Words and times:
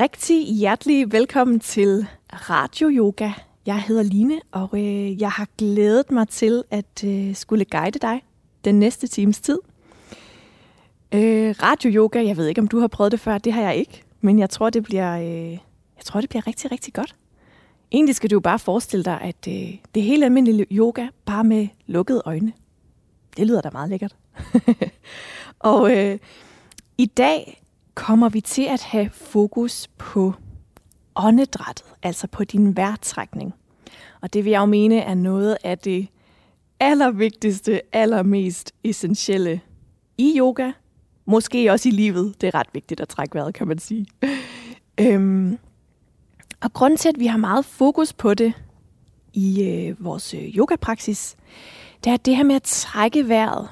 Rigtig 0.00 0.46
hjertelig 0.46 1.12
velkommen 1.12 1.60
til 1.60 2.06
Radio 2.32 2.90
Yoga. 2.90 3.30
Jeg 3.66 3.82
hedder 3.82 4.02
Line, 4.02 4.40
og 4.52 4.68
øh, 4.72 5.20
jeg 5.20 5.30
har 5.30 5.48
glædet 5.58 6.10
mig 6.10 6.28
til 6.28 6.64
at 6.70 7.04
øh, 7.06 7.34
skulle 7.34 7.64
guide 7.64 7.98
dig 7.98 8.22
den 8.64 8.78
næste 8.78 9.06
times 9.06 9.40
tid. 9.40 9.58
Øh, 11.14 11.54
Radio 11.62 11.90
Yoga, 11.90 12.26
jeg 12.26 12.36
ved 12.36 12.46
ikke, 12.46 12.60
om 12.60 12.68
du 12.68 12.78
har 12.78 12.86
prøvet 12.86 13.12
det 13.12 13.20
før, 13.20 13.38
det 13.38 13.52
har 13.52 13.62
jeg 13.62 13.76
ikke, 13.76 14.02
men 14.20 14.38
jeg 14.38 14.50
tror, 14.50 14.70
det 14.70 14.82
bliver, 14.82 15.18
øh, 15.18 15.50
jeg 15.96 16.04
tror, 16.04 16.20
det 16.20 16.28
bliver 16.28 16.46
rigtig, 16.46 16.72
rigtig 16.72 16.94
godt. 16.94 17.14
Egentlig 17.92 18.14
skal 18.14 18.30
du 18.30 18.34
jo 18.34 18.40
bare 18.40 18.58
forestille 18.58 19.04
dig, 19.04 19.20
at 19.20 19.48
øh, 19.48 19.78
det 19.94 20.00
er 20.00 20.04
helt 20.04 20.24
almindelig 20.24 20.66
yoga, 20.72 21.06
bare 21.24 21.44
med 21.44 21.68
lukkede 21.86 22.22
øjne. 22.24 22.52
Det 23.36 23.46
lyder 23.46 23.60
da 23.60 23.70
meget 23.72 23.90
lækkert. 23.90 24.16
og 25.58 25.96
øh, 25.96 26.18
i 26.98 27.06
dag 27.06 27.63
kommer 27.94 28.28
vi 28.28 28.40
til 28.40 28.62
at 28.62 28.82
have 28.82 29.10
fokus 29.10 29.88
på 29.98 30.34
åndedrættet, 31.14 31.86
altså 32.02 32.26
på 32.26 32.44
din 32.44 32.76
vejrtrækning. 32.76 33.54
Og 34.20 34.32
det 34.32 34.44
vil 34.44 34.50
jeg 34.50 34.60
jo 34.60 34.66
mene 34.66 34.98
er 34.98 35.14
noget 35.14 35.56
af 35.64 35.78
det 35.78 36.08
allervigtigste, 36.80 37.80
allermest 37.92 38.72
essentielle 38.84 39.60
i 40.18 40.38
yoga. 40.38 40.72
Måske 41.24 41.72
også 41.72 41.88
i 41.88 41.92
livet. 41.92 42.40
Det 42.40 42.46
er 42.46 42.54
ret 42.54 42.68
vigtigt 42.72 43.00
at 43.00 43.08
trække 43.08 43.34
vejret, 43.34 43.54
kan 43.54 43.68
man 43.68 43.78
sige. 43.78 44.06
øhm, 45.00 45.58
og 46.60 46.72
grunden 46.72 46.96
til, 46.96 47.08
at 47.08 47.18
vi 47.18 47.26
har 47.26 47.38
meget 47.38 47.64
fokus 47.64 48.12
på 48.12 48.34
det 48.34 48.52
i 49.32 49.62
øh, 49.62 50.04
vores 50.04 50.34
øh, 50.34 50.40
yogapraksis, 50.40 51.36
det 52.04 52.12
er 52.12 52.16
det 52.16 52.36
her 52.36 52.44
med 52.44 52.54
at 52.54 52.62
trække 52.62 53.28
vejret. 53.28 53.68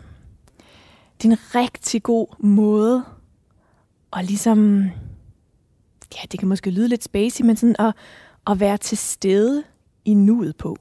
Det 1.22 1.28
er 1.28 1.32
en 1.32 1.38
rigtig 1.54 2.02
god 2.02 2.26
måde 2.38 3.04
og 4.12 4.24
ligesom, 4.24 4.82
ja, 6.14 6.20
det 6.32 6.40
kan 6.40 6.48
måske 6.48 6.70
lyde 6.70 6.88
lidt 6.88 7.04
spacey, 7.04 7.44
men 7.44 7.56
sådan 7.56 7.76
at, 7.78 7.94
at 8.46 8.60
være 8.60 8.76
til 8.76 8.98
stede 8.98 9.62
i 10.04 10.14
nuet 10.14 10.56
på. 10.56 10.76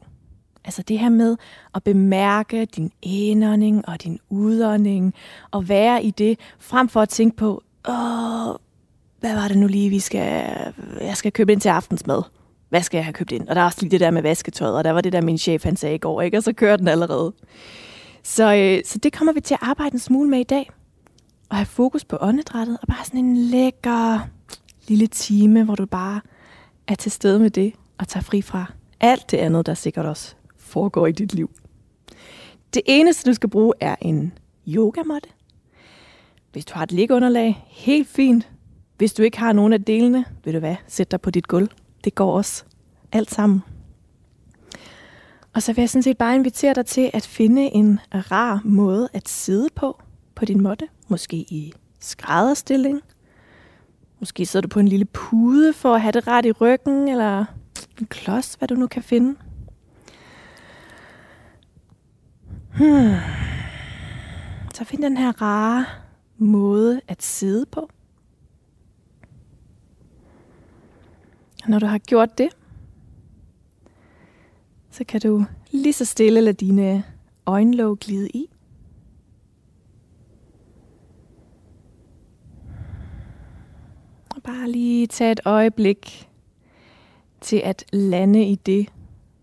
Altså 0.65 0.81
det 0.81 0.99
her 0.99 1.09
med 1.09 1.37
at 1.75 1.83
bemærke 1.83 2.65
din 2.65 2.91
indånding 3.01 3.87
og 3.87 4.03
din 4.03 4.19
udånding, 4.29 5.13
og 5.51 5.69
være 5.69 6.03
i 6.03 6.11
det, 6.11 6.39
frem 6.59 6.89
for 6.89 7.01
at 7.01 7.09
tænke 7.09 7.37
på, 7.37 7.63
åh, 7.89 8.55
hvad 9.19 9.35
var 9.35 9.47
det 9.47 9.57
nu 9.57 9.67
lige, 9.67 9.89
vi 9.89 9.99
skal, 9.99 10.55
jeg 11.01 11.17
skal 11.17 11.31
købe 11.31 11.51
ind 11.51 11.61
til 11.61 11.69
aftensmad. 11.69 12.21
Hvad 12.69 12.81
skal 12.81 12.97
jeg 12.97 13.05
have 13.05 13.13
købt 13.13 13.31
ind? 13.31 13.47
Og 13.47 13.55
der 13.55 13.61
er 13.61 13.65
også 13.65 13.81
lige 13.81 13.91
det 13.91 13.99
der 13.99 14.11
med 14.11 14.21
vasketøjet, 14.21 14.75
og 14.75 14.83
der 14.83 14.91
var 14.91 15.01
det 15.01 15.13
der, 15.13 15.21
min 15.21 15.37
chef 15.37 15.63
han 15.63 15.75
sagde 15.75 15.95
i 15.95 15.97
går, 15.97 16.21
ikke? 16.21 16.37
og 16.37 16.43
så 16.43 16.53
kører 16.53 16.77
den 16.77 16.87
allerede. 16.87 17.33
Så, 18.23 18.55
øh, 18.55 18.81
så 18.85 18.97
det 18.97 19.13
kommer 19.13 19.33
vi 19.33 19.41
til 19.41 19.53
at 19.53 19.59
arbejde 19.61 19.93
en 19.93 19.99
smule 19.99 20.29
med 20.29 20.39
i 20.39 20.43
dag 20.43 20.69
at 21.51 21.57
have 21.57 21.65
fokus 21.65 22.05
på 22.05 22.17
åndedrættet, 22.21 22.77
og 22.81 22.87
bare 22.87 23.05
sådan 23.05 23.19
en 23.19 23.37
lækker 23.37 24.19
lille 24.87 25.07
time, 25.07 25.63
hvor 25.63 25.75
du 25.75 25.85
bare 25.85 26.21
er 26.87 26.95
til 26.95 27.11
stede 27.11 27.39
med 27.39 27.49
det, 27.49 27.73
og 27.97 28.07
tager 28.07 28.23
fri 28.23 28.41
fra 28.41 28.65
alt 28.99 29.31
det 29.31 29.37
andet, 29.37 29.65
der 29.65 29.73
sikkert 29.73 30.05
også 30.05 30.35
foregår 30.57 31.07
i 31.07 31.11
dit 31.11 31.33
liv. 31.33 31.49
Det 32.73 32.81
eneste, 32.85 33.29
du 33.29 33.33
skal 33.33 33.49
bruge, 33.49 33.73
er 33.79 33.95
en 34.01 34.33
yogamåtte. 34.67 35.29
Hvis 36.51 36.65
du 36.65 36.73
har 36.73 36.83
et 36.83 36.91
liggeunderlag, 36.91 37.65
helt 37.67 38.07
fint. 38.07 38.49
Hvis 38.97 39.13
du 39.13 39.23
ikke 39.23 39.39
har 39.39 39.53
nogen 39.53 39.73
af 39.73 39.83
delene, 39.83 40.25
vil 40.43 40.53
du 40.53 40.59
hvad, 40.59 40.75
sæt 40.87 41.11
dig 41.11 41.21
på 41.21 41.29
dit 41.31 41.47
gulv. 41.47 41.69
Det 42.03 42.15
går 42.15 42.37
også 42.37 42.63
alt 43.11 43.31
sammen. 43.31 43.61
Og 45.53 45.61
så 45.61 45.73
vil 45.73 45.81
jeg 45.81 45.89
sådan 45.89 46.03
set 46.03 46.17
bare 46.17 46.35
invitere 46.35 46.73
dig 46.73 46.85
til 46.85 47.11
at 47.13 47.25
finde 47.25 47.61
en 47.61 47.99
rar 48.13 48.61
måde 48.63 49.09
at 49.13 49.29
sidde 49.29 49.67
på 49.75 50.01
på 50.35 50.45
din 50.45 50.61
måtte. 50.61 50.87
Måske 51.11 51.37
i 51.37 51.73
skrædderstilling. 51.99 53.01
Måske 54.19 54.45
sidder 54.45 54.61
du 54.61 54.67
på 54.67 54.79
en 54.79 54.87
lille 54.87 55.05
pude 55.05 55.73
for 55.73 55.95
at 55.95 56.01
have 56.01 56.11
det 56.11 56.27
ret 56.27 56.45
i 56.45 56.51
ryggen, 56.51 57.07
eller 57.07 57.45
en 57.99 58.05
klods, 58.05 58.53
hvad 58.53 58.67
du 58.67 58.75
nu 58.75 58.87
kan 58.87 59.03
finde. 59.03 59.35
Hmm. 62.77 63.15
Så 64.73 64.83
find 64.83 65.03
den 65.03 65.17
her 65.17 65.41
rare 65.41 65.85
måde 66.37 67.01
at 67.07 67.23
sidde 67.23 67.65
på. 67.65 67.89
Og 71.63 71.69
når 71.69 71.79
du 71.79 71.85
har 71.85 71.97
gjort 71.97 72.37
det, 72.37 72.49
så 74.91 75.03
kan 75.03 75.21
du 75.21 75.45
lige 75.71 75.93
så 75.93 76.05
stille 76.05 76.41
lade 76.41 76.65
dine 76.65 77.03
øjenlåg 77.45 77.99
glide 77.99 78.29
i. 78.29 78.49
bare 84.43 84.71
lige 84.71 85.07
tage 85.07 85.31
et 85.31 85.39
øjeblik 85.45 86.29
til 87.41 87.61
at 87.63 87.85
lande 87.93 88.45
i 88.45 88.55
det, 88.55 88.89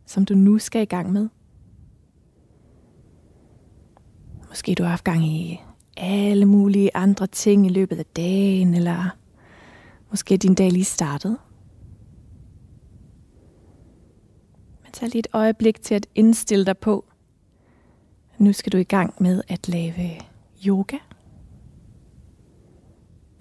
som 0.07 0.25
du 0.25 0.35
nu 0.35 0.59
skal 0.59 0.83
i 0.83 0.85
gang 0.85 1.13
med. 1.13 1.29
Måske 4.49 4.75
du 4.75 4.83
har 4.83 4.91
haft 4.91 5.05
gang 5.05 5.27
i 5.27 5.61
alle 5.97 6.47
mulige 6.47 6.91
andre 6.95 7.27
ting 7.27 7.67
i 7.67 7.69
løbet 7.69 7.99
af 7.99 8.07
dagen, 8.07 8.75
eller 8.75 9.17
måske 10.11 10.37
din 10.37 10.55
dag 10.55 10.71
lige 10.71 10.85
startet. 10.85 11.39
Men 14.83 14.93
tag 14.93 15.09
lige 15.09 15.19
et 15.19 15.29
øjeblik 15.33 15.83
til 15.83 15.95
at 15.95 16.07
indstille 16.15 16.67
dig 16.67 16.79
på, 16.79 17.05
nu 18.39 18.53
skal 18.53 18.73
du 18.73 18.77
i 18.77 18.85
gang 18.85 19.15
med 19.21 19.43
at 19.49 19.69
lave 19.69 20.11
yoga. 20.67 20.97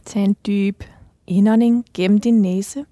Tag 0.05 0.23
en 0.23 0.35
dyb 0.47 0.83
indånding 1.27 1.85
gennem 1.93 2.17
din 2.17 2.41
næse. 2.41 2.85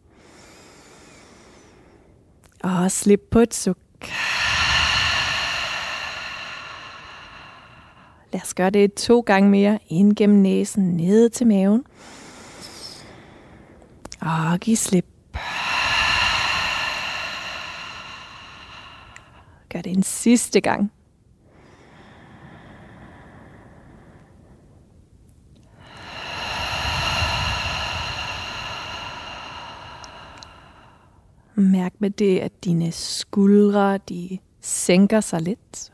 Og 2.64 2.92
slip 2.92 3.22
på 3.32 3.40
et 3.40 3.54
suk. 3.54 3.78
Lad 8.34 8.42
os 8.42 8.54
gøre 8.54 8.70
det 8.70 8.94
to 8.94 9.20
gange 9.20 9.50
mere. 9.50 9.80
Ind 9.90 10.16
gennem 10.16 10.40
næsen, 10.40 10.84
ned 10.84 11.30
til 11.30 11.48
maven. 11.48 11.84
Og 14.22 14.60
giv 14.60 14.76
slip. 14.76 15.06
Gør 19.70 19.82
det 19.82 19.92
en 19.92 20.04
sidste 20.04 20.62
gang. 20.62 20.92
Mærk 31.58 31.94
med 32.00 32.10
det, 32.10 32.40
at 32.40 32.64
dine 32.64 32.92
skuldre 32.92 33.98
de 33.98 34.38
sænker 34.62 35.20
sig 35.20 35.42
lidt. 35.42 35.94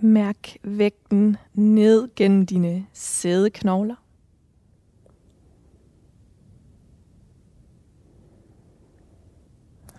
Mærk 0.00 0.56
vægten 0.64 1.36
ned 1.54 2.08
gennem 2.16 2.46
dine 2.46 2.86
sædeknogler. 2.92 3.94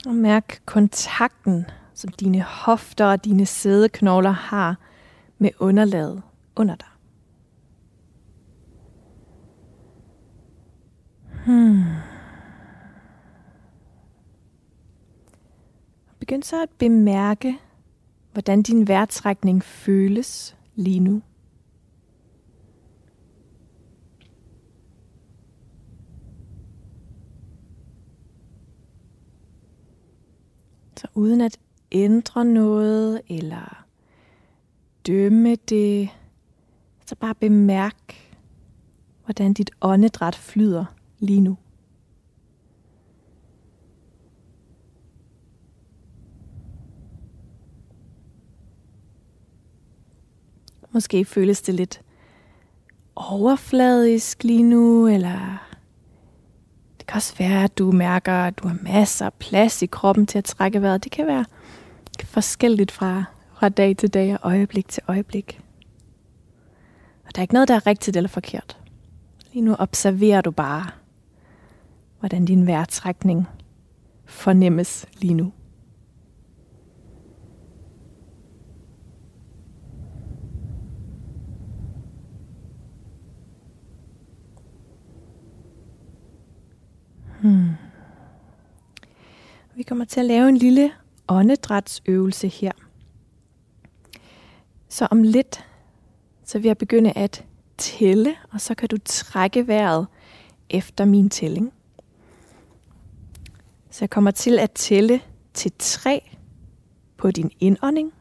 Og 0.06 0.16
mærk 0.16 0.62
kontakten, 0.66 1.66
som 1.94 2.12
dine 2.12 2.42
hofter 2.42 3.06
og 3.06 3.26
dine 3.26 3.46
sædeknogler 3.46 4.32
har 4.32 4.76
med 5.38 5.50
underlaget 5.60 6.22
under 6.56 6.76
dig. 6.76 6.97
Hmm. 11.48 11.84
Begynd 16.20 16.44
så 16.44 16.64
at 16.64 16.70
bemærke, 16.70 17.58
hvordan 18.32 18.62
din 18.62 18.88
vejrtrækning 18.88 19.64
føles 19.64 20.58
lige 20.76 21.00
nu. 21.00 21.22
Så 30.98 31.08
uden 31.16 31.42
at 31.42 31.60
ændre 31.92 32.46
noget 32.46 33.22
eller 33.30 33.86
dømme 35.08 35.56
det, 35.56 36.10
så 37.06 37.16
bare 37.16 37.36
bemærk, 37.36 38.14
hvordan 39.26 39.54
dit 39.54 39.72
åndedræt 39.82 40.36
flyder 40.36 40.97
lige 41.20 41.42
nu. 41.42 41.58
Måske 50.92 51.26
føles 51.26 51.62
det 51.62 51.76
lidt 51.76 52.02
overfladisk 53.16 54.44
lige 54.44 54.64
nu, 54.64 55.08
eller 55.08 55.68
det 56.98 57.08
kan 57.08 57.16
også 57.16 57.36
være, 57.38 57.64
at 57.64 57.78
du 57.78 57.92
mærker, 57.92 58.34
at 58.34 58.58
du 58.58 58.68
har 58.68 58.78
masser 58.82 59.26
af 59.26 59.34
plads 59.34 59.82
i 59.82 59.86
kroppen 59.86 60.26
til 60.26 60.38
at 60.38 60.44
trække 60.44 60.82
vejret. 60.82 61.04
Det 61.04 61.12
kan 61.12 61.28
være 61.28 61.46
forskelligt 62.24 62.92
fra, 62.92 63.24
fra 63.54 63.70
dag 63.70 63.98
til 63.98 64.14
dag 64.14 64.34
og 64.34 64.40
øjeblik 64.52 64.88
til 64.88 65.04
øjeblik. 65.08 65.62
Og 67.26 67.36
der 67.36 67.40
er 67.40 67.44
ikke 67.44 67.54
noget, 67.54 67.68
der 67.68 67.76
er 67.76 67.88
rigtigt 67.88 68.18
eller 68.18 68.28
forkert. 68.30 68.78
Lige 69.54 69.66
nu 69.66 69.76
observerer 69.80 70.42
du 70.42 70.52
bare, 70.52 70.92
hvordan 72.20 72.46
din 72.46 72.68
vejrtrækning 72.68 73.48
fornemmes 74.26 75.06
lige 75.22 75.34
nu. 75.34 75.52
Hmm. 87.42 87.70
Vi 89.76 89.84
kommer 89.84 90.06
til 90.06 90.20
at 90.20 90.26
lave 90.26 90.50
en 90.50 90.58
lille 90.58 90.92
åndedrætsøvelse 91.28 92.48
her. 92.48 92.72
Så 94.90 95.08
om 95.12 95.24
lidt, 95.24 95.66
så 96.44 96.60
vil 96.60 96.68
jeg 96.68 96.78
begynde 96.78 97.12
at 97.12 97.46
tælle, 97.78 98.36
og 98.52 98.62
så 98.62 98.76
kan 98.76 98.90
du 98.90 98.98
trække 99.06 99.68
vejret 99.68 100.08
efter 100.70 101.06
min 101.06 101.30
tælling. 101.30 101.74
Så 103.98 104.04
jeg 104.06 104.10
kommer 104.10 104.32
til 104.32 104.60
at 104.60 104.72
tælle 104.72 105.22
til 105.54 105.72
3 105.80 106.32
på 107.18 107.32
din 107.32 107.52
indånding. 107.60 108.14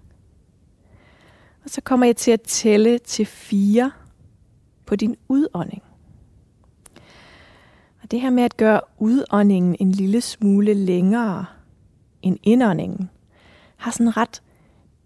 Og 1.65 1.71
så 1.71 1.81
kommer 1.81 2.07
jeg 2.07 2.17
til 2.17 2.31
at 2.31 2.41
tælle 2.41 2.99
til 2.99 3.27
4 3.27 3.91
på 4.87 4.97
din 4.97 5.17
udånding. 5.29 5.83
Og 8.03 8.11
det 8.11 8.21
her 8.21 8.31
med 8.31 8.43
at 8.43 8.57
gøre 8.57 8.81
udåndingen 8.99 9.77
en 9.81 9.93
lille 9.93 10.21
smule 10.21 10.75
længere 10.75 11.45
end 12.23 12.39
indåndingen, 12.43 13.11
har 13.77 13.91
sådan 13.91 14.07
en 14.07 14.17
ret 14.17 14.43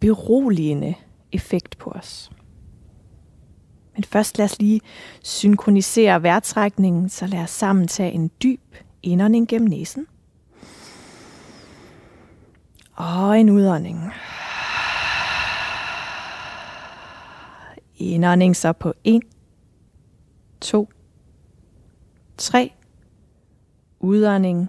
beroligende 0.01 0.95
effekt 1.33 1.79
på 1.79 1.91
os. 1.91 2.31
Men 3.95 4.05
først 4.05 4.39
lad 4.39 4.45
os 4.45 4.59
lige 4.59 4.81
synkronisere 5.23 6.23
vejrtrækningen, 6.23 7.09
så 7.09 7.27
lad 7.27 7.41
os 7.41 7.51
sammen 7.51 7.89
tage 7.89 8.13
en 8.13 8.31
dyb 8.43 8.77
indånding 9.03 9.49
gennem 9.49 9.69
næsen. 9.69 10.07
Og 13.01 13.41
en 13.41 13.51
udånding. 13.51 14.13
Indånding 17.97 18.57
så 18.57 18.73
på 18.73 18.93
1, 19.05 19.23
2, 20.61 20.89
3. 22.37 22.73
Udånding 24.01 24.69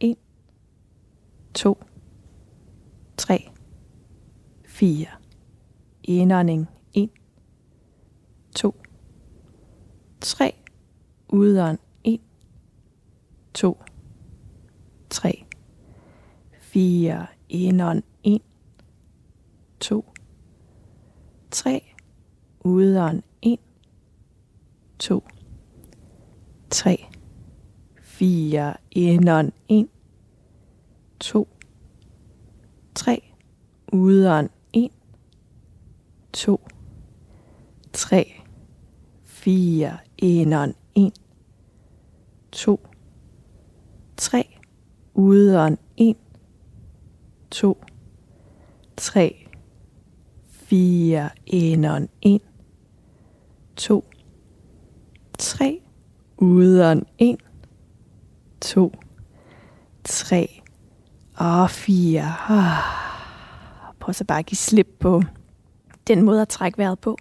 1, 0.00 0.16
2, 1.54 1.84
3, 3.16 3.50
4. 4.66 5.06
Indånding 6.02 6.66
1, 6.94 7.10
2, 8.54 8.74
3. 10.20 10.54
Udånd 11.28 11.78
1, 12.04 12.20
2, 13.54 13.78
3, 15.10 15.44
4. 16.60 17.35
Indånd 17.48 18.02
1, 18.22 18.42
2, 19.80 20.04
3. 21.50 21.80
Udånd 22.64 23.22
1, 23.42 23.60
2, 24.98 25.22
3, 26.70 26.96
4. 28.02 28.76
Indånd 28.90 29.52
1, 29.68 29.88
2, 31.20 31.48
3. 32.94 33.20
Udånd 33.92 34.50
1, 34.72 34.90
2, 36.32 36.60
3, 37.92 38.24
4. 39.24 39.98
Indånd 40.16 40.74
1, 40.94 41.12
2, 42.52 42.80
3. 44.16 44.44
Udånd 45.14 45.78
1, 45.96 46.16
2, 47.50 47.84
3, 48.96 49.46
4. 50.50 51.30
Indånd 51.46 52.08
1, 52.22 52.40
2, 53.76 54.04
3. 55.38 55.80
Udånd 56.38 57.06
1, 57.18 57.36
2, 58.60 58.92
3 60.04 60.62
og 61.34 61.70
4. 61.70 62.22
Prøv 64.00 64.12
så 64.12 64.24
bare 64.24 64.38
at 64.38 64.46
give 64.46 64.56
slip 64.56 64.88
på 65.00 65.22
den 66.06 66.22
måde 66.22 66.42
at 66.42 66.48
trække 66.48 66.78
vejret 66.78 66.98
på. 66.98 67.16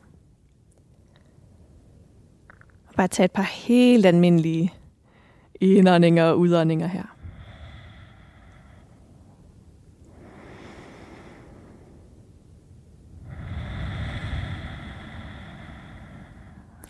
Og 2.88 2.94
bare 2.96 3.08
tage 3.08 3.26
et 3.26 3.32
par 3.32 3.44
helt 3.44 4.06
almindelige 4.06 4.74
indåndinger 5.62 6.24
og 6.24 6.40
udåndinger 6.40 6.88
her. 6.88 7.15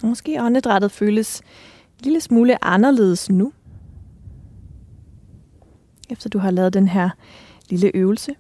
Måske 0.06 0.42
åndedrættet 0.42 0.92
føles 0.92 1.40
en 1.40 2.04
lille 2.04 2.22
smule 2.22 2.66
anderledes 2.66 3.30
nu, 3.30 3.54
efter 6.10 6.30
du 6.30 6.40
har 6.40 6.52
lavet 6.52 6.74
den 6.74 6.88
her 6.88 7.10
lille 7.70 7.92
øvelse. 7.94 8.36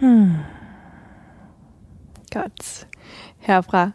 Hmm. 0.00 0.30
Godt. 2.32 2.88
Herfra 3.38 3.90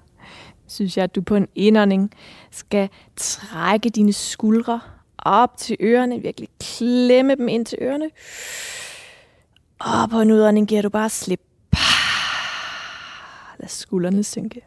synes 0.68 0.98
jeg, 0.98 1.04
at 1.04 1.16
du 1.16 1.22
på 1.22 1.36
en 1.36 1.48
indånding 1.56 2.12
skal 2.52 2.90
trække 3.16 3.90
dine 3.90 4.14
skuldre 4.14 4.80
op 5.18 5.58
til 5.58 5.78
ørerne, 5.80 6.22
virkelig 6.22 6.50
klemme 6.60 7.36
dem 7.36 7.48
ind 7.48 7.66
til 7.66 7.78
ørerne. 7.82 8.10
Og 9.80 10.10
på 10.10 10.22
en 10.22 10.32
udånding 10.32 10.68
giver 10.68 10.82
du 10.82 10.90
bare 10.90 11.10
slip. 11.10 11.42
Lad 13.60 13.68
skuldrene 13.68 14.24
synke. 14.24 14.62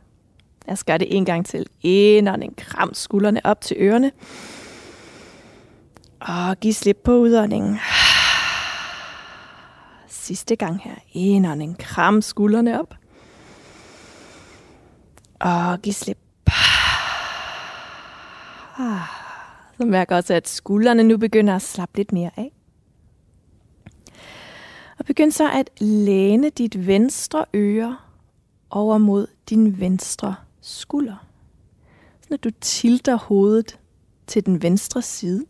Lad 0.67 0.73
os 0.73 0.85
gøre 0.85 0.99
det 0.99 1.17
en 1.17 1.25
gang 1.25 1.47
til. 1.47 1.67
Indånding. 1.83 2.57
Kram 2.57 2.95
skuldrene 2.95 3.41
op 3.45 3.61
til 3.61 3.77
ørerne. 3.81 4.13
Og 6.21 6.61
giv 6.61 6.73
slip 6.73 6.97
på 7.05 7.13
udåndingen. 7.13 7.79
Sidste 10.09 10.57
gang 10.57 10.81
her. 10.83 10.95
Indånding. 11.13 11.79
Kram 11.79 12.23
skuldrene 12.23 12.81
op. 12.81 12.95
Og 15.41 15.79
giv 15.83 15.93
slip. 15.93 16.19
Så 19.79 19.87
mærker 19.87 20.17
også, 20.17 20.35
at 20.35 20.49
skuldrene 20.49 21.03
nu 21.03 21.17
begynder 21.17 21.57
at 21.57 21.63
slappe 21.63 21.97
lidt 21.97 22.13
mere 22.13 22.31
af. 22.37 22.53
Og 25.01 25.07
begynd 25.07 25.33
så 25.33 25.51
at 25.51 25.71
læne 25.81 26.51
dit 26.51 26.87
venstre 26.87 27.45
øre 27.55 27.97
over 28.71 28.99
mod 28.99 29.27
din 29.51 29.81
venstre 29.81 30.35
skulder. 30.61 31.27
Sådan 32.21 32.35
at 32.35 32.45
du 32.45 32.51
tilter 32.61 33.17
hovedet 33.17 33.79
til 34.27 34.47
den 34.47 34.63
venstre 34.63 35.03
side. 35.03 35.45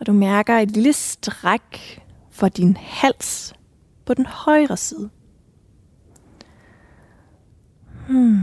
Og 0.00 0.06
du 0.06 0.12
mærker 0.12 0.58
et 0.58 0.70
lille 0.70 0.92
stræk 0.92 2.02
for 2.30 2.48
din 2.48 2.76
hals 2.76 3.54
på 4.04 4.14
den 4.14 4.26
højre 4.26 4.76
side. 4.76 5.10
Hmm. 8.08 8.42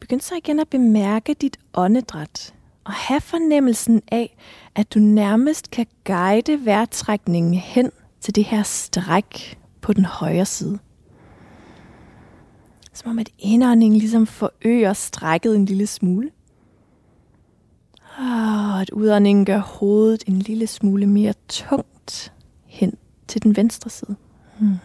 Begynd 0.00 0.20
så 0.20 0.34
igen 0.34 0.60
at 0.60 0.68
bemærke 0.68 1.34
dit 1.34 1.56
åndedræt 1.74 2.55
og 2.86 2.92
have 2.92 3.20
fornemmelsen 3.20 4.02
af, 4.08 4.36
at 4.74 4.94
du 4.94 4.98
nærmest 4.98 5.70
kan 5.70 5.86
guide 6.04 6.64
vejrtrækningen 6.64 7.54
hen 7.54 7.90
til 8.20 8.34
det 8.34 8.44
her 8.44 8.62
stræk 8.62 9.58
på 9.80 9.92
den 9.92 10.04
højre 10.04 10.44
side. 10.44 10.78
Som 12.92 13.10
om 13.10 13.18
at 13.18 13.28
indåndingen 13.38 13.98
ligesom 13.98 14.26
forøger 14.26 14.92
strækket 14.92 15.56
en 15.56 15.64
lille 15.64 15.86
smule. 15.86 16.30
Og 18.18 18.80
at 18.80 18.90
udåndingen 18.90 19.44
gør 19.44 19.58
hovedet 19.58 20.24
en 20.26 20.38
lille 20.38 20.66
smule 20.66 21.06
mere 21.06 21.34
tungt 21.48 22.32
hen 22.66 22.94
til 23.28 23.42
den 23.42 23.56
venstre 23.56 23.90
side. 23.90 24.16
Hmm. 24.58 24.76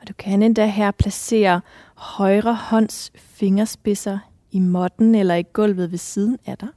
Og 0.00 0.08
du 0.08 0.12
kan 0.18 0.42
endda 0.42 0.66
her 0.66 0.90
placere 0.90 1.60
højre 1.94 2.54
hånds 2.54 3.12
fingerspidser 3.14 4.18
i 4.52 4.58
måtten 4.58 5.14
eller 5.14 5.34
i 5.34 5.42
gulvet 5.52 5.90
ved 5.90 5.98
siden 5.98 6.38
af 6.46 6.58
dig. 6.58 6.68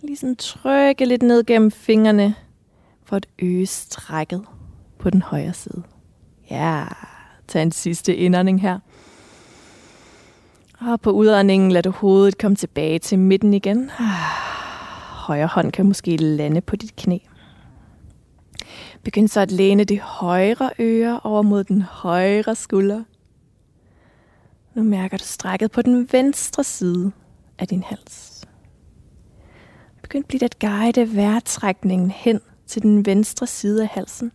Lige 0.00 0.16
sådan 0.16 0.36
trykke 0.36 1.04
lidt 1.04 1.22
ned 1.22 1.44
gennem 1.44 1.70
fingrene 1.70 2.34
for 3.04 3.16
at 3.16 3.26
øge 3.38 3.66
strækket 3.66 4.44
på 4.98 5.10
den 5.10 5.22
højre 5.22 5.54
side. 5.54 5.82
Ja, 6.50 6.84
tag 7.48 7.62
en 7.62 7.72
sidste 7.72 8.16
indånding 8.16 8.60
her. 8.60 8.78
Og 10.80 11.00
på 11.00 11.10
udåndingen 11.10 11.72
lader 11.72 11.90
du 11.90 11.96
hovedet 11.96 12.38
komme 12.38 12.56
tilbage 12.56 12.98
til 12.98 13.18
midten 13.18 13.54
igen. 13.54 13.90
højre 15.26 15.46
hånd 15.46 15.72
kan 15.72 15.86
måske 15.86 16.16
lande 16.16 16.60
på 16.60 16.76
dit 16.76 16.96
knæ. 16.96 17.18
Begynd 19.02 19.28
så 19.28 19.40
at 19.40 19.52
læne 19.52 19.84
det 19.84 20.00
højre 20.00 20.70
øre 20.78 21.20
over 21.24 21.42
mod 21.42 21.64
den 21.64 21.82
højre 21.82 22.54
skulder. 22.54 23.02
Nu 24.74 24.82
mærker 24.82 25.16
du 25.16 25.24
strækket 25.24 25.70
på 25.70 25.82
den 25.82 26.08
venstre 26.12 26.64
side 26.64 27.12
af 27.58 27.68
din 27.68 27.82
hals. 27.82 28.44
Begynd 30.02 30.24
blidt 30.24 30.42
at 30.42 30.58
guide 30.58 31.16
vejrtrækningen 31.16 32.10
hen 32.10 32.40
til 32.66 32.82
den 32.82 33.06
venstre 33.06 33.46
side 33.46 33.82
af 33.82 33.88
halsen. 33.88 34.32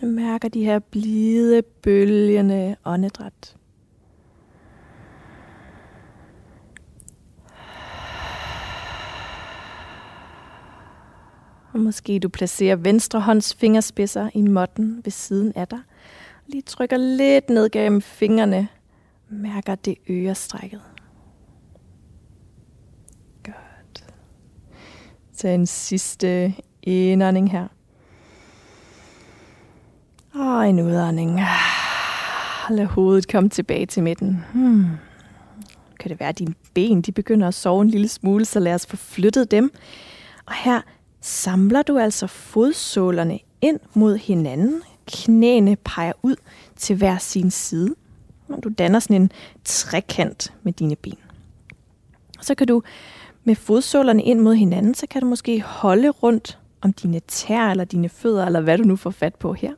Du 0.00 0.06
mærker 0.06 0.48
de 0.48 0.64
her 0.64 0.78
blide, 0.78 1.62
bølgende 1.62 2.76
åndedræt. 2.84 3.56
Og 11.74 11.80
måske 11.80 12.18
du 12.18 12.28
placerer 12.28 12.76
venstre 12.76 13.20
hånds 13.20 13.54
fingerspidser 13.54 14.30
i 14.34 14.42
måtten 14.42 15.00
ved 15.04 15.12
siden 15.12 15.52
af 15.56 15.68
dig. 15.68 15.78
Lige 16.46 16.62
trykker 16.62 16.96
lidt 16.96 17.50
ned 17.50 17.70
gennem 17.70 18.02
fingrene. 18.02 18.68
Mærker 19.28 19.74
det 19.74 19.94
ørestrækket. 20.10 20.80
Godt. 23.44 24.04
Tag 25.36 25.54
en 25.54 25.66
sidste 25.66 26.54
indånding 26.82 27.50
her. 27.50 27.66
Og 30.34 30.68
en 30.68 30.80
udånding. 30.80 31.40
Lad 32.70 32.86
hovedet 32.86 33.28
komme 33.28 33.48
tilbage 33.48 33.86
til 33.86 34.02
midten. 34.02 34.44
Hmm. 34.52 34.86
Kan 36.00 36.10
det 36.10 36.20
være, 36.20 36.28
at 36.28 36.38
dine 36.38 36.54
ben 36.74 37.02
de 37.02 37.12
begynder 37.12 37.48
at 37.48 37.54
sove 37.54 37.82
en 37.82 37.90
lille 37.90 38.08
smule, 38.08 38.44
så 38.44 38.60
lad 38.60 38.74
os 38.74 38.86
få 38.86 38.96
flyttet 38.96 39.50
dem. 39.50 39.72
Og 40.46 40.54
her 40.54 40.80
samler 41.24 41.82
du 41.82 41.98
altså 41.98 42.26
fodsålerne 42.26 43.38
ind 43.60 43.80
mod 43.94 44.16
hinanden. 44.16 44.82
Knæene 45.06 45.76
peger 45.84 46.12
ud 46.22 46.36
til 46.76 46.96
hver 46.96 47.18
sin 47.18 47.50
side. 47.50 47.94
Og 48.48 48.64
du 48.64 48.70
danner 48.78 48.98
sådan 48.98 49.22
en 49.22 49.32
trekant 49.64 50.52
med 50.62 50.72
dine 50.72 50.96
ben. 50.96 51.18
Så 52.40 52.54
kan 52.54 52.66
du 52.66 52.82
med 53.44 53.54
fodsålerne 53.54 54.22
ind 54.22 54.40
mod 54.40 54.54
hinanden, 54.54 54.94
så 54.94 55.06
kan 55.06 55.20
du 55.20 55.26
måske 55.26 55.62
holde 55.62 56.08
rundt 56.08 56.58
om 56.80 56.92
dine 56.92 57.20
tær 57.28 57.70
eller 57.70 57.84
dine 57.84 58.08
fødder, 58.08 58.46
eller 58.46 58.60
hvad 58.60 58.78
du 58.78 58.84
nu 58.84 58.96
får 58.96 59.10
fat 59.10 59.34
på 59.34 59.52
her. 59.52 59.72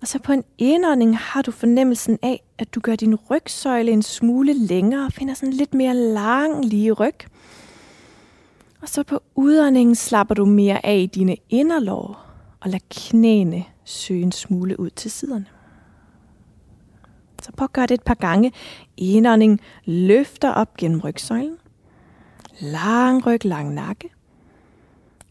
Og 0.00 0.08
så 0.08 0.18
på 0.18 0.32
en 0.32 0.44
indånding 0.58 1.18
har 1.18 1.42
du 1.42 1.50
fornemmelsen 1.50 2.18
af, 2.22 2.42
at 2.58 2.74
du 2.74 2.80
gør 2.80 2.96
din 2.96 3.14
rygsøjle 3.14 3.92
en 3.92 4.02
smule 4.02 4.66
længere 4.66 5.06
og 5.06 5.12
finder 5.12 5.34
sådan 5.34 5.52
lidt 5.52 5.74
mere 5.74 5.94
lang 5.94 6.64
lige 6.64 6.92
ryg. 6.92 7.14
Og 8.84 8.90
så 8.90 9.02
på 9.02 9.20
udåndingen 9.34 9.94
slapper 9.94 10.34
du 10.34 10.44
mere 10.44 10.86
af 10.86 10.96
i 10.96 11.06
dine 11.06 11.36
inderlår 11.48 12.26
og 12.60 12.70
lader 12.70 12.84
knæene 12.90 13.64
søge 13.84 14.22
en 14.22 14.32
smule 14.32 14.80
ud 14.80 14.90
til 14.90 15.10
siderne. 15.10 15.46
Så 17.42 17.52
prøv 17.56 17.64
at 17.64 17.72
gøre 17.72 17.86
det 17.86 17.94
et 17.94 18.02
par 18.02 18.14
gange. 18.14 18.52
Indånding 18.96 19.60
løfter 19.84 20.50
op 20.50 20.76
gennem 20.76 21.00
rygsøjlen. 21.00 21.56
Lang 22.60 23.26
ryg, 23.26 23.44
lang 23.44 23.74
nakke. 23.74 24.10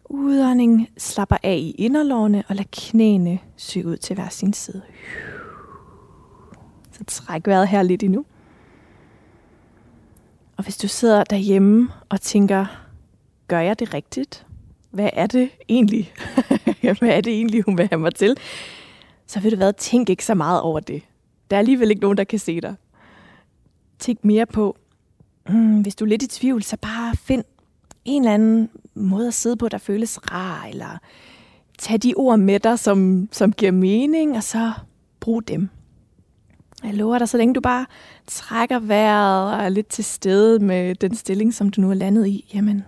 Udånding 0.06 0.90
slapper 0.98 1.38
af 1.44 1.56
i 1.56 1.72
inderlårene 1.72 2.44
og 2.48 2.56
lad 2.56 2.66
knæene 2.72 3.40
søge 3.58 3.88
ud 3.88 3.98
til 3.98 4.14
hver 4.14 4.30
sin 4.30 4.54
side. 4.54 4.82
Så 6.92 7.04
træk 7.08 7.48
vejret 7.48 7.68
her 7.68 7.82
lidt 7.82 8.04
endnu. 8.04 8.26
Og 10.58 10.64
hvis 10.64 10.78
du 10.78 10.88
sidder 10.88 11.24
derhjemme 11.24 11.90
og 12.10 12.22
tænker, 12.22 12.83
gør 13.48 13.60
jeg 13.60 13.80
det 13.80 13.94
rigtigt? 13.94 14.46
Hvad 14.92 15.10
er 15.14 15.28
det 15.28 15.50
egentlig? 15.70 16.14
Hvad 17.00 17.10
er 17.10 17.22
det 17.22 17.34
egentlig, 17.34 17.64
hun 17.64 17.78
vil 17.78 17.88
have 17.92 18.00
mig 18.00 18.16
til? 18.16 18.38
Så 19.28 19.40
vil 19.40 19.52
du 19.52 19.58
hvad, 19.58 19.74
tænk 19.74 20.10
ikke 20.10 20.26
så 20.26 20.34
meget 20.34 20.62
over 20.62 20.80
det. 20.80 21.02
Der 21.50 21.58
er 21.58 21.60
alligevel 21.60 21.90
ikke 21.90 22.02
nogen, 22.02 22.18
der 22.18 22.24
kan 22.24 22.40
se 22.40 22.62
dig. 22.62 22.76
Tænk 24.00 24.26
mere 24.26 24.46
på, 24.46 24.78
mm, 25.50 25.82
hvis 25.82 25.96
du 25.96 26.06
er 26.06 26.10
lidt 26.10 26.24
i 26.24 26.28
tvivl, 26.28 26.64
så 26.64 26.78
bare 26.78 27.16
find 27.16 27.44
en 28.06 28.22
eller 28.22 28.34
anden 28.34 28.70
måde 28.94 29.28
at 29.28 29.34
sidde 29.34 29.58
på, 29.58 29.70
der 29.70 29.78
føles 29.78 30.32
rar, 30.32 30.66
eller 30.66 30.98
tag 31.78 31.98
de 32.04 32.14
ord 32.18 32.40
med 32.40 32.60
dig, 32.60 32.80
som, 32.80 33.30
som 33.32 33.54
giver 33.54 33.72
mening, 33.72 34.38
og 34.38 34.44
så 34.44 34.72
brug 35.20 35.48
dem. 35.48 35.70
Jeg 36.84 36.94
lover 36.94 37.18
dig, 37.18 37.30
så 37.30 37.38
længe 37.38 37.54
du 37.54 37.62
bare 37.62 37.86
trækker 38.28 38.80
vejret 38.80 39.54
og 39.54 39.64
er 39.64 39.70
lidt 39.70 39.88
til 39.88 40.04
stede 40.04 40.60
med 40.60 40.96
den 40.96 41.16
stilling, 41.16 41.54
som 41.54 41.70
du 41.70 41.82
nu 41.82 41.90
er 41.90 41.94
landet 41.94 42.28
i, 42.28 42.52
jamen, 42.54 42.84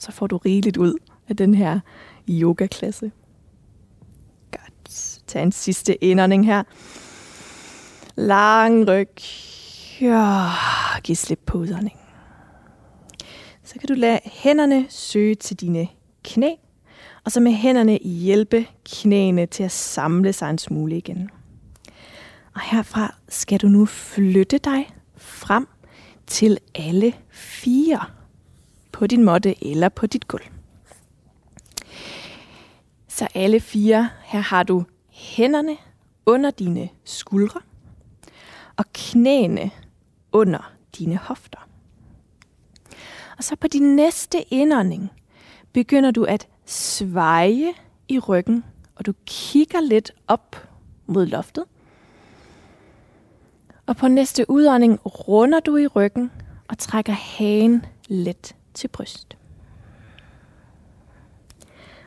så 0.00 0.12
får 0.12 0.26
du 0.26 0.36
rigeligt 0.36 0.76
ud 0.76 0.94
af 1.28 1.36
den 1.36 1.54
her 1.54 1.80
yogaklasse. 2.28 3.12
Godt. 4.50 5.20
Tag 5.26 5.42
en 5.42 5.52
sidste 5.52 6.04
indånding 6.04 6.46
her. 6.46 6.62
Lang 8.16 8.88
ryg. 8.88 9.10
Ja, 10.00 10.46
giv 11.04 11.16
slip 11.16 11.40
på 11.46 11.58
udånding. 11.58 11.96
Så 13.64 13.74
kan 13.78 13.88
du 13.88 13.94
lade 13.94 14.20
hænderne 14.24 14.86
søge 14.88 15.34
til 15.34 15.56
dine 15.56 15.88
knæ, 16.24 16.50
og 17.24 17.32
så 17.32 17.40
med 17.40 17.52
hænderne 17.52 17.98
hjælpe 17.98 18.66
knæene 18.84 19.46
til 19.46 19.62
at 19.62 19.70
samle 19.70 20.32
sig 20.32 20.50
en 20.50 20.58
smule 20.58 20.96
igen. 20.96 21.30
Og 22.54 22.60
herfra 22.60 23.14
skal 23.28 23.60
du 23.60 23.66
nu 23.68 23.86
flytte 23.86 24.58
dig 24.58 24.94
frem 25.16 25.68
til 26.26 26.58
alle 26.74 27.12
fire 27.30 28.19
på 29.00 29.06
din 29.06 29.24
måtte 29.24 29.70
eller 29.70 29.88
på 29.88 30.06
dit 30.06 30.28
gulv. 30.28 30.44
Så 33.08 33.28
alle 33.34 33.60
fire, 33.60 34.10
her 34.24 34.40
har 34.40 34.62
du 34.62 34.84
hænderne 35.08 35.76
under 36.26 36.50
dine 36.50 36.88
skuldre 37.04 37.60
og 38.76 38.84
knæene 38.94 39.70
under 40.32 40.72
dine 40.98 41.16
hofter. 41.16 41.68
Og 43.38 43.44
så 43.44 43.56
på 43.56 43.68
din 43.68 43.96
næste 43.96 44.54
indånding 44.54 45.10
begynder 45.72 46.10
du 46.10 46.24
at 46.24 46.48
sveje 46.66 47.72
i 48.08 48.18
ryggen, 48.18 48.64
og 48.96 49.06
du 49.06 49.12
kigger 49.26 49.80
lidt 49.80 50.12
op 50.28 50.68
mod 51.06 51.26
loftet. 51.26 51.64
Og 53.86 53.96
på 53.96 54.08
næste 54.08 54.50
udånding 54.50 55.00
runder 55.06 55.60
du 55.60 55.76
i 55.76 55.86
ryggen 55.86 56.30
og 56.68 56.78
trækker 56.78 57.12
hagen 57.12 57.84
let 58.08 58.54
til 58.80 58.88
bryst. 58.88 59.36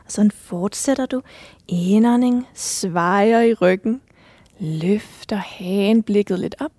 Og 0.05 0.11
sådan 0.11 0.31
fortsætter 0.31 1.05
du. 1.05 1.21
Indånding, 1.67 2.47
svejer 2.53 3.41
i 3.41 3.53
ryggen, 3.53 4.01
løfter 4.59 5.35
hagen 5.35 6.03
blikket 6.03 6.39
lidt 6.39 6.55
op. 6.59 6.71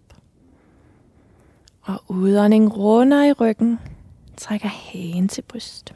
Og 1.82 2.04
udånding 2.08 2.76
runder 2.76 3.24
i 3.24 3.32
ryggen, 3.32 3.78
trækker 4.36 4.68
hagen 4.68 5.28
til 5.28 5.42
bryst. 5.42 5.94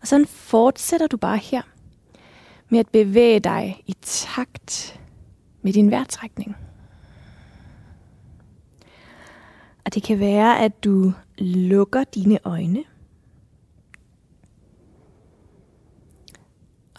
Og 0.00 0.06
sådan 0.06 0.26
fortsætter 0.26 1.06
du 1.06 1.16
bare 1.16 1.38
her 1.38 1.62
med 2.68 2.78
at 2.78 2.88
bevæge 2.88 3.40
dig 3.40 3.82
i 3.86 3.96
takt 4.02 5.00
med 5.62 5.72
din 5.72 5.90
vejrtrækning. 5.90 6.56
Og 9.88 9.94
det 9.94 10.02
kan 10.02 10.20
være, 10.20 10.58
at 10.60 10.84
du 10.84 11.12
lukker 11.38 12.04
dine 12.04 12.38
øjne 12.44 12.84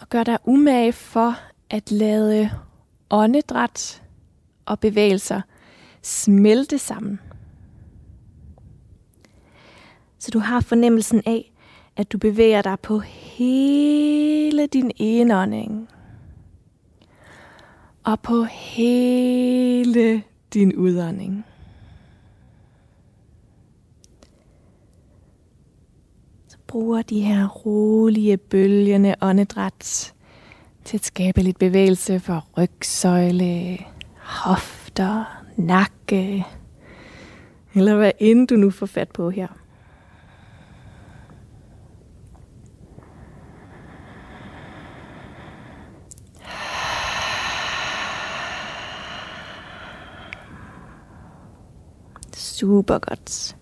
og 0.00 0.08
gør 0.08 0.24
dig 0.24 0.38
umage 0.44 0.92
for 0.92 1.34
at 1.70 1.90
lade 1.90 2.50
åndedræt 3.10 4.02
og 4.66 4.80
bevægelser 4.80 5.40
smelte 6.02 6.78
sammen. 6.78 7.20
Så 10.18 10.30
du 10.30 10.38
har 10.38 10.60
fornemmelsen 10.60 11.22
af, 11.26 11.52
at 11.96 12.12
du 12.12 12.18
bevæger 12.18 12.62
dig 12.62 12.80
på 12.80 12.98
hele 12.98 14.66
din 14.66 14.90
indånding. 14.96 15.88
Og 18.04 18.20
på 18.20 18.42
hele 18.44 20.22
din 20.54 20.76
udånding. 20.76 21.44
bruger 26.70 27.02
de 27.02 27.20
her 27.20 27.48
rolige, 27.48 28.36
bølgende 28.36 29.14
åndedræt 29.20 30.14
til 30.84 30.96
at 30.96 31.04
skabe 31.04 31.42
lidt 31.42 31.58
bevægelse 31.58 32.20
for 32.20 32.46
rygsøjle, 32.58 33.78
hofter, 34.16 35.42
nakke, 35.56 36.46
eller 37.74 37.96
hvad 37.96 38.12
end 38.18 38.48
du 38.48 38.54
nu 38.54 38.70
får 38.70 38.86
fat 38.86 39.08
på 39.08 39.30
her. 39.30 39.48
Super 52.34 52.98
godt. 52.98 53.59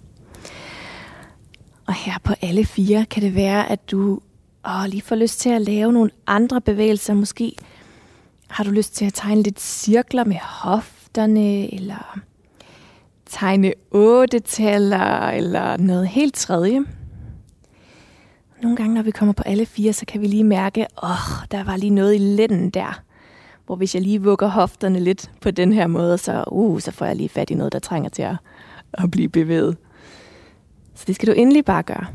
Og 1.89 1.95
her 1.95 2.19
på 2.25 2.33
alle 2.43 2.65
fire 2.65 3.07
kan 3.11 3.23
det 3.23 3.35
være, 3.35 3.71
at 3.71 3.91
du 3.91 4.21
åh, 4.65 4.85
lige 4.89 5.03
får 5.03 5.17
lyst 5.17 5.41
til 5.41 5.51
at 5.51 5.63
lave 5.63 5.93
nogle 5.93 6.11
andre 6.27 6.61
bevægelser. 6.61 7.15
Måske 7.15 7.53
har 8.49 8.65
du 8.65 8.71
lyst 8.71 8.95
til 8.95 9.05
at 9.05 9.15
tegne 9.15 9.43
lidt 9.43 9.61
cirkler 9.61 10.25
med 10.25 10.37
hofterne, 10.37 11.75
eller 11.75 12.19
tegne 13.27 13.73
otte 13.91 14.39
taller 14.39 15.29
eller 15.29 15.77
noget 15.77 16.09
helt 16.09 16.35
tredje. 16.35 16.85
Nogle 18.63 18.77
gange, 18.77 18.95
når 18.95 19.03
vi 19.03 19.11
kommer 19.11 19.33
på 19.33 19.43
alle 19.47 19.67
fire, 19.67 19.93
så 19.93 20.07
kan 20.07 20.21
vi 20.21 20.27
lige 20.27 20.45
mærke, 20.45 20.87
åh, 21.03 21.11
oh, 21.11 21.47
der 21.51 21.65
var 21.65 21.77
lige 21.77 21.91
noget 21.91 22.15
i 22.15 22.19
lænden 22.19 22.71
der. 22.71 23.01
Hvor 23.67 23.77
hvis 23.77 23.95
jeg 23.95 24.03
lige 24.03 24.23
vugger 24.23 24.49
hofterne 24.49 25.01
lidt 25.01 25.31
på 25.41 25.51
den 25.51 25.73
her 25.73 25.87
måde, 25.87 26.19
så, 26.19 26.45
uh, 26.47 26.81
så 26.81 26.91
får 26.91 27.07
jeg 27.07 27.17
lige 27.17 27.29
fat 27.29 27.51
i 27.51 27.55
noget, 27.55 27.73
der 27.73 27.79
trænger 27.79 28.09
til 28.09 28.23
at, 28.23 28.37
at 28.93 29.11
blive 29.11 29.29
bevæget. 29.29 29.77
Så 30.99 31.05
det 31.07 31.15
skal 31.15 31.29
du 31.29 31.33
endelig 31.33 31.65
bare 31.65 31.83
gøre. 31.83 32.07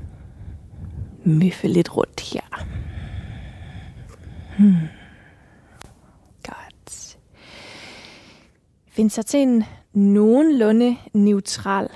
Møffe 1.24 1.68
lidt 1.68 1.98
rundt 1.98 2.22
her. 2.22 2.66
Hmm. 4.58 4.88
Godt. 6.44 7.18
Find 8.88 9.10
så 9.10 9.24
til 9.24 9.40
en 9.40 9.64
nogenlunde 9.94 10.98
neutral 11.14 11.90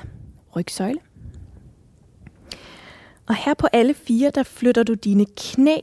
rygsøjle. 0.56 1.00
Og 3.28 3.36
her 3.36 3.54
på 3.54 3.68
alle 3.74 3.94
fire, 3.94 4.32
der 4.36 4.44
flytter 4.44 4.84
du 4.84 4.94
dine 4.94 5.26
knæ 5.38 5.78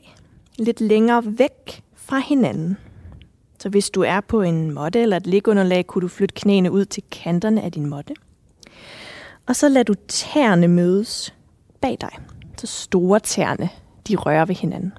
lidt 0.59 0.81
længere 0.81 1.23
væk 1.25 1.83
fra 1.95 2.19
hinanden. 2.19 2.77
Så 3.59 3.69
hvis 3.69 3.89
du 3.89 4.01
er 4.01 4.21
på 4.21 4.41
en 4.41 4.71
måtte 4.71 5.01
eller 5.01 5.17
et 5.17 5.27
ligunderlag, 5.27 5.87
kunne 5.87 6.01
du 6.01 6.07
flytte 6.07 6.35
knæene 6.35 6.71
ud 6.71 6.85
til 6.85 7.03
kanterne 7.11 7.61
af 7.61 7.71
din 7.71 7.85
måtte. 7.85 8.13
Og 9.47 9.55
så 9.55 9.69
lader 9.69 9.83
du 9.83 9.93
tæerne 10.07 10.67
mødes 10.67 11.33
bag 11.81 11.97
dig. 12.01 12.11
Så 12.57 12.67
store 12.67 13.19
tæerne, 13.19 13.69
de 14.07 14.15
rører 14.15 14.45
ved 14.45 14.55
hinanden. 14.55 14.93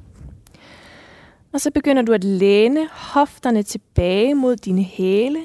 Og 1.53 1.61
så 1.61 1.71
begynder 1.71 2.03
du 2.03 2.13
at 2.13 2.25
læne 2.25 2.89
hofterne 2.93 3.63
tilbage 3.63 4.35
mod 4.35 4.57
dine 4.57 4.83
hæle, 4.83 5.41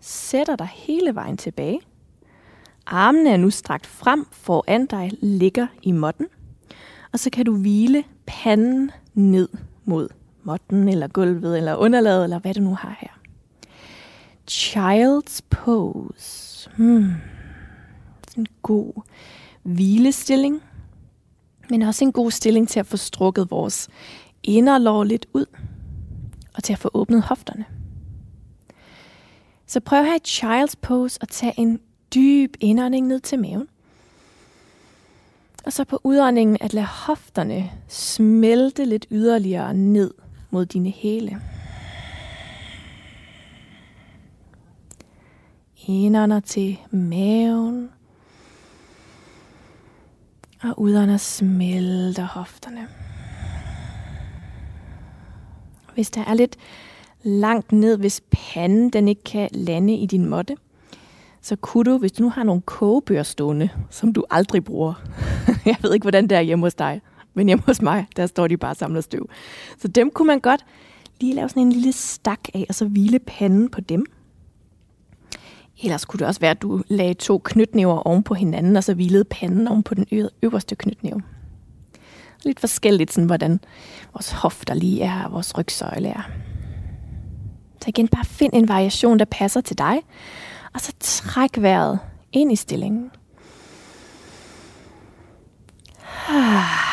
sætter 0.00 0.56
dig 0.56 0.68
hele 0.72 1.14
vejen 1.14 1.36
tilbage. 1.36 1.80
Armene 2.86 3.30
er 3.30 3.36
nu 3.36 3.50
strakt 3.50 3.86
frem 3.86 4.26
foran 4.32 4.86
dig, 4.86 5.10
ligger 5.22 5.66
i 5.82 5.92
måtten. 5.92 6.26
Og 7.12 7.18
så 7.18 7.30
kan 7.30 7.44
du 7.44 7.56
hvile 7.56 8.04
panden 8.26 8.90
ned 9.14 9.48
mod 9.84 10.08
måtten, 10.42 10.88
eller 10.88 11.08
gulvet, 11.08 11.56
eller 11.56 11.74
underlaget, 11.74 12.24
eller 12.24 12.38
hvad 12.38 12.54
du 12.54 12.60
nu 12.60 12.74
har 12.74 12.96
her. 13.00 13.08
Child's 14.50 15.40
pose. 15.50 16.70
Hmm. 16.76 17.12
En 18.36 18.46
god 18.62 19.02
hvilestilling, 19.62 20.62
men 21.70 21.82
også 21.82 22.04
en 22.04 22.12
god 22.12 22.30
stilling 22.30 22.68
til 22.68 22.80
at 22.80 22.86
få 22.86 22.96
strukket 22.96 23.50
vores 23.50 23.88
inderlår 24.42 25.04
lidt 25.04 25.26
ud, 25.32 25.46
og 26.54 26.62
til 26.62 26.72
at 26.72 26.78
få 26.78 26.90
åbnet 26.94 27.22
hofterne. 27.22 27.64
Så 29.66 29.80
prøv 29.80 29.98
at 29.98 30.04
have 30.04 30.16
et 30.16 30.28
child's 30.28 30.74
pose 30.82 31.18
og 31.22 31.28
tag 31.28 31.54
en 31.56 31.80
dyb 32.14 32.56
indånding 32.60 33.06
ned 33.06 33.20
til 33.20 33.38
maven. 33.38 33.68
Og 35.64 35.72
så 35.72 35.84
på 35.84 36.00
udåndingen 36.04 36.56
at 36.60 36.74
lade 36.74 36.86
hofterne 36.86 37.70
smelte 37.88 38.84
lidt 38.84 39.06
yderligere 39.10 39.74
ned 39.74 40.14
mod 40.50 40.66
dine 40.66 40.90
hæle. 40.90 41.40
Indånder 45.86 46.40
til 46.40 46.78
maven. 46.90 47.90
Og 50.62 50.80
udånder 50.80 51.16
smelter 51.16 52.26
hofterne. 52.26 52.88
Hvis 55.94 56.10
der 56.10 56.24
er 56.24 56.34
lidt 56.34 56.56
langt 57.22 57.72
ned, 57.72 57.98
hvis 57.98 58.22
panden 58.30 58.90
den 58.90 59.08
ikke 59.08 59.24
kan 59.24 59.48
lande 59.52 59.94
i 59.94 60.06
din 60.06 60.26
måtte, 60.26 60.56
så 61.42 61.56
kunne 61.56 61.84
du, 61.84 61.98
hvis 61.98 62.12
du 62.12 62.22
nu 62.22 62.30
har 62.30 62.42
nogle 62.42 62.62
kogebøger 62.62 63.22
stående, 63.22 63.68
som 63.90 64.12
du 64.12 64.24
aldrig 64.30 64.64
bruger. 64.64 64.94
jeg 65.66 65.76
ved 65.82 65.94
ikke, 65.94 66.04
hvordan 66.04 66.28
det 66.28 66.36
er 66.36 66.40
hjemme 66.40 66.66
hos 66.66 66.74
dig, 66.74 67.00
men 67.34 67.46
hjemme 67.46 67.64
hos 67.66 67.82
mig, 67.82 68.06
der 68.16 68.26
står 68.26 68.48
de 68.48 68.56
bare 68.56 68.74
samlet 68.74 69.04
støv. 69.04 69.28
Så 69.78 69.88
dem 69.88 70.10
kunne 70.10 70.26
man 70.26 70.40
godt 70.40 70.64
lige 71.20 71.34
lave 71.34 71.48
sådan 71.48 71.62
en 71.62 71.72
lille 71.72 71.92
stak 71.92 72.48
af, 72.54 72.66
og 72.68 72.74
så 72.74 72.84
hvile 72.84 73.18
panden 73.18 73.68
på 73.68 73.80
dem. 73.80 74.06
Ellers 75.82 76.04
kunne 76.04 76.18
det 76.18 76.26
også 76.26 76.40
være, 76.40 76.50
at 76.50 76.62
du 76.62 76.82
lagde 76.88 77.14
to 77.14 77.38
knytnæver 77.44 77.98
oven 77.98 78.22
på 78.22 78.34
hinanden, 78.34 78.76
og 78.76 78.84
så 78.84 78.94
hvilede 78.94 79.24
panden 79.24 79.68
oven 79.68 79.82
på 79.82 79.94
den 79.94 80.30
øverste 80.42 80.76
knytnæve. 80.76 81.22
Lidt 82.44 82.60
forskelligt, 82.60 83.12
sådan, 83.12 83.26
hvordan 83.26 83.60
vores 84.14 84.30
hofter 84.30 84.74
lige 84.74 85.02
er, 85.02 85.24
og 85.24 85.32
vores 85.32 85.58
rygsøjle 85.58 86.08
er. 86.08 86.30
Så 87.82 87.88
igen, 87.88 88.08
bare 88.08 88.24
find 88.24 88.52
en 88.54 88.68
variation, 88.68 89.18
der 89.18 89.24
passer 89.24 89.60
til 89.60 89.78
dig, 89.78 89.98
og 90.74 90.80
så 90.80 90.92
træk 91.00 91.50
vejret 91.58 91.98
ind 92.32 92.52
i 92.52 92.56
stillingen. 92.56 93.10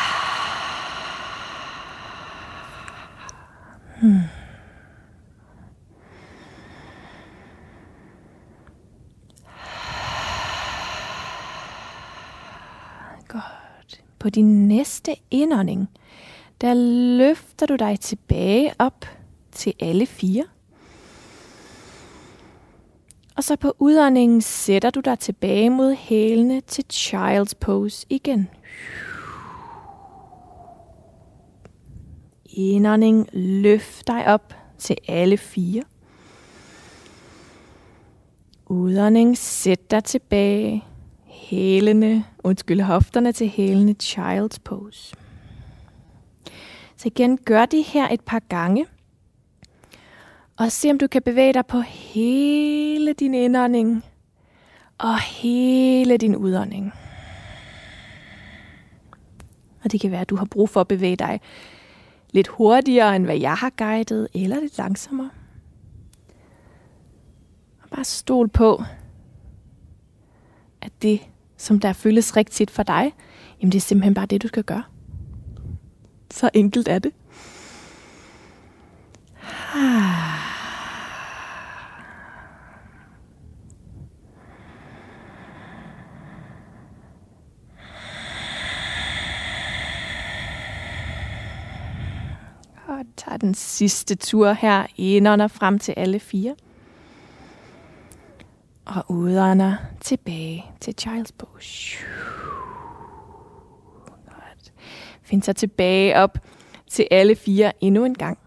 Hmm. 4.00 4.20
Godt. 13.28 14.02
På 14.24 14.30
din 14.30 14.68
næste 14.68 15.16
indånding, 15.30 15.88
der 16.60 16.74
løfter 17.18 17.66
du 17.66 17.76
dig 17.76 18.00
tilbage 18.00 18.72
op 18.78 19.06
til 19.52 19.74
alle 19.80 20.06
fire. 20.06 20.44
Og 23.36 23.44
så 23.44 23.56
på 23.56 23.72
udåndingen 23.78 24.40
sætter 24.40 24.90
du 24.90 25.00
dig 25.00 25.18
tilbage 25.18 25.70
mod 25.70 25.94
hælene 25.94 26.60
til 26.60 26.84
child's 26.92 27.52
pose 27.60 28.06
igen. 28.10 28.48
Indånding, 32.46 33.28
løft 33.32 34.06
dig 34.06 34.26
op 34.26 34.54
til 34.78 34.96
alle 35.08 35.36
fire. 35.36 35.82
Udånding, 38.66 39.38
sæt 39.38 39.90
dig 39.90 40.04
tilbage. 40.04 40.84
Hælene, 41.50 42.24
undskyld, 42.44 42.80
hofterne 42.80 43.32
til 43.32 43.48
hælene, 43.48 43.94
child's 44.02 44.58
pose. 44.64 45.16
Så 46.96 47.08
igen, 47.08 47.38
gør 47.38 47.66
det 47.66 47.84
her 47.84 48.08
et 48.08 48.20
par 48.20 48.38
gange. 48.38 48.86
Og 50.56 50.72
se 50.72 50.90
om 50.90 50.98
du 50.98 51.06
kan 51.06 51.22
bevæge 51.22 51.52
dig 51.52 51.66
på 51.66 51.80
hele 51.80 53.12
din 53.12 53.34
indånding 53.34 54.04
og 54.98 55.20
hele 55.20 56.16
din 56.16 56.36
udånding. 56.36 56.92
Og 59.84 59.92
det 59.92 60.00
kan 60.00 60.10
være, 60.10 60.20
at 60.20 60.30
du 60.30 60.36
har 60.36 60.44
brug 60.44 60.68
for 60.68 60.80
at 60.80 60.88
bevæge 60.88 61.16
dig 61.16 61.40
lidt 62.30 62.48
hurtigere, 62.48 63.16
end 63.16 63.24
hvad 63.24 63.38
jeg 63.38 63.54
har 63.54 63.70
guidet, 63.70 64.28
eller 64.34 64.60
lidt 64.60 64.78
langsommere. 64.78 65.30
Og 67.82 67.88
bare 67.90 68.04
stol 68.04 68.48
på, 68.48 68.82
at 70.80 70.92
det, 71.02 71.20
som 71.64 71.80
der 71.80 71.92
føles 71.92 72.36
rigtigt 72.36 72.70
for 72.70 72.82
dig, 72.82 73.12
jamen 73.60 73.72
det 73.72 73.78
er 73.78 73.80
simpelthen 73.80 74.14
bare 74.14 74.26
det, 74.26 74.42
du 74.42 74.48
skal 74.48 74.64
gøre. 74.64 74.82
Så 76.30 76.50
enkelt 76.54 76.88
er 76.88 76.98
det. 76.98 77.12
Og 92.86 93.04
tager 93.16 93.36
den 93.36 93.54
sidste 93.54 94.14
tur 94.14 94.52
her 94.52 94.86
indånder 94.96 95.48
frem 95.48 95.78
til 95.78 95.94
alle 95.96 96.20
fire. 96.20 96.54
Og 98.86 99.04
udånder 99.08 99.76
tilbage 100.00 100.64
til 100.80 100.94
Child's 101.00 101.32
Pose. 101.38 101.96
Godt. 104.06 104.72
Find 105.22 105.42
så 105.42 105.52
tilbage 105.52 106.16
op 106.16 106.38
til 106.90 107.06
alle 107.10 107.36
fire 107.36 107.72
endnu 107.80 108.04
en 108.04 108.14
gang. 108.14 108.38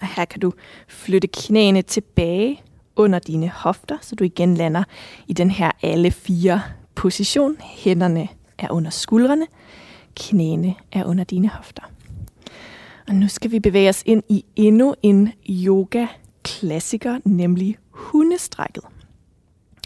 Og 0.00 0.06
her 0.06 0.24
kan 0.24 0.40
du 0.40 0.52
flytte 0.88 1.28
knæene 1.28 1.82
tilbage 1.82 2.62
under 2.96 3.18
dine 3.18 3.48
hofter, 3.48 3.98
så 4.00 4.14
du 4.14 4.24
igen 4.24 4.54
lander 4.54 4.84
i 5.26 5.32
den 5.32 5.50
her 5.50 5.70
alle 5.82 6.10
fire 6.10 6.62
position. 6.94 7.56
Hænderne 7.60 8.28
er 8.58 8.70
under 8.70 8.90
skuldrene, 8.90 9.46
knæene 10.16 10.74
er 10.92 11.04
under 11.04 11.24
dine 11.24 11.48
hofter. 11.48 11.82
Og 13.08 13.14
nu 13.14 13.28
skal 13.28 13.50
vi 13.50 13.60
bevæge 13.60 13.88
os 13.88 14.02
ind 14.06 14.22
i 14.28 14.44
endnu 14.56 14.94
en 15.02 15.32
yoga-klassiker, 15.48 17.18
nemlig 17.24 17.78
hundestrækket. 17.96 18.84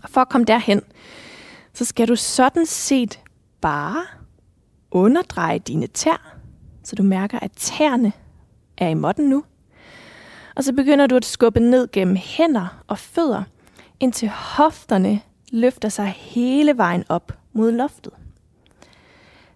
Og 0.03 0.11
for 0.11 0.21
at 0.21 0.29
komme 0.29 0.45
derhen, 0.45 0.83
så 1.75 1.85
skal 1.85 2.09
du 2.09 2.17
sådan 2.17 2.67
set 2.67 3.21
bare 3.61 4.07
underdreje 4.91 5.59
dine 5.59 5.87
tær, 5.87 6.37
så 6.85 6.97
du 6.97 7.03
mærker, 7.03 7.39
at 7.39 7.53
tæerne 7.53 8.13
er 8.79 8.89
i 8.89 8.95
måtten 8.95 9.29
nu. 9.29 9.45
Og 10.57 10.65
så 10.65 10.73
begynder 10.73 11.07
du 11.07 11.17
at 11.17 11.25
skubbe 11.25 11.61
ned 11.61 11.89
gennem 11.93 12.17
hænder 12.17 12.83
og 12.87 12.99
fødder, 12.99 13.43
indtil 14.01 14.29
hofterne 14.29 15.21
løfter 15.53 15.89
sig 15.89 16.07
hele 16.07 16.77
vejen 16.77 17.05
op 17.09 17.33
mod 17.53 17.73
loftet. 17.73 18.13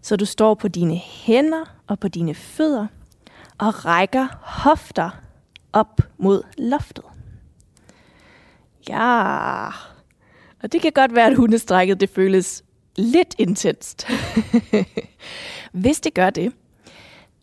Så 0.03 0.17
du 0.17 0.25
står 0.25 0.55
på 0.55 0.69
dine 0.69 0.97
hænder 0.97 1.65
og 1.87 1.99
på 1.99 2.09
dine 2.09 2.35
fødder 2.35 2.87
og 3.59 3.85
rækker 3.85 4.27
hofter 4.41 5.11
op 5.73 6.01
mod 6.19 6.43
loftet. 6.59 7.05
Ja, 8.89 9.67
og 10.63 10.73
det 10.73 10.81
kan 10.81 10.93
godt 10.93 11.15
være, 11.15 11.27
at 11.27 11.37
hundestrækket 11.37 12.01
det 12.01 12.11
føles 12.11 12.65
lidt 12.97 13.35
intenst. 13.39 14.07
Hvis 15.73 16.01
det 16.01 16.15
gør 16.15 16.31
det, 16.31 16.53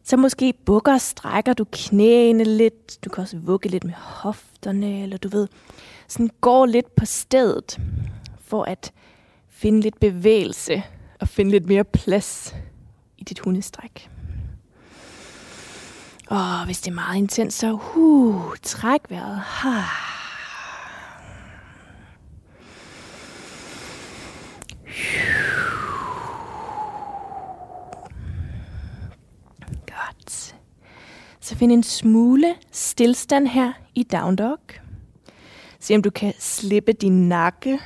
så 0.03 0.17
måske 0.17 0.53
bukker 0.65 0.93
og 0.93 1.01
strækker 1.01 1.53
du 1.53 1.65
knæene 1.71 2.43
lidt. 2.43 3.05
Du 3.05 3.09
kan 3.09 3.21
også 3.21 3.37
vugge 3.37 3.69
lidt 3.69 3.83
med 3.83 3.93
hofterne, 3.93 5.03
eller 5.03 5.17
du 5.17 5.29
ved, 5.29 5.47
sådan 6.07 6.29
går 6.41 6.65
lidt 6.65 6.95
på 6.95 7.05
stedet, 7.05 7.79
for 8.41 8.63
at 8.63 8.91
finde 9.49 9.81
lidt 9.81 9.99
bevægelse 9.99 10.83
og 11.19 11.27
finde 11.27 11.51
lidt 11.51 11.65
mere 11.65 11.83
plads 11.83 12.55
i 13.17 13.23
dit 13.23 13.39
hundestræk. 13.39 14.09
Og 16.27 16.65
hvis 16.65 16.81
det 16.81 16.91
er 16.91 16.95
meget 16.95 17.17
intens, 17.17 17.53
så 17.53 17.79
uh, 17.95 18.55
træk 18.63 19.01
vejret. 19.09 19.39
Ha. 19.39 19.81
Godt. 29.69 30.55
Så 31.39 31.55
find 31.55 31.71
en 31.71 31.83
smule 31.83 32.55
stillstand 32.71 33.47
her 33.47 33.73
i 33.95 34.03
down 34.03 34.35
dog. 34.35 34.59
Se 35.79 35.95
om 35.95 36.01
du 36.01 36.09
kan 36.09 36.33
slippe 36.39 36.93
din 36.93 37.29
nakke, 37.29 37.79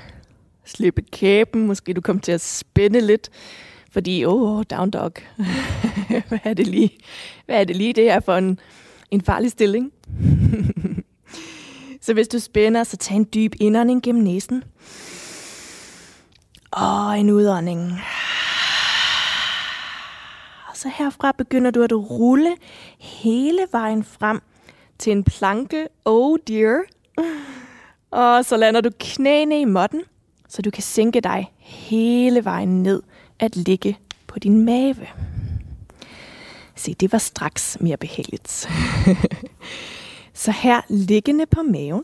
slippe 0.66 1.02
kæben, 1.12 1.68
måske 1.68 1.94
du 1.94 2.02
kommer 2.02 2.22
til 2.22 2.32
at 2.32 2.42
spænde 2.42 3.02
lidt, 3.02 3.30
fordi, 3.92 4.26
åh, 4.26 4.58
oh, 4.58 4.64
down 4.70 4.90
dog, 4.90 5.12
hvad 6.30 6.40
er 6.44 6.54
det 6.54 6.68
lige, 6.68 6.98
hvad 7.46 7.60
er 7.60 7.64
det 7.64 7.76
lige 7.76 7.94
det 7.94 8.04
her 8.04 8.20
for 8.20 8.36
en, 8.36 8.60
en 9.12 9.22
farlig 9.22 9.52
stilling? 9.52 9.92
så 12.02 12.14
hvis 12.14 12.28
du 12.28 12.40
spænder, 12.40 12.84
så 12.84 12.98
tag 12.98 13.18
en 13.18 13.28
dyb 13.34 13.54
indånding 13.60 14.04
gennem 14.04 14.24
næsen. 14.24 14.64
Og 16.76 17.20
en 17.20 17.30
udånding. 17.30 17.92
Og 20.70 20.78
så 20.78 20.90
herfra 20.90 21.32
begynder 21.32 21.72
du 21.72 21.84
at 21.84 21.92
rulle 21.92 22.56
hele 23.00 23.68
vejen 23.72 24.04
frem 24.04 24.42
til 24.98 25.12
en 25.12 25.24
planke. 25.24 25.88
Oh 26.06 26.38
dear. 26.48 26.84
Og 28.12 28.46
så 28.46 28.58
lander 28.58 28.82
du 28.82 28.90
knæene 29.00 29.62
i 29.62 29.66
måtten, 29.66 30.04
så 30.50 30.62
du 30.62 30.72
kan 30.72 30.84
sænke 30.84 31.22
dig 31.22 31.54
hele 31.60 32.46
vejen 32.46 32.84
ned 32.84 33.04
at 33.40 33.56
ligge 33.56 33.98
på 34.28 34.40
din 34.40 34.66
mave. 34.66 35.08
Se, 36.76 36.94
det 36.94 37.12
var 37.12 37.18
straks 37.18 37.78
mere 37.80 37.98
behageligt. 37.98 38.70
så 40.34 40.52
her 40.52 40.82
liggende 40.90 41.46
på 41.46 41.62
maven, 41.62 42.04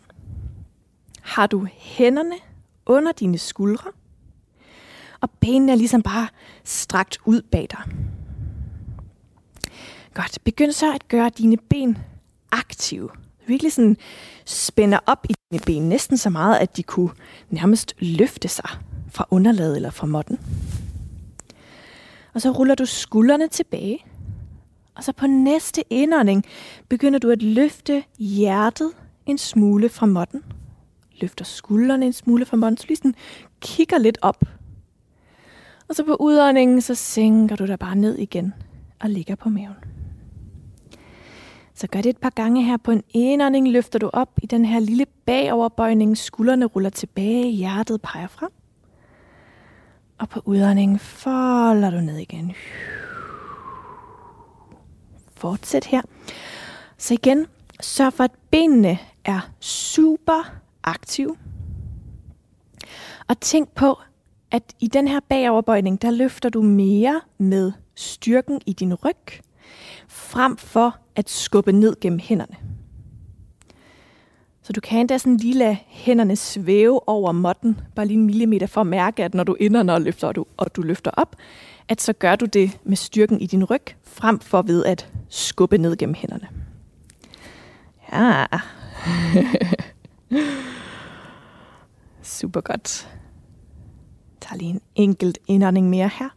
har 1.21 1.47
du 1.47 1.67
hænderne 1.77 2.35
under 2.85 3.11
dine 3.11 3.37
skuldre, 3.37 3.91
og 5.21 5.29
benene 5.29 5.71
er 5.71 5.75
ligesom 5.75 6.01
bare 6.01 6.27
strakt 6.63 7.17
ud 7.25 7.41
bag 7.41 7.67
dig. 7.71 7.83
Godt, 10.13 10.37
begynd 10.43 10.71
så 10.71 10.93
at 10.93 11.07
gøre 11.07 11.29
dine 11.37 11.57
ben 11.57 11.97
aktive. 12.51 13.09
Virkelig 13.47 13.73
sådan 13.73 13.97
spænder 14.45 14.99
op 15.05 15.25
i 15.29 15.33
dine 15.51 15.61
ben, 15.65 15.89
næsten 15.89 16.17
så 16.17 16.29
meget, 16.29 16.57
at 16.57 16.77
de 16.77 16.83
kunne 16.83 17.09
nærmest 17.49 17.93
løfte 17.99 18.47
sig 18.47 18.69
fra 19.09 19.25
underlaget 19.31 19.75
eller 19.75 19.89
fra 19.89 20.07
måtten. 20.07 20.39
Og 22.33 22.41
så 22.41 22.51
ruller 22.51 22.75
du 22.75 22.85
skuldrene 22.85 23.47
tilbage. 23.47 24.05
Og 24.95 25.03
så 25.03 25.13
på 25.13 25.27
næste 25.27 25.83
indånding 25.89 26.45
begynder 26.89 27.19
du 27.19 27.29
at 27.29 27.41
løfte 27.41 28.03
hjertet 28.19 28.91
en 29.25 29.37
smule 29.37 29.89
fra 29.89 30.05
måtten. 30.05 30.43
Løfter 31.21 31.45
skuldrene 31.45 32.05
en 32.05 32.13
smule 32.13 32.45
fra 32.45 32.57
måtten, 32.57 32.77
så 32.77 32.85
lige 32.87 32.97
sådan 32.97 33.15
kigger 33.61 33.97
lidt 33.97 34.17
op. 34.21 34.43
Og 35.91 35.95
så 35.95 36.03
på 36.03 36.15
udåndingen, 36.19 36.81
så 36.81 36.95
sænker 36.95 37.55
du 37.55 37.65
dig 37.65 37.79
bare 37.79 37.95
ned 37.95 38.17
igen 38.17 38.53
og 38.99 39.09
ligger 39.09 39.35
på 39.35 39.49
maven. 39.49 39.75
Så 41.73 41.87
gør 41.87 42.01
det 42.01 42.09
et 42.09 42.17
par 42.17 42.29
gange 42.29 42.63
her 42.63 42.77
på 42.77 42.91
en 42.91 43.03
indånding, 43.09 43.67
løfter 43.67 43.99
du 43.99 44.09
op 44.13 44.29
i 44.43 44.45
den 44.45 44.65
her 44.65 44.79
lille 44.79 45.05
bagoverbøjning. 45.25 46.17
Skuldrene 46.17 46.65
ruller 46.65 46.89
tilbage, 46.89 47.51
hjertet 47.51 48.01
peger 48.01 48.27
frem. 48.27 48.49
Og 50.17 50.29
på 50.29 50.41
udåndingen 50.45 50.99
folder 50.99 51.89
du 51.89 51.99
ned 51.99 52.17
igen. 52.17 52.53
Fortsæt 55.35 55.85
her. 55.85 56.01
Så 56.97 57.13
igen, 57.13 57.45
sørg 57.81 58.13
for, 58.13 58.23
at 58.23 58.35
benene 58.51 58.97
er 59.25 59.51
super 59.59 60.53
aktive. 60.83 61.35
Og 63.27 63.39
tænk 63.39 63.69
på, 63.69 63.99
at 64.51 64.63
i 64.79 64.87
den 64.87 65.07
her 65.07 65.19
bagoverbøjning, 65.29 66.01
der 66.01 66.11
løfter 66.11 66.49
du 66.49 66.61
mere 66.61 67.21
med 67.37 67.71
styrken 67.95 68.61
i 68.65 68.73
din 68.73 68.93
ryg, 68.93 69.41
frem 70.07 70.57
for 70.57 70.97
at 71.15 71.29
skubbe 71.29 71.71
ned 71.71 71.95
gennem 72.01 72.19
hænderne. 72.19 72.55
Så 74.63 74.73
du 74.73 74.81
kan 74.81 74.99
endda 74.99 75.17
sådan 75.17 75.37
lige 75.37 75.53
lade 75.53 75.77
hænderne 75.87 76.35
svæve 76.35 77.09
over 77.09 77.31
måtten, 77.31 77.79
bare 77.95 78.05
lige 78.05 78.17
en 78.17 78.25
millimeter 78.25 78.67
for 78.67 78.81
at 78.81 78.87
mærke, 78.87 79.23
at 79.23 79.33
når 79.33 79.43
du 79.43 79.53
ender 79.59 79.93
og 79.93 80.01
løfter, 80.01 80.27
og 80.27 80.35
du, 80.35 80.45
og 80.57 80.75
du 80.75 80.81
løfter 80.81 81.11
op, 81.11 81.35
at 81.87 82.01
så 82.01 82.13
gør 82.13 82.35
du 82.35 82.45
det 82.45 82.79
med 82.83 82.97
styrken 82.97 83.41
i 83.41 83.45
din 83.45 83.63
ryg, 83.63 83.81
frem 84.03 84.39
for 84.39 84.61
ved 84.61 84.85
at 84.85 85.11
skubbe 85.29 85.77
ned 85.77 85.97
gennem 85.97 86.15
hænderne. 86.15 86.47
Ja. 88.13 88.45
Super 92.21 92.61
godt. 92.61 93.07
Tager 94.51 94.59
lige 94.59 94.71
en 94.71 94.81
enkelt 94.95 95.37
indånding 95.47 95.89
mere 95.89 96.09
her. 96.19 96.29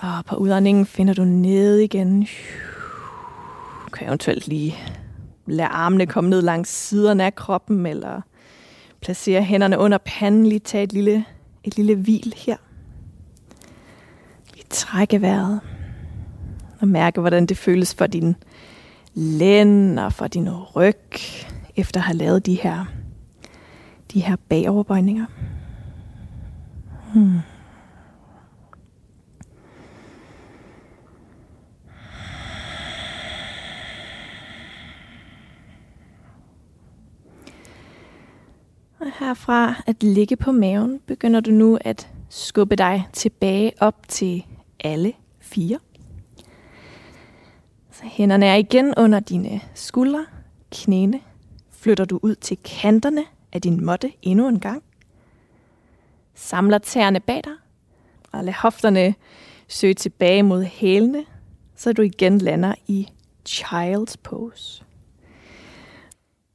Og 0.00 0.24
på 0.24 0.36
udåndingen 0.36 0.86
finder 0.86 1.14
du 1.14 1.24
ned 1.24 1.78
igen. 1.78 2.20
Du 3.84 3.90
kan 3.92 4.06
eventuelt 4.06 4.48
lige 4.48 4.74
lade 5.46 5.68
armene 5.68 6.06
komme 6.06 6.30
ned 6.30 6.42
langs 6.42 6.70
siderne 6.70 7.24
af 7.24 7.34
kroppen, 7.34 7.86
eller 7.86 8.20
placere 9.00 9.42
hænderne 9.42 9.78
under 9.78 9.98
panden, 9.98 10.46
lige 10.46 10.58
tage 10.58 10.84
et 10.84 10.92
lille, 10.92 11.24
et 11.64 11.76
lille 11.76 11.94
hvil 11.94 12.34
her. 12.36 12.56
Lige 14.54 14.66
trække 14.70 15.22
vejret, 15.22 15.60
og 16.80 16.88
mærke, 16.88 17.20
hvordan 17.20 17.46
det 17.46 17.56
føles 17.56 17.94
for 17.94 18.06
din 18.06 18.36
lænd 19.14 19.98
og 19.98 20.12
for 20.12 20.26
din 20.26 20.50
ryg, 20.50 21.12
efter 21.76 22.00
at 22.00 22.04
have 22.04 22.16
lavet 22.16 22.46
de 22.46 22.54
her, 22.54 22.84
de 24.12 24.20
her 24.20 24.36
bagoverbøjninger. 24.48 25.26
Hmm. 27.12 27.38
Og 39.00 39.06
herfra 39.18 39.74
at 39.86 40.02
ligge 40.02 40.36
på 40.36 40.52
maven, 40.52 41.00
begynder 41.06 41.40
du 41.40 41.50
nu 41.50 41.78
at 41.80 42.08
skubbe 42.28 42.76
dig 42.76 43.08
tilbage 43.12 43.72
op 43.80 44.08
til 44.08 44.44
alle 44.84 45.12
fire. 45.40 45.78
Så 47.90 48.02
hænderne 48.04 48.46
er 48.46 48.54
igen 48.54 48.94
under 48.96 49.20
dine 49.20 49.60
skuldre, 49.74 50.26
knæene. 50.72 51.20
Flytter 51.70 52.04
du 52.04 52.20
ud 52.22 52.34
til 52.34 52.58
kanterne 52.64 53.24
af 53.52 53.62
din 53.62 53.84
måtte 53.84 54.12
endnu 54.22 54.48
en 54.48 54.60
gang. 54.60 54.82
Samler 56.40 56.78
tæerne 56.78 57.20
bag 57.20 57.40
dig, 57.44 57.54
og 58.32 58.44
lad 58.44 58.52
hofterne 58.52 59.14
søge 59.68 59.94
tilbage 59.94 60.42
mod 60.42 60.64
hælene, 60.64 61.24
så 61.76 61.92
du 61.92 62.02
igen 62.02 62.38
lander 62.38 62.74
i 62.86 63.08
child's 63.48 64.14
pose. 64.22 64.84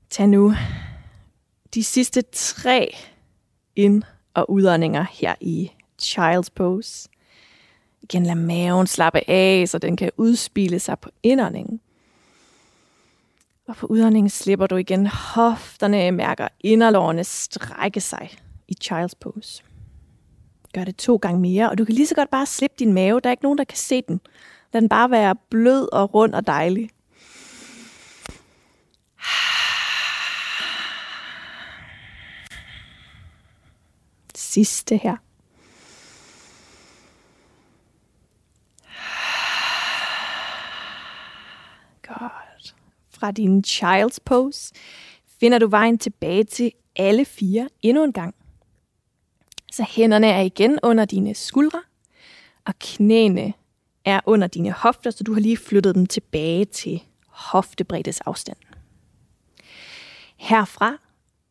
Tag 0.10 0.28
nu 0.28 0.54
de 1.74 1.84
sidste 1.84 2.24
tre 2.32 2.96
ind- 3.76 4.04
og 4.34 4.50
udåndinger 4.52 5.06
her 5.12 5.36
i 5.42 5.72
Child's 6.02 6.50
Pose. 6.56 7.10
Igen 8.02 8.26
lad 8.26 8.36
maven 8.36 8.88
slappe 8.88 9.30
af, 9.30 9.70
så 9.70 9.78
den 9.78 9.98
kan 9.98 10.12
udspile 10.18 10.80
sig 10.80 11.00
på 11.00 11.10
indåndingen. 11.24 11.80
Og 13.68 13.76
på 13.76 13.88
udåndingen 13.88 14.30
slipper 14.30 14.68
du 14.68 14.76
igen 14.76 15.08
hofterne, 15.08 16.12
mærker 16.12 16.48
inderlårene 16.60 17.24
strække 17.24 18.02
sig 18.02 18.30
i 18.68 18.76
child's 18.84 19.14
pose. 19.20 19.64
Gør 20.74 20.84
det 20.84 20.96
to 20.96 21.16
gange 21.16 21.40
mere, 21.40 21.70
og 21.70 21.78
du 21.78 21.86
kan 21.86 21.96
lige 21.96 22.08
så 22.08 22.16
godt 22.16 22.30
bare 22.30 22.46
slippe 22.46 22.76
din 22.80 22.94
mave. 22.94 23.20
Der 23.20 23.30
er 23.30 23.32
ikke 23.32 23.44
nogen, 23.44 23.58
der 23.58 23.64
kan 23.64 23.78
se 23.78 24.02
den. 24.02 24.22
Lad 24.74 24.82
den 24.82 24.90
bare 24.90 25.12
være 25.12 25.36
blød 25.50 25.94
og 25.94 26.14
rund 26.14 26.34
og 26.34 26.48
dejlig. 26.48 26.90
Sidste 34.36 34.98
her. 34.98 35.18
Godt. 42.08 42.76
Fra 43.12 43.32
din 43.32 43.64
child's 43.68 44.18
pose 44.26 44.74
finder 45.40 45.60
du 45.60 45.68
vejen 45.68 45.98
tilbage 45.98 46.44
til 46.44 46.72
alle 46.96 47.26
fire 47.26 47.70
endnu 47.82 48.04
en 48.04 48.14
gang. 48.14 48.36
Så 49.74 49.86
hænderne 49.90 50.28
er 50.28 50.42
igen 50.42 50.80
under 50.84 51.06
dine 51.06 51.36
skuldre, 51.36 51.82
og 52.66 52.74
knæene 52.80 53.54
er 54.06 54.20
under 54.26 54.48
dine 54.48 54.72
hofter, 54.72 55.12
så 55.12 55.24
du 55.24 55.34
har 55.34 55.42
lige 55.42 55.58
flyttet 55.58 55.96
dem 55.96 56.06
tilbage 56.06 56.66
til 56.66 57.04
hoftebreddes 57.28 58.22
afstand. 58.22 58.58
Herfra 60.38 60.98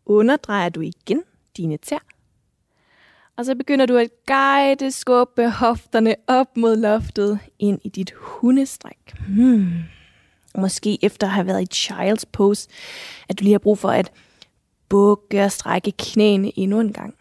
underdrejer 0.06 0.68
du 0.68 0.80
igen 0.80 1.22
dine 1.56 1.76
tær, 1.76 1.98
og 3.36 3.44
så 3.44 3.54
begynder 3.54 3.86
du 3.86 3.96
at 3.96 4.10
guide, 4.26 4.90
skubbe 4.92 5.50
hofterne 5.50 6.16
op 6.26 6.56
mod 6.56 6.76
loftet 6.76 7.38
ind 7.58 7.80
i 7.84 7.88
dit 7.88 8.12
hundestræk. 8.16 9.14
Hmm. 9.28 9.72
Måske 10.58 11.04
efter 11.04 11.26
at 11.26 11.32
have 11.32 11.46
været 11.46 11.62
i 11.62 11.74
child's 11.74 12.24
pose, 12.32 12.68
at 13.28 13.38
du 13.38 13.44
lige 13.44 13.52
har 13.52 13.58
brug 13.58 13.78
for 13.78 13.90
at 13.90 14.12
bukke 14.88 15.44
og 15.44 15.52
strække 15.52 15.92
knæene 15.98 16.58
endnu 16.58 16.80
en 16.80 16.92
gang. 16.92 17.14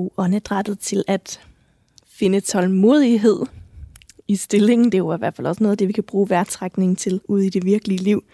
Bruge 0.00 0.10
åndedrættet 0.16 0.78
til 0.78 1.04
at 1.08 1.40
finde 2.06 2.40
tålmodighed 2.40 3.46
i 4.28 4.36
stillingen. 4.36 4.84
Det 4.84 4.94
er 4.94 4.98
jo 4.98 5.14
i 5.14 5.18
hvert 5.18 5.34
fald 5.34 5.46
også 5.46 5.62
noget 5.62 5.72
af 5.72 5.78
det, 5.78 5.88
vi 5.88 5.92
kan 5.92 6.04
bruge 6.04 6.30
vejrtrækningen 6.30 6.96
til 6.96 7.20
ude 7.24 7.46
i 7.46 7.50
det 7.50 7.64
virkelige 7.64 8.02
liv. 8.02 8.24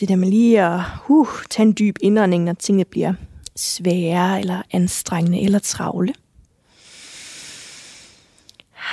Det 0.00 0.08
der 0.08 0.16
med 0.16 0.28
lige 0.28 0.62
at 0.62 0.80
uh, 1.08 1.28
tage 1.50 1.66
en 1.66 1.74
dyb 1.78 1.96
indånding, 2.00 2.44
når 2.44 2.52
tingene 2.52 2.84
bliver 2.84 3.14
svære, 3.56 4.40
eller 4.40 4.62
anstrengende, 4.72 5.40
eller 5.40 5.58
travle. 5.58 6.14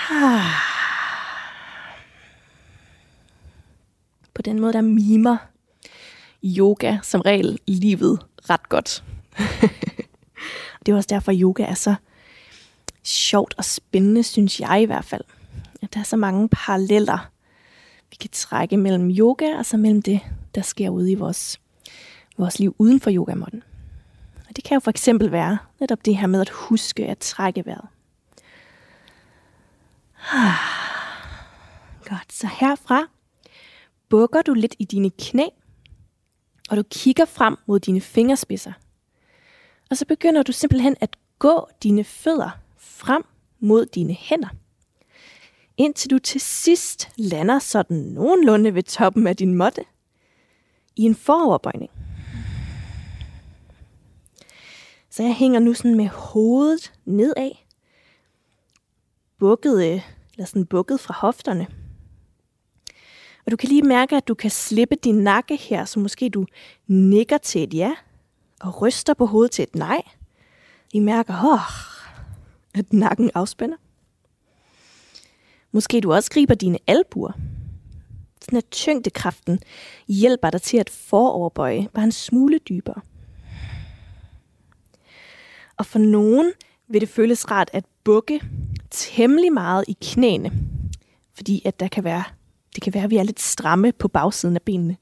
På 4.36 4.42
den 4.42 4.60
måde, 4.60 4.74
der 4.74 4.82
mimer 4.82 5.38
yoga 6.44 6.98
som 7.04 7.22
regel 7.22 7.60
livet 7.68 8.20
ret 8.50 8.70
godt. 8.70 9.04
det 10.86 10.92
er 10.92 10.96
også 10.96 11.08
derfor, 11.10 11.34
yoga 11.36 11.64
er 11.64 11.74
så 11.74 11.96
sjovt 13.04 13.54
og 13.58 13.66
spændende, 13.66 14.24
synes 14.24 14.60
jeg 14.60 14.82
i 14.82 14.86
hvert 14.86 15.06
fald. 15.06 15.24
At 15.82 15.94
der 15.94 16.00
er 16.00 16.04
så 16.04 16.18
mange 16.18 16.50
paralleller, 16.50 17.30
vi 18.10 18.16
kan 18.20 18.30
trække 18.34 18.78
mellem 18.78 19.10
yoga 19.10 19.58
og 19.58 19.66
så 19.66 19.78
mellem 19.78 20.02
det, 20.02 20.20
der 20.56 20.62
sker 20.62 20.90
ude 20.90 21.12
i 21.12 21.16
vores, 21.16 21.60
vores 22.38 22.60
liv 22.60 22.76
uden 22.78 23.00
for 23.00 23.12
yogamåtten. 23.12 23.64
Og 24.50 24.56
det 24.56 24.64
kan 24.64 24.76
jo 24.76 24.80
for 24.80 24.90
eksempel 24.90 25.32
være 25.32 25.58
netop 25.80 26.06
det 26.06 26.18
her 26.18 26.28
med 26.28 26.42
at 26.42 26.50
huske 26.50 27.06
at 27.06 27.18
trække 27.18 27.66
vejret. 27.66 27.88
Godt, 32.10 32.34
så 32.34 32.48
herfra 32.60 33.08
bukker 34.10 34.42
du 34.42 34.54
lidt 34.54 34.76
i 34.80 34.86
dine 34.86 35.10
knæ, 35.10 35.46
og 36.70 36.78
du 36.78 36.84
kigger 36.92 37.26
frem 37.26 37.58
mod 37.66 37.80
dine 37.80 38.02
fingerspidser. 38.02 38.72
Og 39.90 39.98
så 39.98 40.06
begynder 40.06 40.44
du 40.44 40.52
simpelthen 40.52 40.96
at 41.02 41.18
gå 41.40 41.70
dine 41.84 42.04
fødder 42.04 42.50
frem 42.78 43.24
mod 43.60 43.86
dine 43.86 44.14
hænder. 44.14 44.50
Indtil 45.78 46.12
du 46.12 46.20
til 46.20 46.42
sidst 46.42 47.10
lander 47.18 47.60
sådan 47.60 47.98
nogenlunde 47.98 48.76
ved 48.76 48.84
toppen 48.84 49.28
af 49.28 49.36
din 49.36 49.54
måtte 49.54 49.82
i 50.96 51.02
en 51.02 51.16
foroverbøjning. 51.16 51.92
Så 55.10 55.24
jeg 55.24 55.36
hænger 55.36 55.60
nu 55.60 55.74
sådan 55.74 55.96
med 55.96 56.08
hovedet 56.08 56.94
nedad, 57.06 57.52
bukket, 59.40 59.94
øh, 59.94 60.02
eller 60.34 60.46
sådan 60.46 60.66
bukket 60.66 61.00
fra 61.00 61.14
hofterne. 61.14 61.68
Og 63.46 63.52
du 63.52 63.58
kan 63.58 63.70
lige 63.70 63.82
mærke, 63.82 64.16
at 64.16 64.28
du 64.28 64.34
kan 64.34 64.52
slippe 64.52 64.96
din 64.96 65.16
nakke 65.16 65.56
her, 65.56 65.86
så 65.86 66.00
måske 66.00 66.30
du 66.30 66.46
nikker 66.88 67.38
til 67.38 67.64
et 67.64 67.74
ja, 67.74 67.96
og 68.60 68.82
ryster 68.82 69.14
på 69.14 69.26
hovedet 69.26 69.52
til 69.52 69.64
et 69.64 69.76
nej. 69.76 70.02
I 70.94 71.00
mærker, 71.00 71.34
oh, 71.54 71.60
at 72.80 72.94
nakken 72.94 73.32
afspænder. 73.36 73.78
Måske 75.72 76.02
du 76.02 76.14
også 76.14 76.32
griber 76.32 76.56
dine 76.56 76.78
albuer. 76.88 77.32
Sådan 78.42 78.58
at 78.58 78.70
tyngdekraften 78.72 79.60
hjælper 80.08 80.50
dig 80.50 80.62
til 80.62 80.78
at 80.78 80.90
foroverbøje 80.90 81.88
bare 81.94 82.04
en 82.04 82.12
smule 82.12 82.60
dybere. 82.60 83.02
Og 85.78 85.86
for 85.86 86.00
nogen 86.00 86.54
vil 86.88 87.02
det 87.02 87.10
føles 87.10 87.52
rart 87.52 87.70
at 87.74 87.86
bukke 88.04 88.42
temmelig 88.92 89.54
meget 89.54 89.86
i 89.88 89.98
knæene, 90.02 90.52
fordi 91.34 91.62
at 91.66 91.80
der 91.80 91.88
kan 91.88 92.04
være, 92.04 92.24
det 92.80 92.84
kan 92.84 92.94
være, 92.94 93.04
at 93.04 93.10
vi 93.10 93.18
er 93.18 93.24
lidt 93.24 93.40
stramme 93.40 93.92
på 93.92 94.08
bagsiden 94.08 94.56
af 94.56 94.62
benene. 94.62 94.98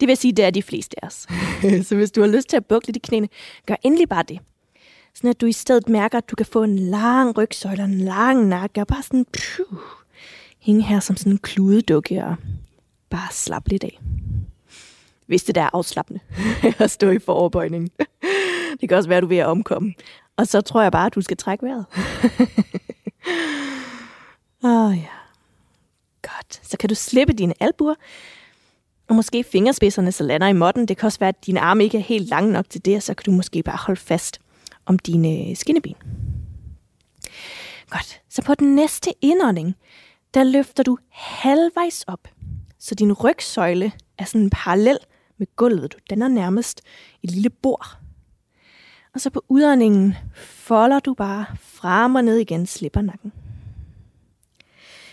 Det 0.00 0.08
vil 0.08 0.16
sige, 0.16 0.32
det 0.32 0.44
er 0.44 0.50
de 0.50 0.62
fleste 0.62 1.04
af 1.04 1.06
os. 1.06 1.26
Så 1.88 1.96
hvis 1.96 2.10
du 2.10 2.20
har 2.20 2.28
lyst 2.28 2.48
til 2.48 2.56
at 2.56 2.66
bukke 2.66 2.86
lidt 2.86 2.96
i 2.96 3.00
knæene, 3.00 3.28
gør 3.66 3.74
endelig 3.82 4.08
bare 4.08 4.22
det. 4.28 4.38
Sådan 5.14 5.30
at 5.30 5.40
du 5.40 5.46
i 5.46 5.52
stedet 5.52 5.88
mærker, 5.88 6.18
at 6.18 6.30
du 6.30 6.36
kan 6.36 6.46
få 6.46 6.62
en 6.62 6.78
lang 6.78 7.38
rygsøjle, 7.38 7.84
en 7.84 7.98
lang 7.98 8.46
nakke, 8.46 8.80
og 8.80 8.86
bare 8.86 9.02
sådan, 9.02 9.26
phew, 9.32 9.78
hænge 10.58 10.82
her 10.82 11.00
som 11.00 11.16
sådan 11.16 11.32
en 11.32 11.38
kludedukke 11.38 12.24
og 12.24 12.36
bare 13.10 13.28
slappe 13.32 13.68
lidt 13.68 13.84
af. 13.84 14.00
Hvis 15.26 15.44
det 15.44 15.54
der 15.54 15.62
er 15.62 15.70
afslappende 15.72 16.20
at 16.84 16.90
stå 16.90 17.10
i 17.10 17.18
foroverbøjningen. 17.18 17.90
Det 18.80 18.88
kan 18.88 18.98
også 18.98 19.08
være, 19.08 19.16
at 19.16 19.22
du 19.22 19.26
er 19.26 19.28
ved 19.28 19.36
at 19.36 19.46
omkomme. 19.46 19.94
Og 20.36 20.46
så 20.46 20.60
tror 20.60 20.82
jeg 20.82 20.92
bare, 20.92 21.06
at 21.06 21.14
du 21.14 21.20
skal 21.20 21.36
trække 21.36 21.66
vejret. 21.66 21.84
Åh 24.64 24.88
oh, 24.88 24.96
ja. 24.96 25.21
Så 26.62 26.76
kan 26.78 26.88
du 26.88 26.94
slippe 26.94 27.32
dine 27.32 27.54
albuer, 27.60 27.94
og 29.08 29.14
måske 29.14 29.44
fingerspidserne 29.44 30.12
så 30.12 30.24
lander 30.24 30.46
i 30.46 30.52
modden. 30.52 30.88
Det 30.88 30.96
kan 30.96 31.06
også 31.06 31.18
være, 31.18 31.28
at 31.28 31.46
dine 31.46 31.60
arme 31.60 31.84
ikke 31.84 31.98
er 31.98 32.02
helt 32.02 32.28
lange 32.28 32.52
nok 32.52 32.70
til 32.70 32.84
det, 32.84 32.96
og 32.96 33.02
så 33.02 33.14
kan 33.14 33.24
du 33.24 33.30
måske 33.30 33.62
bare 33.62 33.78
holde 33.86 34.00
fast 34.00 34.40
om 34.86 34.98
dine 34.98 35.48
øh, 35.50 35.56
skinneben. 35.56 35.94
Godt. 37.90 38.20
Så 38.28 38.42
på 38.42 38.54
den 38.54 38.74
næste 38.74 39.10
indånding, 39.20 39.76
der 40.34 40.44
løfter 40.44 40.82
du 40.82 40.98
halvvejs 41.10 42.04
op, 42.06 42.28
så 42.78 42.94
din 42.94 43.12
rygsøjle 43.12 43.92
er 44.18 44.24
sådan 44.24 44.50
parallel 44.50 44.98
med 45.38 45.46
gulvet. 45.56 45.92
Du 45.92 45.98
danner 46.10 46.28
nærmest 46.28 46.80
et 47.22 47.30
lille 47.30 47.50
bord. 47.50 47.86
Og 49.14 49.20
så 49.20 49.30
på 49.30 49.44
udåndingen 49.48 50.14
folder 50.34 51.00
du 51.00 51.14
bare 51.14 51.46
frem 51.60 52.14
og 52.14 52.24
ned 52.24 52.36
igen, 52.36 52.66
slipper 52.66 53.00
nakken. 53.00 53.32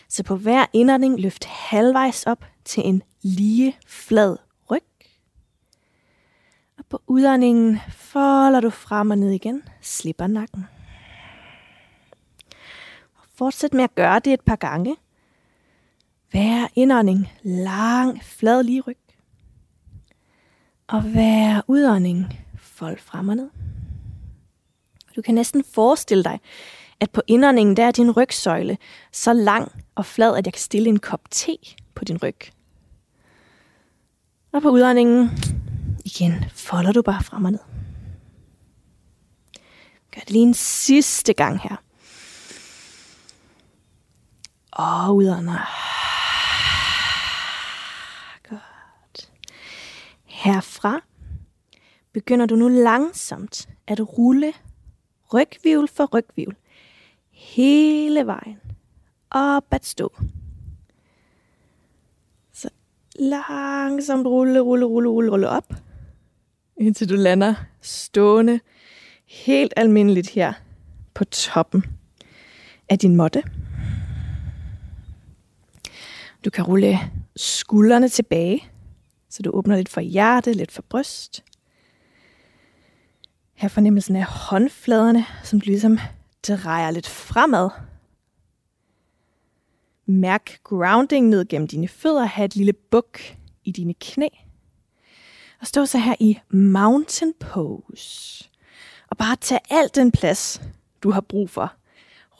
Så 0.09 0.23
på 0.23 0.35
hver 0.35 0.65
indånding 0.73 1.19
løft 1.19 1.45
halvvejs 1.45 2.23
op 2.23 2.45
til 2.65 2.87
en 2.87 3.03
lige 3.21 3.77
flad 3.87 4.37
ryg. 4.71 4.83
Og 6.77 6.85
på 6.89 7.01
udåndingen 7.07 7.79
folder 7.89 8.59
du 8.59 8.69
frem 8.69 9.11
og 9.11 9.17
ned 9.17 9.31
igen, 9.31 9.63
slipper 9.81 10.27
nakken. 10.27 10.65
Og 13.15 13.23
fortsæt 13.35 13.73
med 13.73 13.83
at 13.83 13.95
gøre 13.95 14.19
det 14.19 14.33
et 14.33 14.41
par 14.41 14.55
gange. 14.55 14.95
Hver 16.31 16.67
indånding 16.75 17.31
lang, 17.43 18.23
flad 18.23 18.63
lige 18.63 18.81
ryg. 18.81 18.97
Og 20.87 21.01
hver 21.01 21.61
udånding 21.67 22.39
fold 22.57 22.97
frem 22.97 23.29
og 23.29 23.35
ned. 23.35 23.49
Du 25.15 25.21
kan 25.21 25.35
næsten 25.35 25.63
forestille 25.63 26.23
dig, 26.23 26.39
at 26.99 27.11
på 27.11 27.21
indåndingen 27.27 27.77
der 27.77 27.83
er 27.83 27.91
din 27.91 28.11
rygsøjle 28.11 28.77
så 29.11 29.33
lang 29.33 29.71
og 29.95 30.05
flad, 30.05 30.37
at 30.37 30.45
jeg 30.45 30.53
kan 30.53 30.61
stille 30.61 30.89
en 30.89 30.99
kop 30.99 31.21
te 31.29 31.57
på 31.95 32.05
din 32.05 32.23
ryg. 32.23 32.37
Og 34.51 34.61
på 34.61 34.69
udåndingen 34.69 35.29
igen 36.05 36.33
folder 36.53 36.91
du 36.91 37.01
bare 37.01 37.23
frem 37.23 37.45
og 37.45 37.51
ned. 37.51 37.59
Gør 40.15 40.19
det 40.19 40.31
lige 40.31 40.43
en 40.43 40.53
sidste 40.53 41.33
gang 41.33 41.59
her. 41.59 41.75
Og 44.71 45.15
udånder. 45.15 45.69
Godt. 48.49 49.31
Herfra 50.25 51.01
begynder 52.13 52.45
du 52.45 52.55
nu 52.55 52.67
langsomt 52.67 53.69
at 53.87 54.17
rulle 54.17 54.53
rygvivl 55.33 55.87
for 55.87 56.05
rygvivl 56.05 56.55
hele 57.39 58.25
vejen 58.25 58.59
op 59.31 59.65
at 59.71 59.85
stå. 59.85 60.21
Så 62.53 62.69
langsomt 63.19 64.27
rulle, 64.27 64.59
rulle, 64.59 64.85
rulle, 64.85 65.09
rulle, 65.09 65.31
rulle 65.31 65.49
op, 65.49 65.73
indtil 66.77 67.09
du 67.09 67.15
lander 67.15 67.53
stående 67.81 68.59
helt 69.25 69.73
almindeligt 69.77 70.29
her 70.29 70.53
på 71.13 71.25
toppen 71.25 71.83
af 72.89 72.99
din 72.99 73.15
måtte. 73.15 73.43
Du 76.45 76.49
kan 76.49 76.63
rulle 76.63 76.99
skuldrene 77.35 78.09
tilbage, 78.09 78.63
så 79.29 79.41
du 79.41 79.49
åbner 79.49 79.77
lidt 79.77 79.89
for 79.89 80.01
hjerte, 80.01 80.53
lidt 80.53 80.71
for 80.71 80.81
bryst. 80.81 81.43
Her 83.53 83.69
fornemmelsen 83.69 84.15
af 84.15 84.23
håndfladerne, 84.25 85.25
som 85.43 85.61
du 85.61 85.65
ligesom 85.65 85.99
drejer 86.47 86.91
lidt 86.91 87.07
fremad. 87.07 87.69
Mærk 90.05 90.59
grounding 90.63 91.27
ned 91.27 91.47
gennem 91.47 91.67
dine 91.67 91.87
fødder, 91.87 92.25
Ha' 92.25 92.45
et 92.45 92.55
lille 92.55 92.73
buk 92.73 93.19
i 93.63 93.71
dine 93.71 93.93
knæ. 93.93 94.27
Og 95.61 95.67
stå 95.67 95.85
så 95.85 95.97
her 95.97 96.15
i 96.19 96.39
mountain 96.49 97.33
pose. 97.39 98.49
Og 99.09 99.17
bare 99.17 99.35
tag 99.35 99.59
al 99.69 99.89
den 99.95 100.11
plads, 100.11 100.61
du 101.03 101.11
har 101.11 101.21
brug 101.21 101.49
for. 101.49 101.73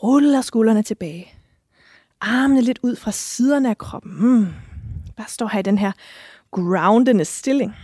Ruller 0.03 0.41
skuldrene 0.41 0.83
tilbage. 0.83 1.33
Armene 2.21 2.61
lidt 2.61 2.79
ud 2.83 2.95
fra 2.95 3.11
siderne 3.11 3.69
af 3.69 3.77
kroppen. 3.77 4.11
Mm. 4.19 4.47
Bare 5.17 5.27
stå 5.27 5.47
her 5.47 5.59
i 5.59 5.63
den 5.63 5.77
her 5.77 5.91
groundende 6.51 7.25
stilling. 7.25 7.75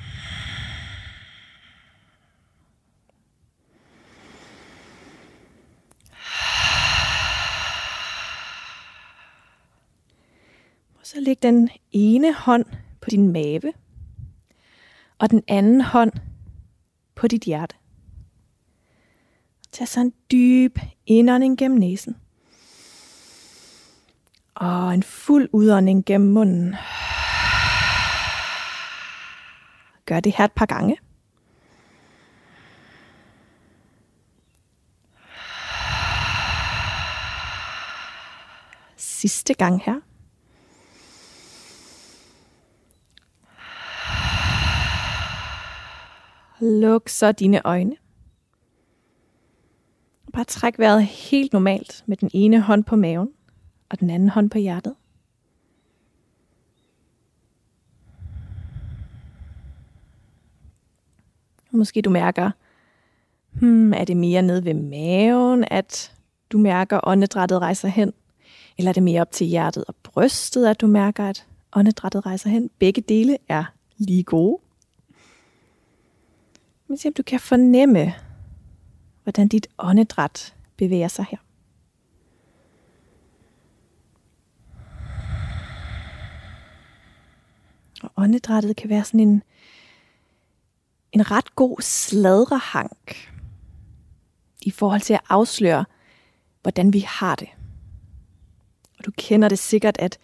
Og 11.05 11.09
så 11.09 11.19
læg 11.19 11.43
den 11.43 11.69
ene 11.91 12.33
hånd 12.33 12.65
på 13.01 13.09
din 13.09 13.31
mave, 13.31 13.73
og 15.19 15.31
den 15.31 15.43
anden 15.47 15.81
hånd 15.81 16.11
på 17.15 17.27
dit 17.27 17.43
hjerte. 17.43 17.75
Tag 19.71 19.87
så 19.87 19.99
en 19.99 20.13
dyb 20.31 20.79
indånding 21.05 21.57
gennem 21.57 21.79
næsen. 21.79 22.15
Og 24.55 24.93
en 24.93 25.03
fuld 25.03 25.49
udånding 25.53 26.05
gennem 26.05 26.31
munden. 26.31 26.75
Gør 30.05 30.19
det 30.19 30.35
her 30.37 30.45
et 30.45 30.51
par 30.51 30.65
gange. 30.65 30.97
Sidste 38.97 39.53
gang 39.53 39.81
her. 39.85 39.99
Luk 46.65 47.09
så 47.09 47.31
dine 47.31 47.61
øjne. 47.65 47.95
Bare 50.33 50.43
træk 50.43 50.79
vejret 50.79 51.05
helt 51.05 51.53
normalt 51.53 52.03
med 52.05 52.17
den 52.17 52.29
ene 52.33 52.61
hånd 52.61 52.83
på 52.83 52.95
maven 52.95 53.29
og 53.89 53.99
den 53.99 54.09
anden 54.09 54.29
hånd 54.29 54.49
på 54.49 54.57
hjertet. 54.57 54.95
Måske 61.71 62.01
du 62.01 62.09
mærker, 62.09 62.51
hmm, 63.51 63.93
er 63.93 64.05
det 64.05 64.17
mere 64.17 64.41
ned 64.41 64.61
ved 64.61 64.73
maven, 64.73 65.65
at 65.71 66.15
du 66.51 66.57
mærker 66.57 66.99
åndedrættet 67.03 67.59
rejser 67.59 67.87
hen? 67.87 68.13
Eller 68.77 68.89
er 68.89 68.93
det 68.93 69.03
mere 69.03 69.21
op 69.21 69.31
til 69.31 69.47
hjertet 69.47 69.85
og 69.87 69.95
brystet, 70.03 70.67
at 70.67 70.81
du 70.81 70.87
mærker, 70.87 71.25
at 71.25 71.47
åndedrættet 71.75 72.25
rejser 72.25 72.49
hen? 72.49 72.69
Begge 72.79 73.01
dele 73.01 73.37
er 73.47 73.63
lige 73.97 74.23
gode. 74.23 74.64
Men 76.87 76.97
se 76.97 77.07
om 77.07 77.13
du 77.13 77.23
kan 77.23 77.39
fornemme, 77.39 78.13
hvordan 79.23 79.47
dit 79.47 79.67
åndedræt 79.77 80.55
bevæger 80.77 81.07
sig 81.07 81.25
her. 81.31 81.37
Og 88.03 88.11
åndedrættet 88.17 88.75
kan 88.75 88.89
være 88.89 89.03
sådan 89.03 89.19
en, 89.19 89.43
en 91.11 91.31
ret 91.31 91.55
god 91.55 91.81
sladrehank 91.81 93.33
i 94.61 94.71
forhold 94.71 95.01
til 95.01 95.13
at 95.13 95.21
afsløre, 95.29 95.85
hvordan 96.61 96.93
vi 96.93 96.99
har 96.99 97.35
det. 97.35 97.47
Og 98.99 99.05
du 99.05 99.11
kender 99.17 99.49
det 99.49 99.59
sikkert, 99.59 99.97
at 99.99 100.19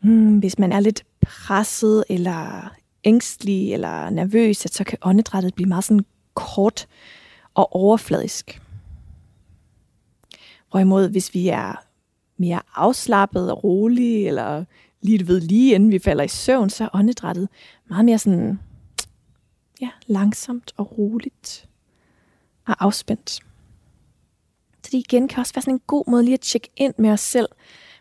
hmm, 0.00 0.38
hvis 0.38 0.58
man 0.58 0.72
er 0.72 0.80
lidt 0.80 1.04
presset 1.22 2.04
eller 2.08 2.70
ængstelig 3.04 3.72
eller 3.72 4.10
nervøs, 4.10 4.56
så 4.56 4.84
kan 4.84 4.98
åndedrættet 5.02 5.54
blive 5.54 5.68
meget 5.68 5.84
sådan 5.84 6.04
kort 6.34 6.88
og 7.54 7.72
overfladisk. 7.76 8.62
Hvorimod 10.70 11.08
hvis 11.08 11.34
vi 11.34 11.48
er 11.48 11.84
mere 12.36 12.60
afslappet 12.74 13.50
og 13.50 13.64
rolig, 13.64 14.26
eller 14.26 14.64
lige 15.00 15.28
ved, 15.28 15.40
lige 15.40 15.74
inden 15.74 15.90
vi 15.90 15.98
falder 15.98 16.24
i 16.24 16.28
søvn, 16.28 16.70
så 16.70 16.84
er 16.84 16.88
åndedrættet 16.92 17.48
meget 17.88 18.04
mere 18.04 18.18
sådan, 18.18 18.58
ja, 19.80 19.90
langsomt 20.06 20.72
og 20.76 20.98
roligt 20.98 21.68
og 22.66 22.84
afspændt. 22.84 23.30
Så 24.82 24.90
det 24.92 24.98
igen 24.98 25.28
kan 25.28 25.40
også 25.40 25.54
være 25.54 25.62
sådan 25.62 25.74
en 25.74 25.82
god 25.86 26.04
måde 26.10 26.24
lige 26.24 26.34
at 26.34 26.40
tjekke 26.40 26.68
ind 26.76 26.94
med 26.98 27.10
os 27.10 27.20
selv. 27.20 27.48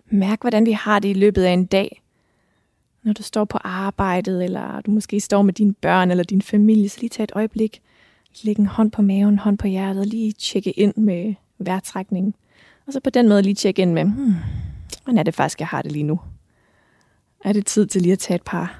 Mærke, 0.06 0.42
hvordan 0.42 0.66
vi 0.66 0.72
har 0.72 1.00
det 1.00 1.10
i 1.10 1.14
løbet 1.14 1.44
af 1.44 1.52
en 1.52 1.66
dag 1.66 2.02
når 3.08 3.14
du 3.14 3.24
står 3.24 3.46
på 3.46 3.58
arbejdet, 3.64 4.44
eller 4.44 4.82
du 4.82 4.92
måske 4.92 5.20
står 5.20 5.42
med 5.42 5.54
dine 5.54 5.74
børn 5.74 6.12
eller 6.12 6.24
din 6.24 6.42
familie, 6.42 6.90
så 6.90 6.98
lige 7.00 7.10
tag 7.10 7.24
et 7.24 7.32
øjeblik, 7.36 7.82
læg 8.44 8.60
en 8.60 8.66
hånd 8.66 8.92
på 8.92 9.02
maven, 9.02 9.34
en 9.34 9.40
hånd 9.40 9.58
på 9.58 9.68
hjertet, 9.68 10.08
lige 10.08 10.32
tjekke 10.32 10.72
ind 10.72 10.96
med 10.96 11.34
vejrtrækningen. 11.58 12.34
Og 12.88 12.94
så 12.94 13.00
på 13.00 13.10
den 13.10 13.30
måde 13.30 13.42
lige 13.42 13.56
tjekke 13.56 13.82
ind 13.82 13.94
med, 13.94 14.04
hmm, 14.04 14.34
hvordan 15.04 15.18
er 15.18 15.24
det 15.24 15.36
faktisk, 15.36 15.60
jeg 15.60 15.68
har 15.68 15.82
det 15.82 15.92
lige 15.92 16.04
nu? 16.04 16.20
Er 17.44 17.54
det 17.54 17.66
tid 17.66 17.88
til 17.88 18.02
lige 18.02 18.14
at 18.14 18.20
tage 18.20 18.36
et 18.36 18.44
par 18.44 18.80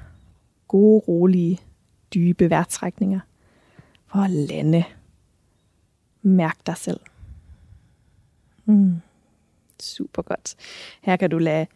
gode, 0.68 0.98
rolige, 1.08 1.60
dybe 2.14 2.50
vejrtrækninger 2.50 3.20
for 4.06 4.18
at 4.18 4.30
lande? 4.30 4.84
Mærk 6.22 6.56
dig 6.66 6.76
selv. 6.76 7.00
Hmm. 8.64 8.96
Super 9.80 10.22
godt. 10.22 10.56
Her 11.02 11.16
kan 11.16 11.30
du 11.30 11.38
lade 11.38 11.66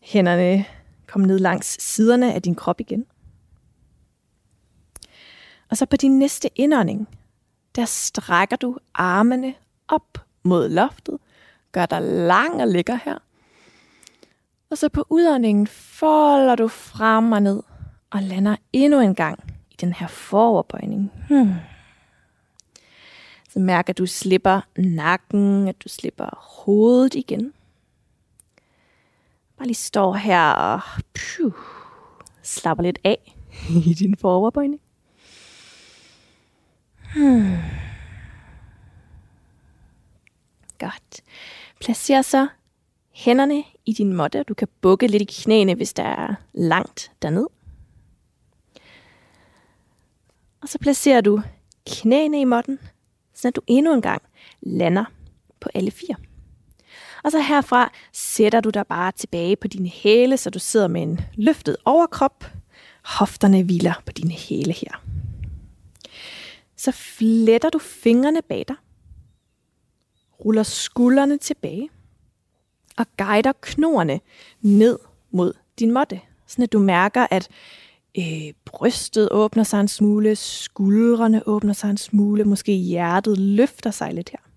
hænderne 0.00 0.64
Kom 1.12 1.22
ned 1.22 1.38
langs 1.38 1.82
siderne 1.82 2.34
af 2.34 2.42
din 2.42 2.54
krop 2.54 2.80
igen. 2.80 3.06
Og 5.70 5.76
så 5.76 5.86
på 5.86 5.96
din 5.96 6.18
næste 6.18 6.48
indånding, 6.54 7.08
der 7.76 7.84
strækker 7.84 8.56
du 8.56 8.78
armene 8.94 9.54
op 9.88 10.18
mod 10.42 10.68
loftet. 10.68 11.18
Gør 11.72 11.86
dig 11.86 12.02
lang 12.02 12.60
og 12.60 12.68
ligger 12.68 12.98
her. 13.04 13.18
Og 14.70 14.78
så 14.78 14.88
på 14.88 15.06
udåndingen 15.10 15.66
folder 15.66 16.54
du 16.54 16.68
frem 16.68 17.32
og 17.32 17.42
ned 17.42 17.62
og 18.10 18.22
lander 18.22 18.56
endnu 18.72 19.00
en 19.00 19.14
gang 19.14 19.38
i 19.70 19.74
den 19.80 19.92
her 19.92 20.06
foroverbøjning. 20.06 21.12
Hmm. 21.28 21.54
Så 23.48 23.58
mærker 23.58 23.92
at 23.92 23.98
du 23.98 24.06
slipper 24.06 24.60
nakken, 24.76 25.68
at 25.68 25.84
du 25.84 25.88
slipper 25.88 26.28
hovedet 26.64 27.14
igen. 27.14 27.52
Bare 29.62 29.66
lige 29.66 29.74
står 29.74 30.14
her 30.14 30.50
og 30.50 30.80
phew, 31.14 31.52
slapper 32.42 32.82
lidt 32.82 32.98
af 33.04 33.36
i 33.90 33.94
din 33.94 34.16
foroverbøjning. 34.16 34.80
Hmm. 37.14 37.56
Godt. 40.78 41.22
Placer 41.80 42.22
så 42.22 42.48
hænderne 43.10 43.64
i 43.86 43.92
din 43.92 44.12
måtte. 44.12 44.42
Du 44.42 44.54
kan 44.54 44.68
bukke 44.80 45.06
lidt 45.06 45.22
i 45.22 45.42
knæene, 45.42 45.74
hvis 45.74 45.92
der 45.92 46.02
er 46.02 46.34
langt 46.52 47.12
derned. 47.22 47.46
Og 50.62 50.68
så 50.68 50.78
placerer 50.78 51.20
du 51.20 51.42
knæene 51.86 52.40
i 52.40 52.44
måtten, 52.44 52.78
så 53.34 53.50
du 53.50 53.60
endnu 53.66 53.94
en 53.94 54.02
gang 54.02 54.22
lander 54.60 55.04
på 55.60 55.68
alle 55.74 55.90
fire. 55.90 56.16
Og 57.24 57.30
så 57.30 57.40
herfra 57.40 57.92
sætter 58.12 58.60
du 58.60 58.70
dig 58.70 58.86
bare 58.86 59.12
tilbage 59.12 59.56
på 59.56 59.68
dine 59.68 59.88
hæle, 59.88 60.36
så 60.36 60.50
du 60.50 60.58
sidder 60.58 60.88
med 60.88 61.02
en 61.02 61.20
løftet 61.34 61.76
overkrop. 61.84 62.44
Hofterne 63.04 63.62
hviler 63.62 63.94
på 64.06 64.12
dine 64.12 64.34
hæle 64.34 64.72
her. 64.72 65.02
Så 66.76 66.92
fletter 66.92 67.70
du 67.70 67.78
fingrene 67.78 68.42
bag 68.42 68.64
dig. 68.68 68.76
Ruller 70.44 70.62
skuldrene 70.62 71.38
tilbage. 71.38 71.90
Og 72.96 73.06
guider 73.16 73.52
knoerne 73.60 74.20
ned 74.60 74.98
mod 75.30 75.52
din 75.78 75.90
måtte. 75.90 76.20
Sådan 76.46 76.62
at 76.62 76.72
du 76.72 76.78
mærker, 76.78 77.26
at 77.30 77.48
øh, 78.18 78.52
brystet 78.64 79.28
åbner 79.30 79.64
sig 79.64 79.80
en 79.80 79.88
smule, 79.88 80.36
skuldrene 80.36 81.48
åbner 81.48 81.72
sig 81.72 81.90
en 81.90 81.96
smule, 81.96 82.44
måske 82.44 82.72
hjertet 82.72 83.38
løfter 83.38 83.90
sig 83.90 84.14
lidt 84.14 84.30
her. 84.30 84.51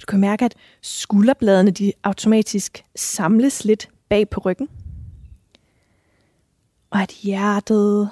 Du 0.00 0.06
kan 0.06 0.20
mærke, 0.20 0.44
at 0.44 0.54
skulderbladene 0.82 1.70
de 1.70 1.92
automatisk 2.02 2.84
samles 2.96 3.64
lidt 3.64 3.88
bag 4.08 4.28
på 4.28 4.40
ryggen. 4.40 4.68
Og 6.90 7.02
at 7.02 7.10
hjertet, 7.10 8.10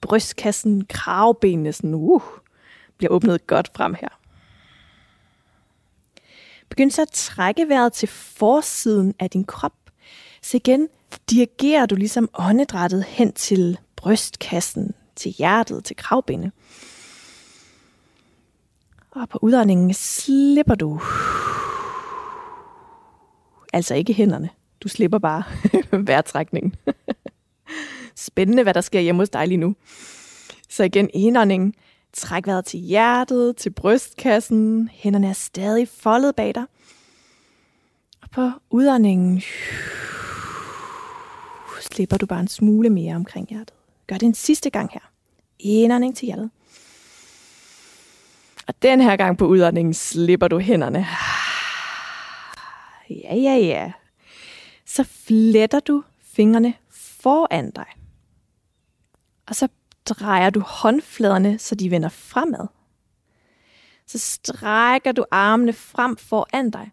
brystkassen, 0.00 0.84
kravbenene 0.84 1.72
sådan, 1.72 1.94
uh, 1.94 2.22
bliver 2.96 3.12
åbnet 3.12 3.46
godt 3.46 3.70
frem 3.76 3.94
her. 3.94 4.08
Begynd 6.68 6.90
så 6.90 7.02
at 7.02 7.10
trække 7.12 7.68
vejret 7.68 7.92
til 7.92 8.08
forsiden 8.08 9.14
af 9.18 9.30
din 9.30 9.44
krop. 9.44 9.72
Så 10.42 10.56
igen 10.56 10.88
dirigerer 11.30 11.86
du 11.86 11.94
ligesom 11.94 12.28
åndedrættet 12.34 13.04
hen 13.04 13.32
til 13.32 13.78
brystkassen, 13.96 14.94
til 15.16 15.30
hjertet, 15.30 15.84
til 15.84 15.96
kravbenet. 15.96 16.52
Og 19.16 19.28
på 19.28 19.38
udåndingen 19.42 19.94
slipper 19.94 20.74
du. 20.74 21.00
Altså 23.72 23.94
ikke 23.94 24.12
hænderne. 24.12 24.50
Du 24.80 24.88
slipper 24.88 25.18
bare 25.18 25.42
vejrtrækningen. 26.06 26.74
Spændende, 28.14 28.62
hvad 28.62 28.74
der 28.74 28.80
sker 28.80 29.00
hjemme 29.00 29.20
hos 29.20 29.30
dig 29.30 29.48
lige 29.48 29.58
nu. 29.58 29.74
Så 30.68 30.84
igen, 30.84 31.10
indåndingen. 31.14 31.74
Træk 32.12 32.46
vejret 32.46 32.64
til 32.64 32.80
hjertet, 32.80 33.56
til 33.56 33.70
brystkassen. 33.70 34.88
Hænderne 34.92 35.28
er 35.28 35.32
stadig 35.32 35.88
foldet 35.88 36.36
bag 36.36 36.54
dig. 36.54 36.64
Og 38.22 38.30
på 38.30 38.50
udåndingen 38.70 39.42
slipper 41.80 42.16
du 42.16 42.26
bare 42.26 42.40
en 42.40 42.48
smule 42.48 42.90
mere 42.90 43.16
omkring 43.16 43.48
hjertet. 43.48 43.74
Gør 44.06 44.16
det 44.16 44.26
en 44.26 44.34
sidste 44.34 44.70
gang 44.70 44.90
her. 44.92 45.10
Indånding 45.58 46.16
til 46.16 46.26
hjertet. 46.26 46.50
Og 48.68 48.82
den 48.82 49.00
her 49.00 49.16
gang 49.16 49.38
på 49.38 49.46
udåndingen 49.46 49.94
slipper 49.94 50.48
du 50.48 50.58
hænderne. 50.58 51.06
Ja, 53.10 53.34
ja, 53.34 53.56
ja. 53.56 53.92
Så 54.84 55.04
fletter 55.04 55.80
du 55.80 56.02
fingrene 56.22 56.74
foran 56.90 57.70
dig. 57.70 57.86
Og 59.46 59.56
så 59.56 59.68
drejer 60.06 60.50
du 60.50 60.60
håndfladerne, 60.60 61.58
så 61.58 61.74
de 61.74 61.90
vender 61.90 62.08
fremad. 62.08 62.66
Så 64.06 64.18
strækker 64.18 65.12
du 65.12 65.24
armene 65.30 65.72
frem 65.72 66.16
foran 66.16 66.70
dig, 66.70 66.90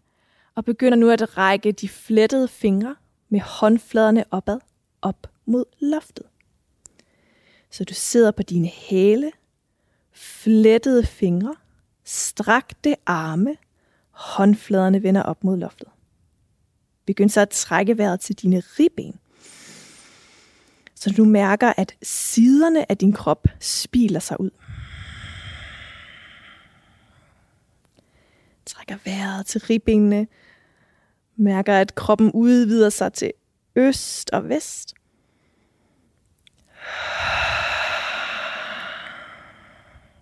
og 0.54 0.64
begynder 0.64 0.98
nu 0.98 1.10
at 1.10 1.38
række 1.38 1.72
de 1.72 1.88
flettede 1.88 2.48
fingre 2.48 2.96
med 3.28 3.40
håndfladerne 3.40 4.24
opad, 4.30 4.60
op 5.02 5.26
mod 5.46 5.64
loftet. 5.78 6.26
Så 7.70 7.84
du 7.84 7.94
sidder 7.94 8.30
på 8.30 8.42
dine 8.42 8.68
hæle, 8.68 9.32
flettede 10.12 11.06
fingre, 11.06 11.54
strakte 12.04 12.96
arme, 13.06 13.56
håndfladerne 14.10 15.02
vender 15.02 15.22
op 15.22 15.44
mod 15.44 15.56
loftet. 15.56 15.88
Begynd 17.06 17.30
så 17.30 17.40
at 17.40 17.50
trække 17.50 17.98
vejret 17.98 18.20
til 18.20 18.34
dine 18.34 18.62
ribben. 18.78 19.18
Så 20.94 21.10
du 21.10 21.24
mærker, 21.24 21.72
at 21.76 21.94
siderne 22.02 22.90
af 22.90 22.98
din 22.98 23.12
krop 23.12 23.48
spiler 23.60 24.20
sig 24.20 24.40
ud. 24.40 24.50
Trækker 28.66 28.96
vejret 29.04 29.46
til 29.46 29.60
ribbenene. 29.60 30.26
Mærker, 31.36 31.74
at 31.74 31.94
kroppen 31.94 32.32
udvider 32.32 32.90
sig 32.90 33.12
til 33.12 33.32
øst 33.76 34.30
og 34.30 34.48
vest. 34.48 34.94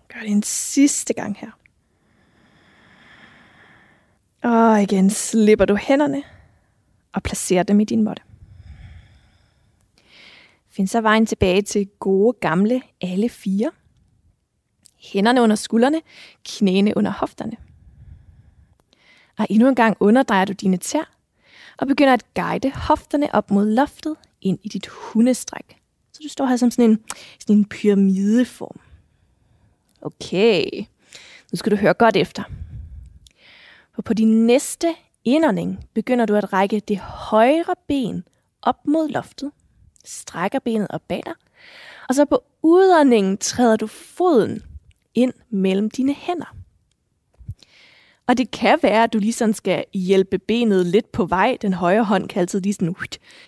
Gør 0.07 0.19
det 0.19 0.29
en 0.29 0.43
sidste 0.43 1.13
gang 1.13 1.37
her. 1.37 1.51
Og 4.43 4.81
igen 4.81 5.09
slipper 5.09 5.65
du 5.65 5.75
hænderne 5.75 6.23
og 7.13 7.23
placerer 7.23 7.63
dem 7.63 7.79
i 7.79 7.83
din 7.83 8.03
måtte. 8.03 8.21
Find 10.69 10.87
så 10.87 11.01
vejen 11.01 11.25
tilbage 11.25 11.61
til 11.61 11.87
gode 11.99 12.37
gamle 12.41 12.81
alle 13.01 13.29
fire. 13.29 13.71
Hænderne 14.97 15.41
under 15.41 15.55
skuldrene, 15.55 16.01
knæene 16.45 16.97
under 16.97 17.11
hofterne. 17.11 17.57
Og 19.37 19.47
endnu 19.49 19.69
en 19.69 19.75
gang 19.75 19.97
underdrejer 19.99 20.45
du 20.45 20.53
dine 20.53 20.77
tær 20.77 21.13
og 21.77 21.87
begynder 21.87 22.13
at 22.13 22.33
guide 22.33 22.71
hofterne 22.71 23.35
op 23.35 23.51
mod 23.51 23.65
loftet 23.65 24.15
ind 24.41 24.59
i 24.63 24.69
dit 24.69 24.87
hundestræk. 24.87 25.81
Så 26.13 26.19
du 26.23 26.29
står 26.29 26.45
her 26.45 26.57
som 26.57 26.71
sådan 26.71 26.91
en, 26.91 26.99
sådan 27.39 27.55
en 27.55 27.65
pyramideform. 27.65 28.79
Okay, 30.01 30.65
nu 31.51 31.55
skal 31.55 31.71
du 31.71 31.77
høre 31.77 31.93
godt 31.93 32.15
efter. 32.15 32.43
Og 33.97 34.03
på 34.03 34.13
din 34.13 34.47
næste 34.47 34.95
indånding 35.25 35.79
begynder 35.93 36.25
du 36.25 36.35
at 36.35 36.53
række 36.53 36.79
det 36.79 36.97
højre 36.97 37.75
ben 37.87 38.23
op 38.61 38.87
mod 38.87 39.09
loftet, 39.09 39.51
strækker 40.05 40.59
benet 40.59 40.87
op 40.89 41.01
bag 41.07 41.21
dig, 41.25 41.33
og 42.09 42.15
så 42.15 42.25
på 42.25 42.43
udåndingen 42.63 43.37
træder 43.37 43.75
du 43.75 43.87
foden 43.87 44.61
ind 45.15 45.33
mellem 45.49 45.89
dine 45.89 46.13
hænder. 46.13 46.55
Og 48.27 48.37
det 48.37 48.51
kan 48.51 48.79
være, 48.81 49.03
at 49.03 49.13
du 49.13 49.19
lige 49.19 49.33
sådan 49.33 49.53
skal 49.53 49.85
hjælpe 49.93 50.37
benet 50.37 50.85
lidt 50.85 51.11
på 51.11 51.25
vej. 51.25 51.57
Den 51.61 51.73
højre 51.73 52.03
hånd 52.03 52.29
kan 52.29 52.39
altid 52.39 52.61
lige 52.61 52.73
sådan 52.73 52.89
uh, 52.89 53.03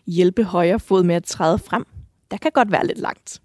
hjælpe 0.06 0.44
højre 0.44 0.80
fod 0.80 1.04
med 1.04 1.16
at 1.16 1.24
træde 1.24 1.60
frem. 1.60 1.86
Der 2.32 2.38
kan 2.38 2.52
godt 2.52 2.72
være 2.72 2.88
lidt 2.88 3.00
langt. 3.00 3.42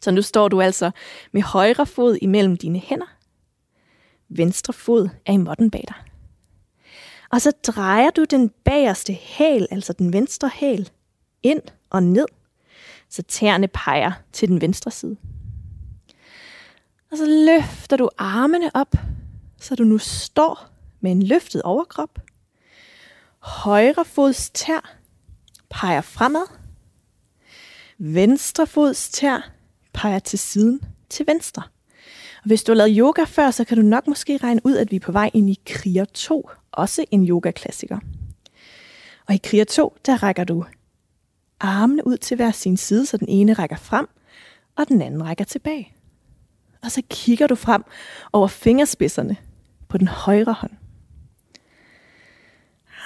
Så 0.00 0.10
nu 0.10 0.22
står 0.22 0.48
du 0.48 0.60
altså 0.60 0.90
med 1.32 1.42
højre 1.42 1.86
fod 1.86 2.18
imellem 2.22 2.56
dine 2.56 2.78
hænder. 2.78 3.16
Venstre 4.28 4.72
fod 4.72 5.08
er 5.26 5.32
i 5.32 5.36
måtten 5.36 5.70
bag 5.70 5.84
dig. 5.88 6.09
Og 7.30 7.40
så 7.40 7.50
drejer 7.50 8.10
du 8.10 8.24
den 8.24 8.48
bagerste 8.64 9.12
hæl, 9.12 9.66
altså 9.70 9.92
den 9.92 10.12
venstre 10.12 10.50
hæl, 10.54 10.90
ind 11.42 11.62
og 11.90 12.02
ned, 12.02 12.26
så 13.08 13.22
tæerne 13.22 13.68
peger 13.68 14.12
til 14.32 14.48
den 14.48 14.60
venstre 14.60 14.90
side. 14.90 15.16
Og 17.12 17.18
så 17.18 17.26
løfter 17.26 17.96
du 17.96 18.08
armene 18.18 18.70
op, 18.74 18.94
så 19.60 19.74
du 19.74 19.84
nu 19.84 19.98
står 19.98 20.66
med 21.00 21.10
en 21.10 21.22
løftet 21.22 21.62
overkrop. 21.62 22.18
Højre 23.38 24.04
fods 24.04 24.50
tær 24.50 24.96
peger 25.70 26.00
fremad. 26.00 26.46
Venstre 27.98 28.66
fods 28.66 29.08
tær 29.08 29.50
peger 29.92 30.18
til 30.18 30.38
siden 30.38 30.80
til 31.08 31.26
venstre. 31.26 31.62
Og 32.36 32.46
hvis 32.46 32.62
du 32.64 32.72
har 32.72 32.76
lavet 32.76 32.96
yoga 32.98 33.24
før, 33.24 33.50
så 33.50 33.64
kan 33.64 33.76
du 33.76 33.82
nok 33.82 34.06
måske 34.06 34.36
regne 34.36 34.60
ud, 34.64 34.76
at 34.76 34.90
vi 34.90 34.96
er 34.96 35.00
på 35.00 35.12
vej 35.12 35.30
ind 35.34 35.50
i 35.50 35.60
kriger 35.66 36.04
2, 36.04 36.50
også 36.72 37.04
en 37.10 37.28
yogaklassiker. 37.28 37.98
Og 39.28 39.34
i 39.34 39.40
Kriya 39.44 39.64
2, 39.64 39.96
der 40.06 40.22
rækker 40.22 40.44
du 40.44 40.64
armene 41.60 42.06
ud 42.06 42.16
til 42.16 42.36
hver 42.36 42.50
sin 42.50 42.76
side, 42.76 43.06
så 43.06 43.16
den 43.16 43.28
ene 43.28 43.52
rækker 43.52 43.76
frem, 43.76 44.08
og 44.76 44.88
den 44.88 45.02
anden 45.02 45.24
rækker 45.24 45.44
tilbage. 45.44 45.92
Og 46.82 46.90
så 46.90 47.02
kigger 47.10 47.46
du 47.46 47.54
frem 47.54 47.84
over 48.32 48.48
fingerspidserne 48.48 49.36
på 49.88 49.98
den 49.98 50.08
højre 50.08 50.52
hånd. 50.52 50.72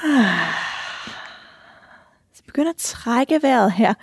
Ah. 0.05 0.55
Så 2.35 2.43
begynd 2.47 2.69
at 2.69 2.77
trække 2.77 3.43
vejret 3.43 3.73
her 3.73 3.95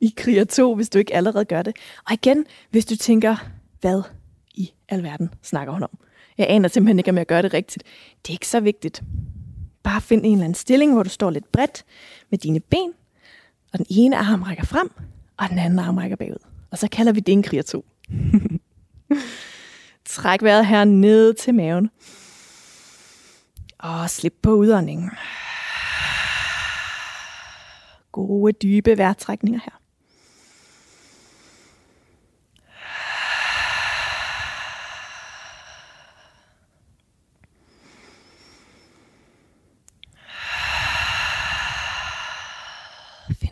i 0.00 0.14
Kriya 0.16 0.44
2, 0.44 0.74
hvis 0.74 0.88
du 0.88 0.98
ikke 0.98 1.14
allerede 1.14 1.44
gør 1.44 1.62
det. 1.62 1.76
Og 2.06 2.12
igen, 2.12 2.46
hvis 2.70 2.86
du 2.86 2.96
tænker, 2.96 3.36
hvad 3.80 4.02
i 4.54 4.72
alverden 4.88 5.34
snakker 5.42 5.72
hun 5.72 5.82
om? 5.82 5.98
Jeg 6.38 6.46
aner 6.50 6.68
simpelthen 6.68 6.98
ikke, 6.98 7.10
om 7.10 7.18
jeg 7.18 7.26
gør 7.26 7.42
det 7.42 7.54
rigtigt. 7.54 7.84
Det 8.22 8.30
er 8.30 8.34
ikke 8.34 8.48
så 8.48 8.60
vigtigt. 8.60 9.02
Bare 9.82 10.00
find 10.00 10.24
en 10.24 10.32
eller 10.32 10.44
anden 10.44 10.54
stilling, 10.54 10.92
hvor 10.92 11.02
du 11.02 11.08
står 11.08 11.30
lidt 11.30 11.52
bredt 11.52 11.84
med 12.30 12.38
dine 12.38 12.60
ben, 12.60 12.92
og 13.72 13.78
den 13.78 13.86
ene 13.90 14.16
arm 14.16 14.42
rækker 14.42 14.64
frem, 14.64 14.90
og 15.36 15.48
den 15.48 15.58
anden 15.58 15.78
arm 15.78 15.96
rækker 15.96 16.16
bagud. 16.16 16.44
Og 16.70 16.78
så 16.78 16.88
kalder 16.92 17.12
vi 17.12 17.20
det 17.20 17.32
en 17.32 17.42
kriger 17.42 17.62
2. 17.62 17.84
Træk 20.04 20.42
vejret 20.42 20.66
her 20.66 20.84
ned 20.84 21.34
til 21.34 21.54
maven. 21.54 21.90
Og 23.78 24.10
slip 24.10 24.34
på 24.42 24.50
udåndingen. 24.54 25.10
Gode, 28.12 28.52
dybe 28.52 28.98
vejrtrækninger 28.98 29.60
her. 29.64 29.77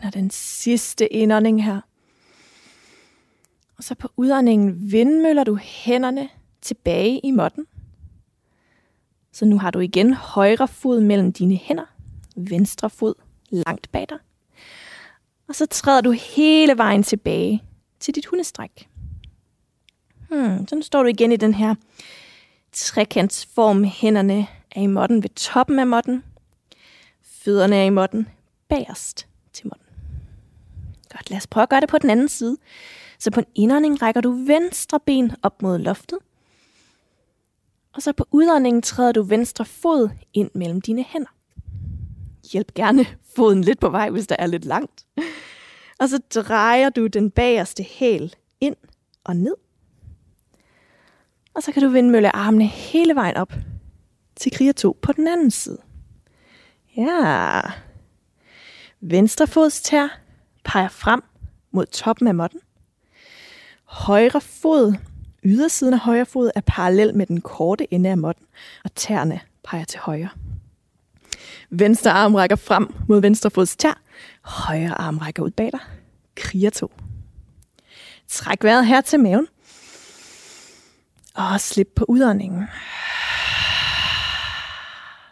Finder 0.07 0.21
den 0.21 0.29
sidste 0.29 1.13
indånding 1.13 1.63
her. 1.63 1.81
Og 3.77 3.83
så 3.83 3.95
på 3.95 4.09
udåndingen 4.17 4.91
vindmøller 4.91 5.43
du 5.43 5.55
hænderne 5.55 6.29
tilbage 6.61 7.19
i 7.19 7.31
måtten. 7.31 7.65
Så 9.31 9.45
nu 9.45 9.59
har 9.59 9.71
du 9.71 9.79
igen 9.79 10.13
højre 10.13 10.67
fod 10.67 11.01
mellem 11.01 11.33
dine 11.33 11.55
hænder, 11.55 11.85
venstre 12.35 12.89
fod 12.89 13.13
langt 13.51 13.91
bag 13.91 14.05
dig. 14.09 14.17
Og 15.47 15.55
så 15.55 15.65
træder 15.65 16.01
du 16.01 16.11
hele 16.11 16.77
vejen 16.77 17.03
tilbage 17.03 17.63
til 17.99 18.15
dit 18.15 18.25
hundestræk. 18.25 18.89
Hmm, 20.29 20.67
så 20.67 20.75
nu 20.75 20.81
står 20.81 21.03
du 21.03 21.09
igen 21.09 21.31
i 21.31 21.37
den 21.37 21.53
her 21.53 21.75
trekantsform. 22.71 23.83
Hænderne 23.83 24.47
er 24.71 24.81
i 24.81 24.87
måtten 24.87 25.23
ved 25.23 25.29
toppen 25.29 25.79
af 25.79 25.87
måtten. 25.87 26.23
Fødderne 27.21 27.75
er 27.75 27.83
i 27.83 27.89
måtten 27.89 28.27
bagerst 28.69 29.27
til 29.53 29.67
måtten. 29.67 29.86
Godt, 31.17 31.29
lad 31.29 31.37
os 31.37 31.47
prøve 31.47 31.63
at 31.63 31.69
gøre 31.69 31.81
det 31.81 31.89
på 31.89 31.97
den 31.97 32.09
anden 32.09 32.29
side. 32.29 32.57
Så 33.19 33.31
på 33.31 33.39
en 33.39 33.45
indånding 33.55 34.01
rækker 34.01 34.21
du 34.21 34.31
venstre 34.31 34.99
ben 34.99 35.31
op 35.43 35.61
mod 35.61 35.79
loftet. 35.79 36.19
Og 37.93 38.01
så 38.01 38.13
på 38.13 38.27
udåndingen 38.31 38.81
træder 38.81 39.11
du 39.11 39.23
venstre 39.23 39.65
fod 39.65 40.09
ind 40.33 40.51
mellem 40.55 40.81
dine 40.81 41.03
hænder. 41.03 41.29
Hjælp 42.51 42.73
gerne 42.73 43.05
foden 43.35 43.61
lidt 43.61 43.79
på 43.79 43.89
vej, 43.89 44.09
hvis 44.09 44.27
der 44.27 44.35
er 44.39 44.47
lidt 44.47 44.65
langt. 44.65 45.05
Og 45.99 46.09
så 46.09 46.17
drejer 46.35 46.89
du 46.89 47.07
den 47.07 47.31
bagerste 47.31 47.83
hæl 47.83 48.35
ind 48.61 48.75
og 49.23 49.35
ned. 49.35 49.55
Og 51.53 51.63
så 51.63 51.71
kan 51.71 51.83
du 51.83 51.89
vindmølle 51.89 52.35
armene 52.35 52.65
hele 52.65 53.15
vejen 53.15 53.37
op 53.37 53.53
til 54.35 54.51
kriger 54.51 54.73
2 54.73 54.99
på 55.01 55.11
den 55.11 55.27
anden 55.27 55.51
side. 55.51 55.77
Ja. 56.97 57.61
Venstre 59.01 59.47
fods 59.47 59.81
tær 59.81 60.26
peger 60.67 60.87
frem 60.87 61.23
mod 61.71 61.85
toppen 61.85 62.27
af 62.27 62.35
måtten. 62.35 62.59
Højre 63.83 64.41
fod, 64.41 64.95
ydersiden 65.43 65.93
af 65.93 65.99
højre 65.99 66.25
fod, 66.25 66.51
er 66.55 66.61
parallel 66.61 67.15
med 67.15 67.25
den 67.25 67.41
korte 67.41 67.93
ende 67.93 68.09
af 68.09 68.17
måtten, 68.17 68.45
og 68.83 68.95
tæerne 68.95 69.39
peger 69.63 69.83
til 69.83 69.99
højre. 69.99 70.29
Venstre 71.69 72.11
arm 72.11 72.35
rækker 72.35 72.55
frem 72.55 72.93
mod 73.07 73.21
venstre 73.21 73.51
fods 73.51 73.75
tær. 73.75 74.01
Højre 74.41 75.01
arm 75.01 75.17
rækker 75.17 75.43
ud 75.43 75.51
bag 75.51 75.71
dig. 75.71 75.79
Kriger 76.35 76.69
to. 76.69 76.91
Træk 78.27 78.63
vejret 78.63 78.87
her 78.87 79.01
til 79.01 79.19
maven. 79.19 79.47
Og 81.35 81.61
slip 81.61 81.91
på 81.95 82.05
udåndingen. 82.07 82.67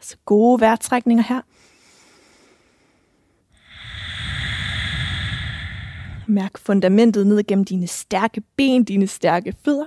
Så 0.01 0.15
gode 0.25 0.61
vejrtrækninger 0.61 1.23
her. 1.23 1.41
Mærk 6.27 6.57
fundamentet 6.57 7.27
ned 7.27 7.43
gennem 7.43 7.65
dine 7.65 7.87
stærke 7.87 8.41
ben, 8.41 8.83
dine 8.83 9.07
stærke 9.07 9.55
fødder. 9.65 9.85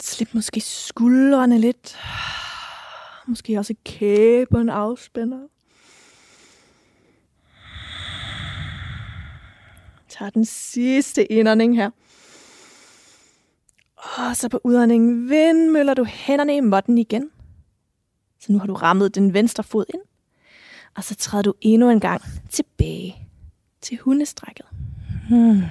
Slip 0.00 0.34
måske 0.34 0.60
skuldrene 0.60 1.58
lidt. 1.58 1.96
Måske 3.26 3.58
også 3.58 3.74
kæben 3.84 4.68
afspænder. 4.68 5.38
Tag 10.08 10.34
den 10.34 10.44
sidste 10.44 11.32
indånding 11.32 11.76
her. 11.76 11.90
Og 13.96 14.36
så 14.36 14.48
på 14.48 14.60
udåndingen 14.64 15.30
vindmøller 15.30 15.94
du 15.94 16.04
hænderne 16.04 16.56
i 16.56 16.60
måtten 16.60 16.98
igen. 16.98 17.30
Så 18.40 18.52
nu 18.52 18.58
har 18.58 18.66
du 18.66 18.74
rammet 18.74 19.14
den 19.14 19.34
venstre 19.34 19.62
fod 19.62 19.84
ind. 19.94 20.02
Og 20.96 21.04
så 21.04 21.14
træder 21.14 21.42
du 21.42 21.54
endnu 21.60 21.90
en 21.90 22.00
gang 22.00 22.22
tilbage 22.50 23.23
til 23.84 23.98
hundestrækket. 23.98 24.66
Hmm. 25.28 25.62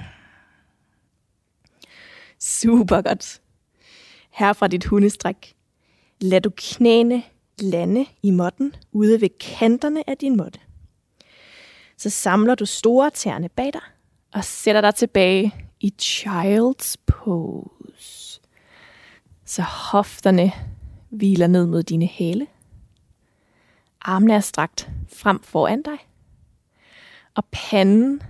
Super 2.40 3.02
godt. 3.02 3.40
Her 4.30 4.52
fra 4.52 4.68
dit 4.68 4.84
hundestræk. 4.84 5.54
Lad 6.20 6.40
du 6.40 6.50
knæene 6.56 7.22
lande 7.58 8.06
i 8.22 8.30
måtten 8.30 8.74
ude 8.92 9.20
ved 9.20 9.28
kanterne 9.40 10.10
af 10.10 10.16
din 10.16 10.36
måtte. 10.36 10.60
Så 11.96 12.10
samler 12.10 12.54
du 12.54 12.66
store 12.66 13.10
tæerne 13.10 13.48
bag 13.48 13.72
dig 13.72 13.82
og 14.34 14.44
sætter 14.44 14.80
dig 14.80 14.94
tilbage 14.94 15.54
i 15.80 15.94
child's 16.02 16.94
pose. 17.06 18.40
Så 19.44 19.62
hofterne 19.62 20.52
hviler 21.08 21.46
ned 21.46 21.66
mod 21.66 21.82
dine 21.82 22.06
hæle. 22.06 22.46
Armene 24.02 24.34
er 24.34 24.40
strakt 24.40 24.90
frem 25.08 25.42
foran 25.42 25.82
dig. 25.82 25.98
Og 27.36 27.44
panden 27.52 28.22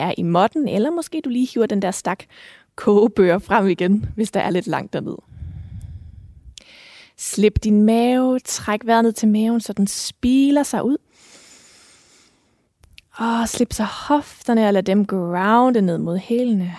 er 0.00 0.14
i 0.18 0.22
modden, 0.22 0.68
eller 0.68 0.90
måske 0.90 1.20
du 1.24 1.28
lige 1.28 1.48
hiver 1.54 1.66
den 1.66 1.82
der 1.82 1.90
stak 1.90 2.24
kogebøger 2.76 3.38
frem 3.38 3.66
igen, 3.68 4.12
hvis 4.14 4.30
der 4.30 4.40
er 4.40 4.50
lidt 4.50 4.66
langt 4.66 4.92
dernede. 4.92 5.22
Slip 7.16 7.58
din 7.64 7.82
mave, 7.82 8.38
træk 8.38 8.80
vejret 8.84 9.04
ned 9.04 9.12
til 9.12 9.28
maven, 9.28 9.60
så 9.60 9.72
den 9.72 9.86
spiler 9.86 10.62
sig 10.62 10.84
ud. 10.84 10.96
Og 13.16 13.48
slip 13.48 13.72
så 13.72 13.84
hofterne 13.84 14.66
og 14.66 14.72
lad 14.72 14.82
dem 14.82 15.06
grounde 15.06 15.80
ned 15.80 15.98
mod 15.98 16.18
hælene. 16.18 16.74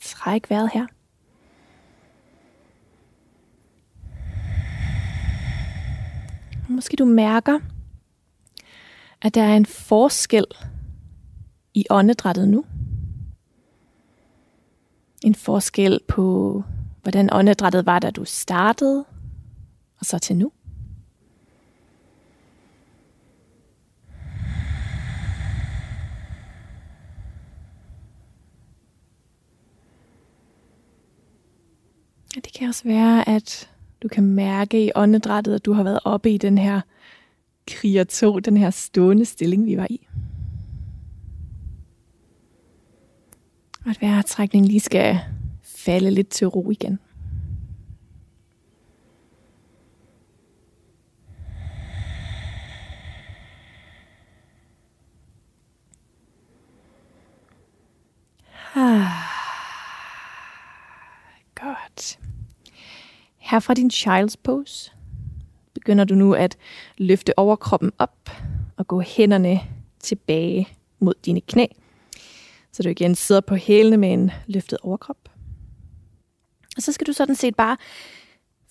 Træk 0.00 0.50
vejret 0.50 0.70
her. 0.74 0.86
Måske 6.68 6.96
du 6.96 7.04
mærker, 7.04 7.58
at 9.22 9.34
der 9.34 9.42
er 9.42 9.56
en 9.56 9.66
forskel 9.66 10.44
i 11.74 11.86
åndedrættet 11.90 12.48
nu. 12.48 12.64
En 15.24 15.34
forskel 15.34 16.00
på, 16.08 16.62
hvordan 17.02 17.28
åndedrættet 17.32 17.86
var, 17.86 17.98
da 17.98 18.10
du 18.10 18.24
startede, 18.24 19.04
og 19.98 20.06
så 20.06 20.18
til 20.18 20.36
nu. 20.36 20.52
Det 32.34 32.52
kan 32.52 32.68
også 32.68 32.84
være, 32.84 33.28
at 33.28 33.70
du 34.02 34.08
kan 34.08 34.24
mærke 34.24 34.84
i 34.86 34.90
åndedrættet, 34.94 35.54
at 35.54 35.64
du 35.64 35.72
har 35.72 35.82
været 35.82 36.00
oppe 36.04 36.30
i 36.30 36.38
den 36.38 36.58
her 36.58 36.80
kriger 37.70 38.04
2, 38.04 38.38
den 38.38 38.56
her 38.56 38.70
stående 38.70 39.24
stilling, 39.24 39.66
vi 39.66 39.76
var 39.76 39.86
i. 39.90 40.06
Og 43.84 43.90
at 43.90 44.00
vejrtrækningen 44.00 44.68
lige 44.68 44.80
skal 44.80 45.18
falde 45.62 46.10
lidt 46.10 46.28
til 46.28 46.46
ro 46.46 46.70
igen. 46.70 46.98
Ah. 58.74 59.06
Godt. 61.54 62.18
Her 63.38 63.60
fra 63.60 63.74
din 63.74 63.90
child's 63.94 64.34
pose 64.44 64.92
begynder 65.90 66.04
du 66.04 66.14
nu 66.14 66.34
at 66.34 66.56
løfte 66.98 67.38
overkroppen 67.38 67.92
op 67.98 68.30
og 68.76 68.86
gå 68.86 69.00
hænderne 69.00 69.60
tilbage 70.00 70.68
mod 71.00 71.14
dine 71.24 71.40
knæ. 71.40 71.66
Så 72.72 72.82
du 72.82 72.88
igen 72.88 73.14
sidder 73.14 73.40
på 73.40 73.54
hælene 73.54 73.96
med 73.96 74.12
en 74.12 74.30
løftet 74.46 74.78
overkrop. 74.82 75.16
Og 76.76 76.82
så 76.82 76.92
skal 76.92 77.06
du 77.06 77.12
sådan 77.12 77.34
set 77.34 77.56
bare 77.56 77.76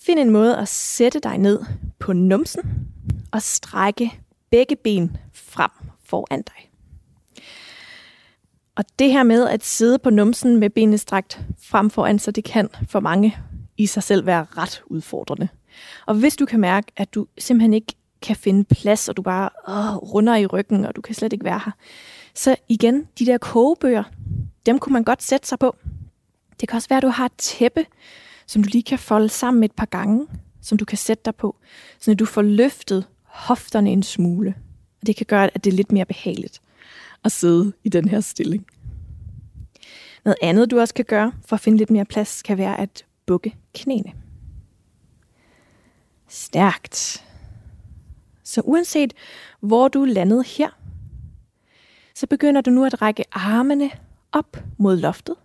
finde 0.01 0.21
en 0.21 0.29
måde 0.29 0.57
at 0.57 0.67
sætte 0.67 1.19
dig 1.19 1.37
ned 1.37 1.63
på 1.99 2.13
numsen 2.13 2.61
og 3.31 3.41
strække 3.41 4.11
begge 4.51 4.75
ben 4.75 5.17
frem 5.33 5.71
foran 6.03 6.41
dig. 6.41 6.71
Og 8.75 8.85
det 8.99 9.11
her 9.11 9.23
med 9.23 9.47
at 9.47 9.65
sidde 9.65 9.99
på 9.99 10.09
numsen 10.09 10.57
med 10.57 10.69
benene 10.69 10.97
strakt 10.97 11.41
frem 11.61 11.89
foran, 11.89 12.19
så 12.19 12.31
det 12.31 12.43
kan 12.43 12.69
for 12.87 12.99
mange 12.99 13.37
i 13.77 13.85
sig 13.85 14.03
selv 14.03 14.25
være 14.25 14.45
ret 14.57 14.83
udfordrende. 14.85 15.49
Og 16.05 16.15
hvis 16.15 16.35
du 16.35 16.45
kan 16.45 16.59
mærke, 16.59 16.91
at 16.97 17.13
du 17.13 17.27
simpelthen 17.37 17.73
ikke 17.73 17.93
kan 18.21 18.35
finde 18.35 18.63
plads, 18.63 19.09
og 19.09 19.17
du 19.17 19.21
bare 19.21 19.49
åh, 19.67 19.95
runder 20.13 20.35
i 20.35 20.45
ryggen, 20.45 20.85
og 20.85 20.95
du 20.95 21.01
kan 21.01 21.15
slet 21.15 21.33
ikke 21.33 21.45
være 21.45 21.61
her, 21.65 21.71
så 22.33 22.55
igen, 22.69 23.07
de 23.19 23.25
der 23.25 23.37
kogebøger, 23.37 24.03
dem 24.65 24.79
kunne 24.79 24.93
man 24.93 25.03
godt 25.03 25.23
sætte 25.23 25.47
sig 25.47 25.59
på. 25.59 25.75
Det 26.59 26.69
kan 26.69 26.75
også 26.75 26.89
være, 26.89 26.97
at 26.97 27.03
du 27.03 27.07
har 27.07 27.25
et 27.25 27.37
tæppe, 27.37 27.85
som 28.47 28.63
du 28.63 28.69
lige 28.71 28.83
kan 28.83 28.99
folde 28.99 29.29
sammen 29.29 29.63
et 29.63 29.71
par 29.71 29.85
gange, 29.85 30.27
som 30.61 30.77
du 30.77 30.85
kan 30.85 30.97
sætte 30.97 31.21
dig 31.25 31.35
på, 31.35 31.55
så 31.99 32.13
du 32.13 32.25
får 32.25 32.41
løftet 32.41 33.05
hofterne 33.23 33.91
en 33.91 34.03
smule. 34.03 34.55
Og 35.01 35.07
det 35.07 35.15
kan 35.15 35.25
gøre, 35.25 35.49
at 35.55 35.63
det 35.63 35.71
er 35.71 35.75
lidt 35.75 35.91
mere 35.91 36.05
behageligt 36.05 36.61
at 37.23 37.31
sidde 37.31 37.73
i 37.83 37.89
den 37.89 38.07
her 38.07 38.19
stilling. 38.19 38.65
Noget 40.25 40.37
andet, 40.41 40.71
du 40.71 40.79
også 40.79 40.93
kan 40.93 41.05
gøre 41.05 41.31
for 41.45 41.55
at 41.55 41.59
finde 41.59 41.77
lidt 41.77 41.89
mere 41.89 42.05
plads, 42.05 42.41
kan 42.41 42.57
være 42.57 42.79
at 42.79 43.05
bukke 43.25 43.55
knæene. 43.73 44.13
Stærkt. 46.29 47.25
Så 48.43 48.61
uanset 48.61 49.13
hvor 49.59 49.87
du 49.87 50.05
landede 50.05 50.13
landet 50.13 50.47
her, 50.47 50.69
så 52.15 52.27
begynder 52.27 52.61
du 52.61 52.69
nu 52.69 52.85
at 52.85 53.01
række 53.01 53.23
armene 53.31 53.89
op 54.31 54.57
mod 54.77 54.97
loftet. 54.97 55.35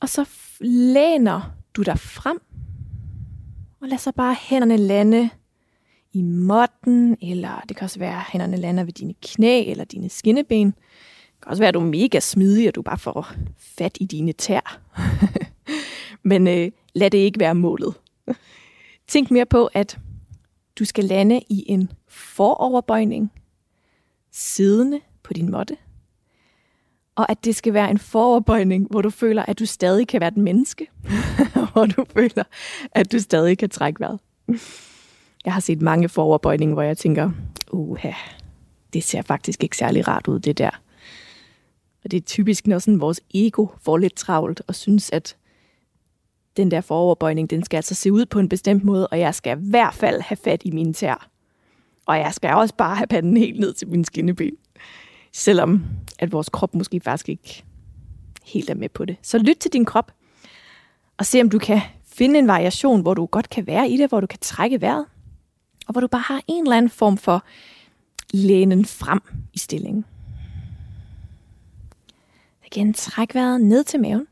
Og 0.00 0.08
så 0.08 0.28
læner 0.60 1.54
du 1.74 1.82
dig 1.82 1.98
frem, 1.98 2.40
og 3.80 3.88
lad 3.88 3.98
så 3.98 4.12
bare 4.12 4.36
hænderne 4.40 4.76
lande 4.76 5.30
i 6.12 6.22
måtten, 6.22 7.16
eller 7.22 7.60
det 7.68 7.76
kan 7.76 7.84
også 7.84 7.98
være, 7.98 8.16
at 8.16 8.24
hænderne 8.32 8.56
lander 8.56 8.84
ved 8.84 8.92
dine 8.92 9.14
knæ 9.22 9.64
eller 9.70 9.84
dine 9.84 10.08
skinneben. 10.08 10.66
Det 10.66 11.42
kan 11.42 11.50
også 11.50 11.62
være, 11.62 11.68
at 11.68 11.74
du 11.74 11.80
er 11.80 11.84
mega 11.84 12.20
smidig, 12.20 12.68
og 12.68 12.74
du 12.74 12.82
bare 12.82 12.98
får 12.98 13.32
fat 13.58 13.98
i 14.00 14.04
dine 14.04 14.32
tær. 14.32 14.80
Men 16.30 16.48
øh, 16.48 16.70
lad 16.94 17.10
det 17.10 17.18
ikke 17.18 17.40
være 17.40 17.54
målet. 17.54 17.94
Tænk 19.08 19.30
mere 19.30 19.46
på, 19.46 19.66
at 19.74 19.98
du 20.78 20.84
skal 20.84 21.04
lande 21.04 21.40
i 21.48 21.64
en 21.66 21.90
foroverbøjning 22.08 23.32
siddende 24.30 25.00
på 25.22 25.32
din 25.32 25.50
måtte. 25.50 25.76
Og 27.16 27.30
at 27.30 27.44
det 27.44 27.56
skal 27.56 27.74
være 27.74 27.90
en 27.90 27.98
foroverbøjning, 27.98 28.86
hvor 28.90 29.02
du 29.02 29.10
føler, 29.10 29.42
at 29.42 29.58
du 29.58 29.66
stadig 29.66 30.08
kan 30.08 30.20
være 30.20 30.28
et 30.28 30.36
menneske. 30.36 30.86
hvor 31.72 31.86
du 31.86 32.04
føler, 32.16 32.44
at 32.92 33.12
du 33.12 33.18
stadig 33.18 33.58
kan 33.58 33.70
trække 33.70 34.00
vejret. 34.00 34.20
Jeg 35.44 35.52
har 35.52 35.60
set 35.60 35.82
mange 35.82 36.08
foroverbøjninger, 36.08 36.74
hvor 36.74 36.82
jeg 36.82 36.98
tænker, 36.98 37.30
uha, 37.72 38.12
det 38.92 39.04
ser 39.04 39.22
faktisk 39.22 39.62
ikke 39.62 39.76
særlig 39.76 40.08
rart 40.08 40.28
ud, 40.28 40.40
det 40.40 40.58
der. 40.58 40.70
Og 42.04 42.10
det 42.10 42.16
er 42.16 42.20
typisk, 42.20 42.66
når 42.66 42.78
sådan 42.78 43.00
vores 43.00 43.20
ego 43.34 43.66
får 43.82 43.98
lidt 43.98 44.14
travlt 44.14 44.62
og 44.66 44.74
synes, 44.74 45.10
at 45.12 45.36
den 46.56 46.70
der 46.70 46.80
foroverbøjning, 46.80 47.50
den 47.50 47.64
skal 47.64 47.76
altså 47.76 47.94
se 47.94 48.12
ud 48.12 48.26
på 48.26 48.38
en 48.38 48.48
bestemt 48.48 48.84
måde, 48.84 49.06
og 49.06 49.18
jeg 49.18 49.34
skal 49.34 49.58
i 49.58 49.70
hvert 49.70 49.94
fald 49.94 50.20
have 50.20 50.36
fat 50.36 50.62
i 50.64 50.70
mine 50.70 50.92
tær. 50.92 51.28
Og 52.06 52.18
jeg 52.18 52.34
skal 52.34 52.54
også 52.54 52.74
bare 52.74 52.96
have 52.96 53.06
panden 53.06 53.36
helt 53.36 53.60
ned 53.60 53.72
til 53.72 53.88
mine 53.88 54.04
skinneben. 54.04 54.56
Selvom 55.32 55.84
at 56.18 56.32
vores 56.32 56.48
krop 56.48 56.74
måske 56.74 57.00
faktisk 57.00 57.28
ikke 57.28 57.64
helt 58.44 58.70
er 58.70 58.74
med 58.74 58.88
på 58.88 59.04
det. 59.04 59.16
Så 59.22 59.38
lyt 59.38 59.56
til 59.56 59.72
din 59.72 59.84
krop, 59.84 60.12
og 61.18 61.26
se 61.26 61.40
om 61.40 61.50
du 61.50 61.58
kan 61.58 61.80
finde 62.06 62.38
en 62.38 62.48
variation, 62.48 63.00
hvor 63.00 63.14
du 63.14 63.26
godt 63.26 63.50
kan 63.50 63.66
være 63.66 63.90
i 63.90 63.96
det, 63.96 64.08
hvor 64.08 64.20
du 64.20 64.26
kan 64.26 64.38
trække 64.42 64.80
vejret, 64.80 65.06
og 65.86 65.92
hvor 65.92 66.00
du 66.00 66.06
bare 66.06 66.22
har 66.22 66.40
en 66.46 66.64
eller 66.64 66.76
anden 66.76 66.90
form 66.90 67.16
for 67.16 67.44
lænen 68.30 68.84
frem 68.84 69.20
i 69.52 69.58
stillingen. 69.58 70.04
Igen, 72.66 72.92
træk 72.92 73.34
vejret 73.34 73.60
ned 73.60 73.84
til 73.84 74.00
maven. 74.00 74.26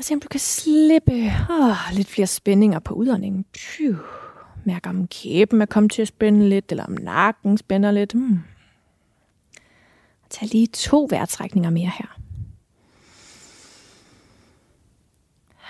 Og 0.00 0.04
se 0.04 0.14
om 0.14 0.20
du 0.20 0.28
kan 0.28 0.40
slippe 0.40 1.12
åh, 1.50 1.76
lidt 1.92 2.08
flere 2.08 2.26
spændinger 2.26 2.78
på 2.78 2.94
udåndingen. 2.94 3.44
Phew. 3.52 3.96
Mærk 4.64 4.86
om 4.86 5.06
kæben 5.06 5.62
er 5.62 5.66
kommet 5.66 5.92
til 5.92 6.02
at 6.02 6.08
spænde 6.08 6.48
lidt, 6.48 6.70
eller 6.70 6.84
om 6.84 6.92
nakken 6.92 7.58
spænder 7.58 7.90
lidt. 7.90 8.12
Hmm. 8.12 8.38
Tag 10.30 10.48
lige 10.48 10.66
to 10.66 11.08
vejrtrækninger 11.10 11.70
mere 11.70 11.90
her. 11.98 12.18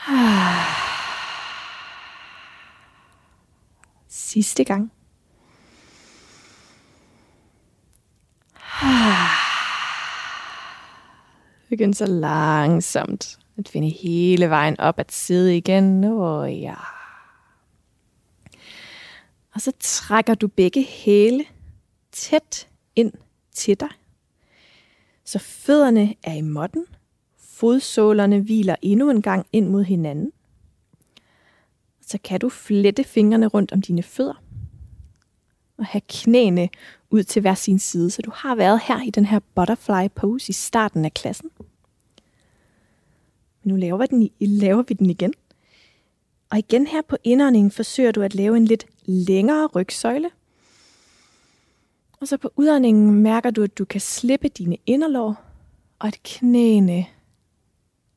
Sidste 4.09 4.64
gang. 4.64 4.93
Begynd 11.70 11.95
så 11.95 12.07
langsomt 12.07 13.39
at 13.61 13.68
finde 13.68 13.88
hele 13.88 14.50
vejen 14.50 14.80
op 14.80 14.98
at 14.98 15.12
sidde 15.12 15.56
igen. 15.56 16.04
Åh 16.04 16.61
ja. 16.61 16.74
Og 19.54 19.61
så 19.61 19.72
trækker 19.80 20.34
du 20.34 20.48
begge 20.48 20.82
hæle 20.82 21.44
tæt 22.12 22.68
ind 22.96 23.12
til 23.52 23.80
dig. 23.80 23.88
Så 25.24 25.38
fødderne 25.38 26.14
er 26.22 26.34
i 26.34 26.40
måtten. 26.40 26.86
Fodsålerne 27.38 28.40
hviler 28.40 28.76
endnu 28.82 29.11
en 29.11 29.22
gang 29.22 29.46
ind 29.52 29.68
mod 29.68 29.84
hinanden. 29.84 30.32
Så 32.06 32.18
kan 32.24 32.40
du 32.40 32.48
flette 32.48 33.04
fingrene 33.04 33.46
rundt 33.46 33.72
om 33.72 33.82
dine 33.82 34.02
fødder. 34.02 34.42
Og 35.78 35.86
have 35.86 36.02
knæene 36.08 36.68
ud 37.11 37.22
til 37.22 37.40
hver 37.40 37.54
sin 37.54 37.78
side. 37.78 38.11
Så 38.11 38.22
du 38.22 38.30
har 38.34 38.54
været 38.54 38.80
her 38.84 39.02
i 39.02 39.11
den 39.11 39.24
her 39.24 39.40
butterfly 39.54 40.08
pose 40.14 40.50
i 40.50 40.52
starten 40.52 41.04
af 41.04 41.14
klassen. 41.14 41.50
Men 43.62 43.72
nu 43.72 43.76
laver 43.76 43.98
vi 43.98 44.06
den, 44.06 44.30
laver 44.40 44.82
vi 44.82 44.94
den 44.94 45.11
igen. 45.11 45.34
Og 46.50 46.58
igen 46.58 46.86
her 46.86 47.02
på 47.02 47.16
indåndingen 47.24 47.70
forsøger 47.70 48.12
du 48.12 48.22
at 48.22 48.34
lave 48.34 48.56
en 48.56 48.64
lidt 48.64 48.86
længere 49.04 49.66
rygsøjle. 49.66 50.30
Og 52.20 52.28
så 52.28 52.36
på 52.36 52.52
udåndingen 52.56 53.14
mærker 53.14 53.50
du, 53.50 53.62
at 53.62 53.78
du 53.78 53.84
kan 53.84 54.00
slippe 54.00 54.48
dine 54.48 54.76
inderlår, 54.86 55.44
og 55.98 56.06
at 56.06 56.20
knæene 56.24 57.06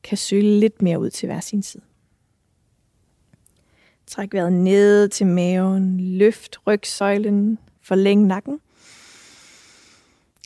kan 0.02 0.18
søge 0.18 0.42
lidt 0.60 0.82
mere 0.82 1.00
ud 1.00 1.10
til 1.10 1.26
hver 1.26 1.40
sin 1.40 1.62
side. 1.62 1.82
Træk 4.06 4.32
vejret 4.32 4.52
ned 4.52 5.08
til 5.08 5.26
maven, 5.26 6.00
løft 6.00 6.58
rygsøjlen, 6.66 7.58
forlæng 7.80 8.26
nakken. 8.26 8.60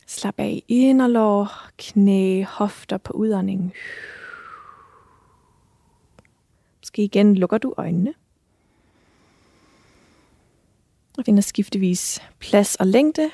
Slap 0.07 0.35
af 0.37 0.63
i 0.67 0.75
inderlår, 0.75 1.69
knæ, 1.77 2.43
hofter 2.43 2.97
på 2.97 3.13
udåndingen. 3.13 3.71
Måske 6.89 7.03
igen 7.03 7.35
lukker 7.35 7.57
du 7.57 7.73
øjnene. 7.77 8.13
Og 11.17 11.25
finder 11.25 11.41
skiftevis 11.41 12.21
plads 12.39 12.75
og 12.75 12.87
længde. 12.87 13.29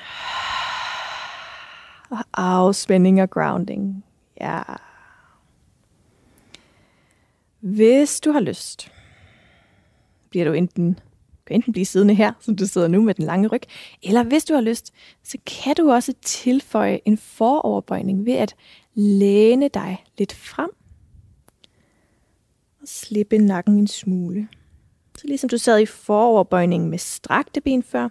Og 2.10 2.18
afspænding 2.34 3.22
og 3.22 3.30
grounding. 3.30 4.04
Ja. 4.40 4.62
Hvis 7.60 8.20
du 8.20 8.32
har 8.32 8.40
lyst, 8.40 8.92
bliver 10.30 10.44
du 10.44 10.52
enten 10.52 10.98
kan 11.46 11.56
enten 11.56 11.72
blive 11.72 11.86
siddende 11.86 12.14
her, 12.14 12.32
som 12.40 12.56
du 12.56 12.66
sidder 12.66 12.88
nu 12.88 13.02
med 13.02 13.14
den 13.14 13.24
lange 13.24 13.48
ryg, 13.48 13.62
eller 14.02 14.22
hvis 14.22 14.44
du 14.44 14.54
har 14.54 14.60
lyst, 14.60 14.92
så 15.22 15.38
kan 15.46 15.76
du 15.76 15.90
også 15.90 16.14
tilføje 16.22 17.00
en 17.04 17.18
foroverbøjning 17.18 18.26
ved 18.26 18.34
at 18.34 18.54
læne 18.94 19.68
dig 19.68 20.04
lidt 20.18 20.32
frem 20.32 20.70
slippe 22.86 23.38
nakken 23.38 23.78
en 23.78 23.86
smule. 23.86 24.48
Så 25.18 25.26
ligesom 25.26 25.48
du 25.48 25.58
sad 25.58 25.80
i 25.80 25.86
foroverbøjningen 25.86 26.90
med 26.90 26.98
strakte 26.98 27.60
ben 27.60 27.82
før, 27.82 28.08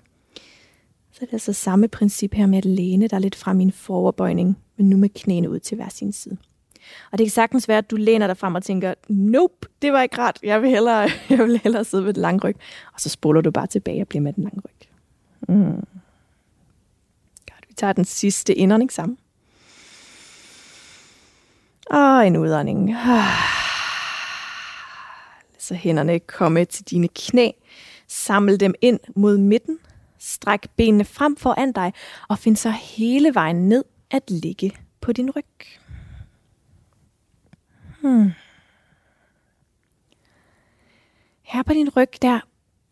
så 1.11 1.19
er 1.21 1.25
det 1.25 1.33
altså 1.33 1.53
samme 1.53 1.87
princip 1.87 2.33
her 2.33 2.45
med 2.45 2.57
at 2.57 2.65
læne 2.65 3.07
dig 3.07 3.21
lidt 3.21 3.35
frem 3.35 3.59
i 3.59 3.63
en 3.63 3.71
foroverbøjning, 3.71 4.57
men 4.77 4.89
nu 4.89 4.97
med 4.97 5.09
knæene 5.09 5.49
ud 5.49 5.59
til 5.59 5.75
hver 5.75 5.89
sin 5.89 6.11
side. 6.11 6.37
Og 7.11 7.17
det 7.17 7.25
kan 7.25 7.31
sagtens 7.31 7.67
være, 7.67 7.77
at 7.77 7.91
du 7.91 7.95
læner 7.95 8.27
dig 8.27 8.37
frem 8.37 8.55
og 8.55 8.63
tænker, 8.63 8.93
nope, 9.07 9.67
det 9.81 9.93
var 9.93 10.01
ikke 10.01 10.17
rart, 10.17 10.39
Jeg 10.43 10.61
vil 10.61 10.69
hellere, 10.69 11.01
jeg 11.29 11.39
vil 11.39 11.59
hellere 11.63 11.85
sidde 11.85 12.03
med 12.03 12.13
den 12.13 12.21
lange 12.21 12.47
ryg. 12.47 12.55
Og 12.93 13.01
så 13.01 13.09
spoler 13.09 13.41
du 13.41 13.51
bare 13.51 13.67
tilbage 13.67 14.01
og 14.01 14.07
bliver 14.07 14.21
med 14.21 14.33
den 14.33 14.43
lange 14.43 14.61
ryg. 14.65 14.87
Mm. 15.55 15.87
Godt, 17.51 17.65
vi 17.67 17.73
tager 17.73 17.93
den 17.93 18.05
sidste 18.05 18.55
indånding 18.55 18.91
sammen. 18.91 19.17
Og 21.89 22.27
en 22.27 22.37
udånding. 22.37 22.93
Ah. 22.93 23.64
Så 25.65 25.73
hænderne 25.73 26.19
komme 26.19 26.65
til 26.65 26.85
dine 26.85 27.07
knæ. 27.07 27.51
Samle 28.07 28.57
dem 28.57 28.73
ind 28.81 28.99
mod 29.15 29.37
midten. 29.37 29.79
Stræk 30.19 30.69
benene 30.77 31.05
frem 31.05 31.35
foran 31.37 31.71
dig, 31.71 31.93
og 32.29 32.39
find 32.39 32.55
så 32.55 32.69
hele 32.69 33.33
vejen 33.33 33.69
ned 33.69 33.83
at 34.11 34.31
ligge 34.31 34.71
på 35.01 35.11
din 35.11 35.31
ryg. 35.31 35.45
Hmm. 38.01 38.31
Her 41.41 41.63
på 41.63 41.73
din 41.73 41.89
ryg, 41.89 42.09
der 42.21 42.39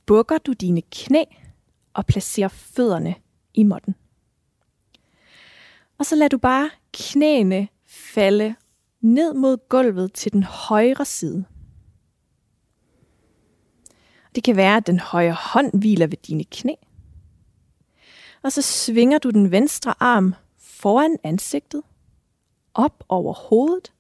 bukker 0.06 0.38
du 0.38 0.54
dine 0.54 0.82
knæ 0.82 1.24
og 1.94 2.06
placerer 2.06 2.48
fødderne 2.48 3.16
i 3.54 3.64
måtten. 3.64 3.96
Og 5.98 6.06
så 6.06 6.16
lader 6.16 6.30
du 6.30 6.38
bare 6.38 6.70
knæene 6.94 7.68
falde 7.86 8.56
ned 9.02 9.34
mod 9.34 9.58
gulvet 9.70 10.14
til 10.14 10.34
den 10.34 10.44
højre 10.44 11.06
side. 11.06 11.46
Det 14.36 14.44
kan 14.44 14.56
være, 14.56 14.78
at 14.78 14.88
den 14.88 15.00
højre 15.00 15.34
hånd 15.34 15.80
hviler 15.80 16.08
ved 16.08 16.18
dine 16.18 16.44
knæ. 16.44 16.74
Og 18.42 18.52
så 18.52 18.62
svinger 18.62 19.18
du 19.18 19.30
den 19.30 19.52
venstre 19.52 19.94
arm 20.00 20.36
foran 20.60 21.18
ansigtet, 21.24 21.82
op 22.74 23.04
over 23.10 23.34
hovedet, 23.34 23.94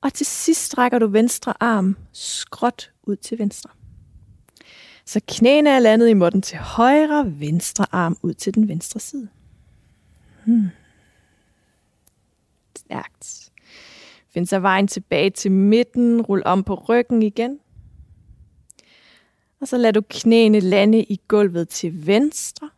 og 0.00 0.12
til 0.12 0.26
sidst 0.26 0.64
strækker 0.64 0.98
du 0.98 1.06
venstre 1.06 1.54
arm 1.60 1.96
skråt 2.12 2.90
ud 3.02 3.16
til 3.16 3.38
venstre. 3.38 3.70
Så 5.04 5.20
knæene 5.28 5.70
er 5.70 5.78
landet 5.78 6.08
i 6.08 6.14
måtten 6.14 6.42
til 6.42 6.58
højre, 6.58 7.40
venstre 7.40 7.86
arm 7.92 8.16
ud 8.22 8.34
til 8.34 8.54
den 8.54 8.68
venstre 8.68 9.00
side. 9.00 9.28
Hmm. 10.44 10.68
Stærkt. 12.76 13.50
Find 14.28 14.46
så 14.46 14.58
vejen 14.58 14.88
tilbage 14.88 15.30
til 15.30 15.52
midten, 15.52 16.22
rul 16.22 16.42
om 16.44 16.64
på 16.64 16.74
ryggen 16.74 17.22
igen. 17.22 17.60
Og 19.60 19.68
så 19.68 19.76
lader 19.76 19.92
du 19.92 20.02
knæene 20.10 20.60
lande 20.60 21.02
i 21.02 21.20
gulvet 21.28 21.68
til 21.68 22.06
venstre. 22.06 22.70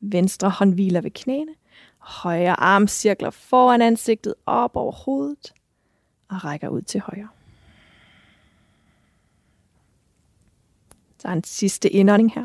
Venstre 0.00 0.50
hånd 0.50 0.74
hviler 0.74 1.00
ved 1.00 1.10
knæene. 1.10 1.54
Højre 1.98 2.60
arm 2.60 2.88
cirkler 2.88 3.30
foran 3.30 3.82
ansigtet 3.82 4.34
op 4.46 4.76
over 4.76 4.92
hovedet 4.92 5.52
og 6.28 6.44
rækker 6.44 6.68
ud 6.68 6.82
til 6.82 7.00
højre. 7.00 7.28
Så 11.18 11.28
en 11.28 11.44
sidste 11.44 11.90
indånding 11.90 12.32
her. 12.34 12.44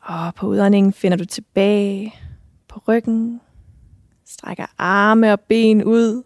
Og 0.00 0.34
på 0.34 0.46
udåndingen 0.46 0.92
finder 0.92 1.16
du 1.16 1.24
tilbage 1.24 2.14
på 2.68 2.80
ryggen. 2.88 3.40
Strækker 4.24 4.66
arme 4.78 5.32
og 5.32 5.40
ben 5.40 5.84
ud. 5.84 6.22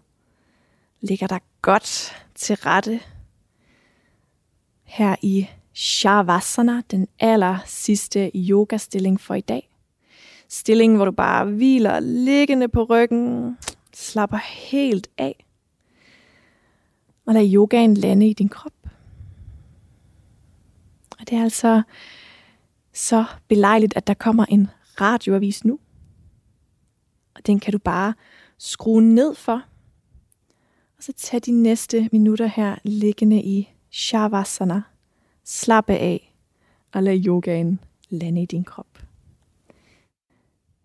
Ligger 1.00 1.26
dig 1.26 1.40
godt 1.62 2.16
til 2.34 2.56
rette 2.56 3.00
her 4.86 5.16
i 5.22 5.46
Shavasana, 5.74 6.82
den 6.90 7.08
aller 7.18 7.58
sidste 7.66 8.30
yogastilling 8.34 9.20
for 9.20 9.34
i 9.34 9.40
dag. 9.40 9.70
stilling, 10.48 10.96
hvor 10.96 11.04
du 11.04 11.10
bare 11.10 11.44
hviler 11.44 12.00
liggende 12.00 12.68
på 12.68 12.84
ryggen, 12.84 13.56
slapper 13.94 14.36
helt 14.36 15.08
af, 15.18 15.46
og 17.26 17.34
lad 17.34 17.52
yogaen 17.54 17.94
lande 17.94 18.28
i 18.28 18.32
din 18.32 18.48
krop. 18.48 18.72
Og 21.18 21.30
det 21.30 21.38
er 21.38 21.42
altså 21.42 21.82
så 22.92 23.24
belejligt, 23.48 23.96
at 23.96 24.06
der 24.06 24.14
kommer 24.14 24.44
en 24.44 24.68
radioavis 25.00 25.64
nu. 25.64 25.78
Og 27.34 27.46
den 27.46 27.60
kan 27.60 27.72
du 27.72 27.78
bare 27.78 28.14
skrue 28.58 29.02
ned 29.02 29.34
for. 29.34 29.62
Og 30.96 31.02
så 31.02 31.12
tag 31.12 31.40
de 31.46 31.50
næste 31.50 32.08
minutter 32.12 32.46
her 32.46 32.76
liggende 32.84 33.42
i 33.42 33.75
Shavasana. 33.96 34.82
Slappe 35.44 35.92
af 35.92 36.34
og 36.92 37.02
lad 37.02 37.24
yogaen 37.26 37.80
lande 38.08 38.42
i 38.42 38.46
din 38.46 38.64
krop. 38.64 39.02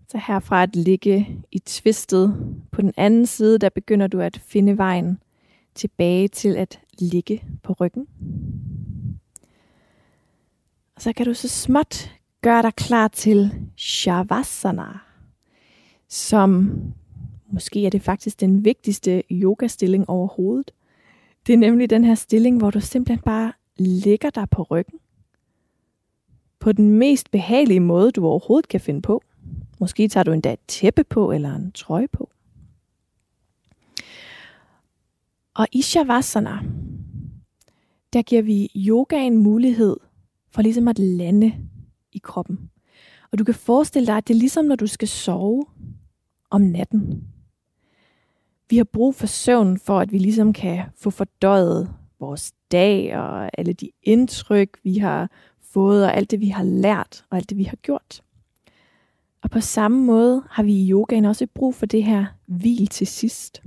Så 0.07 0.17
herfra 0.27 0.63
at 0.63 0.75
ligge 0.75 1.43
i 1.51 1.59
tvistet 1.59 2.55
på 2.71 2.81
den 2.81 2.93
anden 2.97 3.25
side, 3.25 3.59
der 3.59 3.69
begynder 3.69 4.07
du 4.07 4.19
at 4.19 4.37
finde 4.37 4.77
vejen 4.77 5.19
tilbage 5.75 6.27
til 6.27 6.57
at 6.57 6.79
ligge 6.99 7.43
på 7.63 7.73
ryggen. 7.73 8.07
Og 10.95 11.01
så 11.01 11.13
kan 11.13 11.25
du 11.25 11.33
så 11.33 11.47
småt 11.47 12.11
gøre 12.41 12.61
dig 12.61 12.75
klar 12.75 13.07
til 13.07 13.51
Shavasana, 13.77 14.99
som 16.07 16.71
måske 17.49 17.85
er 17.85 17.89
det 17.89 18.01
faktisk 18.01 18.39
den 18.39 18.65
vigtigste 18.65 19.23
yogastilling 19.31 20.09
overhovedet. 20.09 20.71
Det 21.47 21.53
er 21.53 21.57
nemlig 21.57 21.89
den 21.89 22.03
her 22.03 22.15
stilling, 22.15 22.57
hvor 22.57 22.71
du 22.71 22.79
simpelthen 22.79 23.23
bare 23.23 23.53
ligger 23.77 24.29
dig 24.29 24.49
på 24.49 24.63
ryggen. 24.63 24.99
På 26.59 26.71
den 26.71 26.89
mest 26.89 27.31
behagelige 27.31 27.79
måde, 27.79 28.11
du 28.11 28.25
overhovedet 28.25 28.67
kan 28.67 28.81
finde 28.81 29.01
på. 29.01 29.23
Måske 29.79 30.07
tager 30.07 30.23
du 30.23 30.31
endda 30.31 30.53
et 30.53 30.59
tæppe 30.67 31.03
på 31.03 31.31
eller 31.31 31.55
en 31.55 31.71
trøje 31.71 32.07
på. 32.07 32.29
Og 35.53 35.67
i 35.71 35.81
Shavasana, 35.81 36.59
der 38.13 38.21
giver 38.21 38.41
vi 38.41 38.69
yogaen 38.75 39.37
mulighed 39.37 39.97
for 40.51 40.61
ligesom 40.61 40.87
at 40.87 40.99
lande 40.99 41.53
i 42.11 42.19
kroppen. 42.23 42.69
Og 43.31 43.37
du 43.37 43.43
kan 43.43 43.53
forestille 43.53 44.07
dig, 44.07 44.17
at 44.17 44.27
det 44.27 44.33
er 44.33 44.39
ligesom 44.39 44.65
når 44.65 44.75
du 44.75 44.87
skal 44.87 45.07
sove 45.07 45.65
om 46.49 46.61
natten. 46.61 47.23
Vi 48.71 48.77
har 48.77 48.83
brug 48.83 49.15
for 49.15 49.27
søvn 49.27 49.77
for, 49.77 49.99
at 49.99 50.11
vi 50.11 50.17
ligesom 50.17 50.53
kan 50.53 50.83
få 50.95 51.09
fordøjet 51.09 51.93
vores 52.19 52.53
dag 52.71 53.17
og 53.17 53.59
alle 53.59 53.73
de 53.73 53.89
indtryk, 54.03 54.77
vi 54.83 54.97
har 54.97 55.29
fået, 55.61 56.05
og 56.05 56.15
alt 56.15 56.31
det, 56.31 56.39
vi 56.39 56.47
har 56.47 56.63
lært, 56.63 57.25
og 57.29 57.37
alt 57.37 57.49
det, 57.49 57.57
vi 57.57 57.63
har 57.63 57.75
gjort. 57.75 58.21
Og 59.43 59.49
på 59.49 59.59
samme 59.59 60.05
måde 60.05 60.43
har 60.49 60.63
vi 60.63 60.73
i 60.73 60.91
yogaen 60.91 61.25
også 61.25 61.47
brug 61.53 61.75
for 61.75 61.85
det 61.85 62.03
her 62.03 62.25
hvil 62.45 62.87
til 62.87 63.07
sidst. 63.07 63.61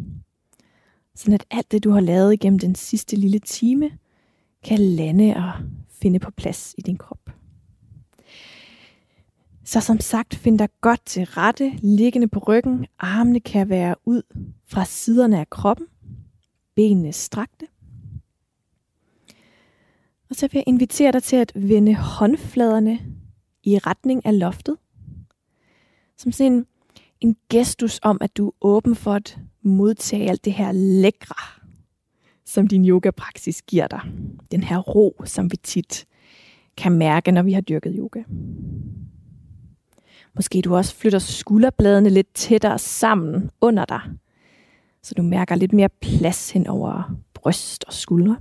Sådan 1.15 1.35
at 1.35 1.47
alt 1.51 1.73
det, 1.73 1.85
du 1.85 1.91
har 1.91 2.01
lavet 2.01 2.33
igennem 2.33 2.59
den 2.59 2.75
sidste 2.75 3.17
lille 3.17 3.39
time, 3.39 3.91
kan 4.63 4.79
lande 4.79 5.37
og 5.37 5.53
finde 5.91 6.19
på 6.19 6.31
plads 6.31 6.75
i 6.79 6.81
din 6.81 6.97
krop. 6.97 7.31
Så 9.65 9.81
som 9.81 10.01
sagt, 10.01 10.35
find 10.35 10.59
dig 10.59 10.69
godt 10.81 11.01
til 11.07 11.25
rette, 11.25 11.73
liggende 11.83 12.29
på 12.29 12.39
ryggen. 12.39 12.87
Armene 12.99 13.41
kan 13.41 13.69
være 13.69 13.95
ud 14.05 14.23
fra 14.67 14.85
siderne 14.85 15.41
af 15.41 15.51
kroppen. 15.51 15.87
Benene 16.75 17.13
strakte. 17.13 17.67
Og 20.31 20.37
så 20.37 20.49
vil 20.49 20.59
jeg 20.59 20.65
invitere 20.67 21.13
dig 21.13 21.23
til 21.23 21.37
at 21.37 21.53
vende 21.55 21.95
håndfladerne 21.95 23.01
i 23.63 23.79
retning 23.79 24.27
af 24.27 24.39
loftet. 24.39 24.77
Som 26.17 26.33
sådan 26.33 26.53
en, 26.53 26.67
en 27.21 27.37
gestus 27.51 28.01
om, 28.03 28.19
at 28.21 28.37
du 28.37 28.49
er 28.49 28.53
åben 28.61 28.95
for 28.95 29.13
at 29.13 29.39
modtage 29.63 30.31
alt 30.31 30.45
det 30.45 30.53
her 30.53 30.73
lækre, 30.73 31.63
som 32.45 32.69
din 32.69 32.89
yogapraksis 32.89 33.63
giver 33.63 33.87
dig. 33.87 34.01
Den 34.51 34.63
her 34.63 34.79
ro, 34.79 35.23
som 35.25 35.53
vi 35.53 35.57
tit 35.57 36.07
kan 36.77 36.93
mærke, 36.93 37.33
når 37.33 37.43
vi 37.43 37.53
har 37.53 37.61
dyrket 37.61 37.95
yoga. 37.99 38.23
Måske 40.37 40.63
du 40.63 40.77
også 40.77 40.95
flytter 40.95 41.19
skulderbladene 41.19 42.11
lidt 42.11 42.35
tættere 42.35 42.79
sammen 42.79 43.51
under 43.61 43.85
dig, 43.85 44.01
så 45.03 45.15
du 45.15 45.23
mærker 45.23 45.55
lidt 45.55 45.73
mere 45.73 45.89
plads 45.89 46.51
hen 46.51 46.67
over 46.67 47.17
bryst 47.35 47.85
og 47.85 47.93
skuldre. 47.93 48.37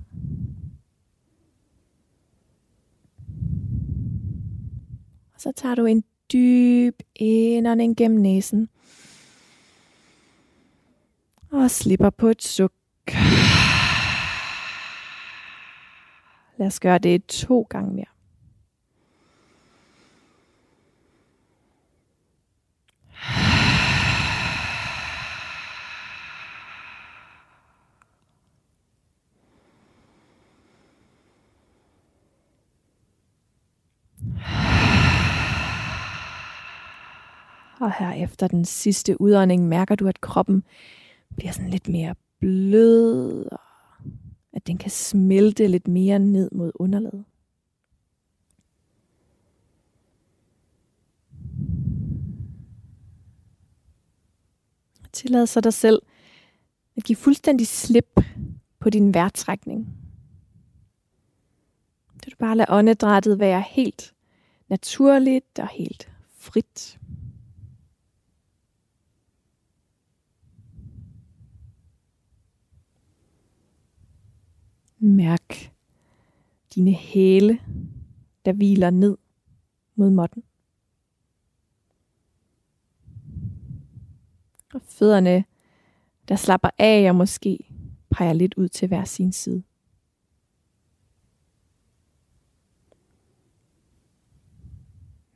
Og 5.34 5.42
så 5.42 5.52
tager 5.56 5.76
du 5.76 5.86
en 5.86 6.04
dyb 6.34 7.00
indånding 7.16 7.98
gennem 7.98 8.20
næsen. 8.20 8.70
Og 11.52 11.72
slipper 11.72 12.10
på 12.10 12.28
et 12.28 12.44
suk. 12.44 12.74
Lad 16.58 16.68
os 16.68 16.80
gøre 16.80 16.98
det 16.98 17.26
to 17.26 17.68
gange 17.70 17.94
mere. 17.94 18.13
Og 37.84 37.94
her 38.00 38.12
efter 38.12 38.48
den 38.48 38.66
sidste 38.66 39.22
udånding 39.22 39.68
mærker 39.68 39.96
du, 39.96 40.08
at 40.08 40.22
kroppen 40.22 40.64
bliver 41.36 41.52
sådan 41.52 41.70
lidt 41.70 41.90
mere 41.90 42.16
blød, 42.40 43.46
og 43.52 43.60
at 44.54 44.68
den 44.68 44.78
kan 44.78 44.92
smelte 44.92 45.68
lidt 45.68 45.88
mere 45.88 46.20
ned 46.20 46.50
mod 46.52 46.72
underlaget. 46.76 47.26
Tillad 55.14 55.48
så 55.48 55.62
dig 55.62 55.74
selv 55.74 56.02
at 56.98 57.04
give 57.04 57.16
fuldstændig 57.16 57.68
slip 57.68 58.20
på 58.80 58.90
din 58.90 59.14
vejrtrækning. 59.14 59.88
Det 62.24 62.32
du 62.32 62.38
bare 62.40 62.58
lade 62.58 62.72
åndedrættet 62.72 63.40
være 63.40 63.64
helt 63.70 64.14
naturligt 64.70 65.60
og 65.60 65.68
helt 65.68 66.12
frit. 66.38 67.00
Mærk 75.04 75.74
dine 76.76 76.92
hæle, 76.94 77.60
der 78.46 78.54
hviler 78.54 78.90
ned 78.90 79.18
mod 79.96 80.10
måtten. 80.10 80.44
Og 84.74 84.82
fødderne, 84.82 85.46
der 86.28 86.36
slapper 86.36 86.70
af 86.78 87.10
og 87.10 87.16
måske 87.16 87.60
peger 88.10 88.34
lidt 88.34 88.54
ud 88.54 88.70
til 88.70 88.88
hver 88.88 89.04
sin 89.04 89.32
side. 89.32 89.64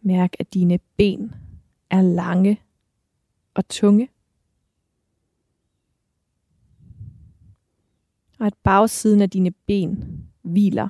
Mærk, 0.02 0.34
at 0.40 0.54
dine 0.54 0.80
ben 0.98 1.36
er 1.90 2.02
lange 2.02 2.62
og 3.54 3.68
tunge. 3.68 4.10
Og 8.40 8.48
at 8.48 8.54
bagsiden 8.64 9.22
af 9.22 9.30
dine 9.30 9.52
ben 9.52 10.24
hviler 10.42 10.90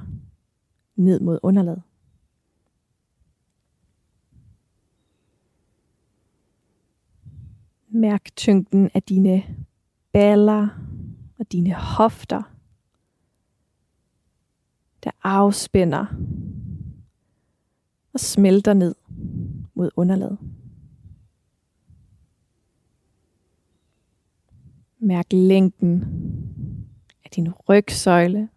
ned 0.96 1.20
mod 1.20 1.40
underlaget. 1.44 1.82
Mærk 7.90 8.36
tyngden 8.36 8.90
af 8.94 9.04
dine 9.04 9.44
baller 10.12 10.68
og 11.40 11.52
dine 11.52 11.74
hofter, 11.74 12.42
der 15.04 15.12
afspænder 15.24 16.06
og 18.14 18.20
smelter 18.20 18.74
ned 18.74 18.96
mod 19.74 19.90
underlaget. 19.96 20.38
Mærk 25.00 25.34
længden 25.34 26.04
af 27.28 27.32
din 27.32 27.54
rygsøjle. 27.70 28.50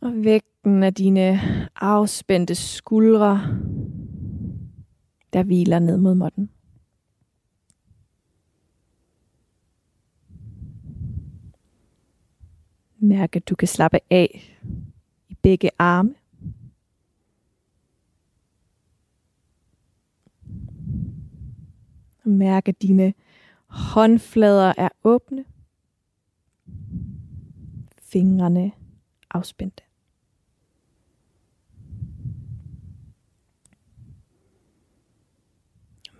Og 0.00 0.12
vægten 0.24 0.82
af 0.82 0.94
dine 0.94 1.40
afspændte 1.76 2.54
skuldre, 2.54 3.36
der 5.32 5.42
hviler 5.42 5.78
ned 5.78 5.96
mod 5.96 6.14
måtten. 6.14 6.50
Mærk, 12.98 13.36
at 13.36 13.48
du 13.48 13.54
kan 13.54 13.68
slappe 13.68 13.98
af 14.10 14.58
i 15.28 15.34
begge 15.42 15.70
arme. 15.78 16.14
Mærke 22.24 22.72
dine 22.72 23.14
håndflader 23.68 24.72
er 24.78 24.88
åbne. 25.04 25.44
Fingrene 27.98 28.72
afspændte. 29.30 29.82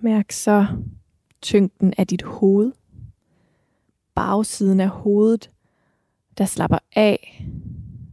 Mærk 0.01 0.33
så 0.33 0.67
tyngden 1.43 1.95
af 1.99 2.07
dit 2.07 2.23
hoved. 2.23 2.73
Bagsiden 4.15 4.81
af 4.81 4.89
hovedet, 4.89 5.51
der 6.39 6.45
slapper 6.45 6.79
af 6.97 7.47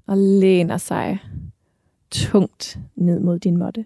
og 0.06 0.18
læner 0.18 0.78
sig 0.78 1.20
tungt 2.12 2.80
ned 2.96 3.20
mod 3.20 3.40
din 3.40 3.58
måtte. 3.58 3.86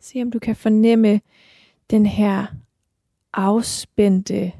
Se 0.00 0.22
om 0.22 0.30
du 0.30 0.38
kan 0.38 0.56
fornemme 0.56 1.20
den 1.90 2.06
her 2.06 2.46
afspændte, 3.32 4.52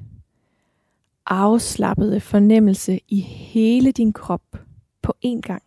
afslappede 1.26 2.20
fornemmelse 2.20 3.00
i 3.08 3.20
hele 3.20 3.92
din 3.92 4.12
krop 4.12 4.42
på 5.02 5.14
én 5.26 5.40
gang. 5.40 5.62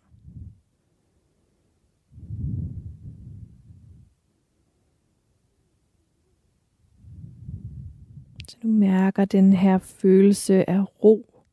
Så 8.47 8.57
du 8.63 8.67
mærker 8.67 9.25
den 9.25 9.53
her 9.53 9.77
følelse 9.77 10.69
af 10.69 11.03
ro 11.03 11.43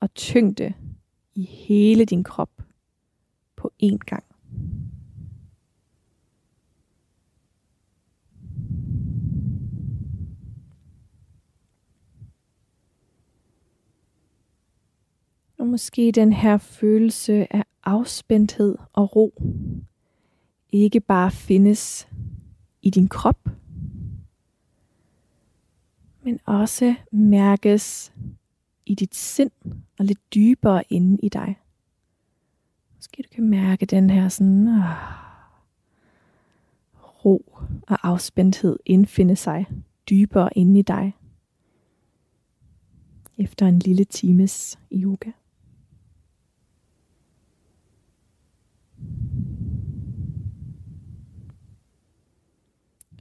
og 0.00 0.14
tyngde 0.14 0.74
i 1.34 1.42
hele 1.42 2.04
din 2.04 2.24
krop 2.24 2.62
på 3.56 3.72
én 3.82 3.98
gang. 3.98 4.33
Og 15.64 15.70
måske 15.70 16.12
den 16.12 16.32
her 16.32 16.56
følelse 16.56 17.56
af 17.56 17.64
afspændthed 17.84 18.76
og 18.92 19.16
ro 19.16 19.42
ikke 20.72 21.00
bare 21.00 21.30
findes 21.30 22.08
i 22.82 22.90
din 22.90 23.08
krop, 23.08 23.48
men 26.22 26.40
også 26.44 26.94
mærkes 27.12 28.12
i 28.86 28.94
dit 28.94 29.14
sind 29.14 29.50
og 29.98 30.04
lidt 30.04 30.34
dybere 30.34 30.82
inde 30.90 31.18
i 31.22 31.28
dig. 31.28 31.58
Måske 32.96 33.22
du 33.22 33.28
kan 33.34 33.48
mærke 33.48 33.86
den 33.86 34.10
her 34.10 34.28
sådan 34.28 34.68
øh, 34.68 34.84
ro 37.24 37.58
og 37.88 38.08
afspændthed 38.08 38.78
indfinde 38.86 39.36
sig 39.36 39.66
dybere 40.10 40.58
inde 40.58 40.78
i 40.78 40.82
dig 40.82 41.16
efter 43.38 43.66
en 43.66 43.78
lille 43.78 44.04
times 44.04 44.78
yoga. 44.92 45.30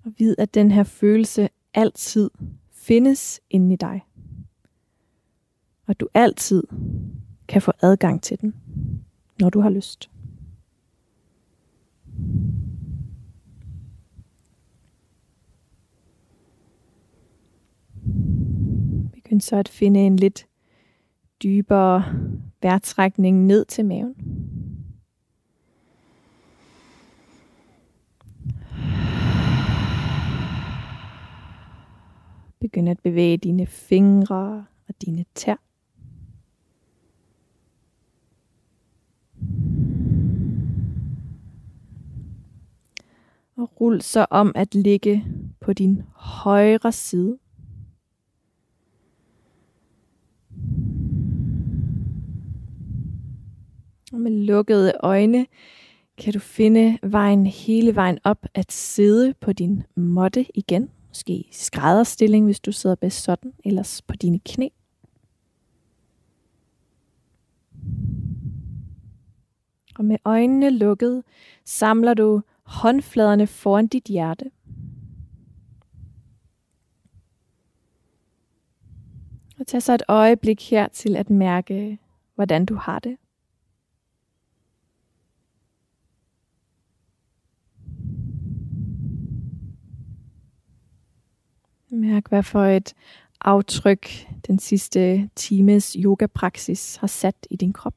Og 0.05 0.13
vid, 0.17 0.35
at 0.37 0.53
den 0.53 0.71
her 0.71 0.83
følelse 0.83 1.49
altid 1.73 2.29
findes 2.71 3.41
inde 3.49 3.73
i 3.73 3.77
dig. 3.77 4.01
Og 5.87 5.99
du 5.99 6.07
altid 6.13 6.63
kan 7.47 7.61
få 7.61 7.71
adgang 7.81 8.21
til 8.21 8.41
den, 8.41 8.53
når 9.39 9.49
du 9.49 9.61
har 9.61 9.69
lyst. 9.69 10.09
Begynd 19.13 19.41
så 19.41 19.55
at 19.55 19.69
finde 19.69 19.99
en 19.99 20.15
lidt 20.15 20.47
dybere 21.43 22.03
vejrtrækning 22.61 23.45
ned 23.45 23.65
til 23.65 23.85
maven. 23.85 24.15
Begynd 32.63 32.89
at 32.89 32.99
bevæge 32.99 33.37
dine 33.37 33.65
fingre 33.65 34.65
og 34.87 34.95
dine 35.05 35.25
tær. 35.35 35.55
Og 43.55 43.81
rul 43.81 44.01
så 44.01 44.25
om 44.29 44.51
at 44.55 44.75
ligge 44.75 45.25
på 45.59 45.73
din 45.73 46.03
højre 46.15 46.91
side. 46.91 47.37
Og 54.13 54.19
med 54.19 54.31
lukkede 54.31 54.93
øjne 54.99 55.45
kan 56.17 56.33
du 56.33 56.39
finde 56.39 56.97
vejen 57.01 57.45
hele 57.45 57.95
vejen 57.95 58.19
op 58.23 58.45
at 58.53 58.71
sidde 58.71 59.33
på 59.33 59.53
din 59.53 59.83
måtte 59.95 60.45
igen. 60.57 60.89
Måske 61.13 61.47
skrædderstilling, 61.51 62.45
hvis 62.45 62.59
du 62.59 62.71
sidder 62.71 62.95
bedst 62.95 63.23
sådan, 63.23 63.53
ellers 63.65 64.01
på 64.01 64.15
dine 64.15 64.39
knæ. 64.39 64.67
Og 69.95 70.05
med 70.05 70.17
øjnene 70.25 70.69
lukket, 70.69 71.23
samler 71.65 72.13
du 72.13 72.41
håndfladerne 72.63 73.47
foran 73.47 73.87
dit 73.87 74.05
hjerte. 74.05 74.51
Og 79.59 79.67
tag 79.67 79.81
så 79.81 79.93
et 79.93 80.03
øjeblik 80.07 80.69
her 80.69 80.87
til 80.87 81.15
at 81.15 81.29
mærke, 81.29 81.99
hvordan 82.35 82.65
du 82.65 82.75
har 82.75 82.99
det. 82.99 83.17
Mærk, 91.93 92.29
hvad 92.29 92.43
for 92.43 92.63
et 92.63 92.93
aftryk 93.41 94.09
den 94.47 94.59
sidste 94.59 95.29
times 95.35 95.97
yogapraksis 95.99 96.95
har 96.95 97.07
sat 97.07 97.47
i 97.49 97.55
din 97.55 97.73
krop. 97.73 97.93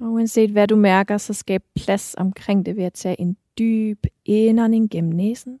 Og 0.00 0.12
uanset 0.12 0.50
hvad 0.50 0.66
du 0.66 0.76
mærker, 0.76 1.18
så 1.18 1.34
skab 1.34 1.62
plads 1.76 2.14
omkring 2.18 2.66
det 2.66 2.76
ved 2.76 2.84
at 2.84 2.92
tage 2.92 3.20
en 3.20 3.36
dyb 3.58 4.06
indånding 4.24 4.90
gennem 4.90 5.12
næsen. 5.12 5.60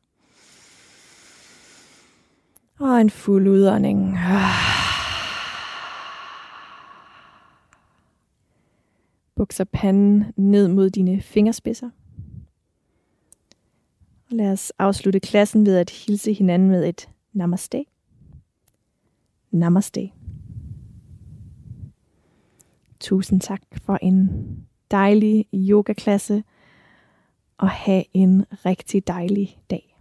Og 2.78 3.00
en 3.00 3.10
fuld 3.10 3.48
udånding. 3.48 4.14
Ah. 4.16 4.87
Bukser 9.38 9.64
panden 9.64 10.24
ned 10.36 10.68
mod 10.68 10.90
dine 10.90 11.20
fingerspidser. 11.20 11.90
Og 14.30 14.36
lad 14.36 14.52
os 14.52 14.72
afslutte 14.78 15.20
klassen 15.20 15.66
ved 15.66 15.76
at 15.76 15.90
hilse 15.90 16.32
hinanden 16.32 16.68
med 16.68 16.88
et 16.88 17.08
namaste. 17.32 17.84
Namaste. 19.50 20.10
Tusind 23.00 23.40
tak 23.40 23.62
for 23.72 23.98
en 24.02 24.28
dejlig 24.90 25.46
yogaklasse 25.54 26.44
og 27.58 27.68
have 27.68 28.04
en 28.14 28.44
rigtig 28.50 29.06
dejlig 29.06 29.58
dag. 29.70 29.98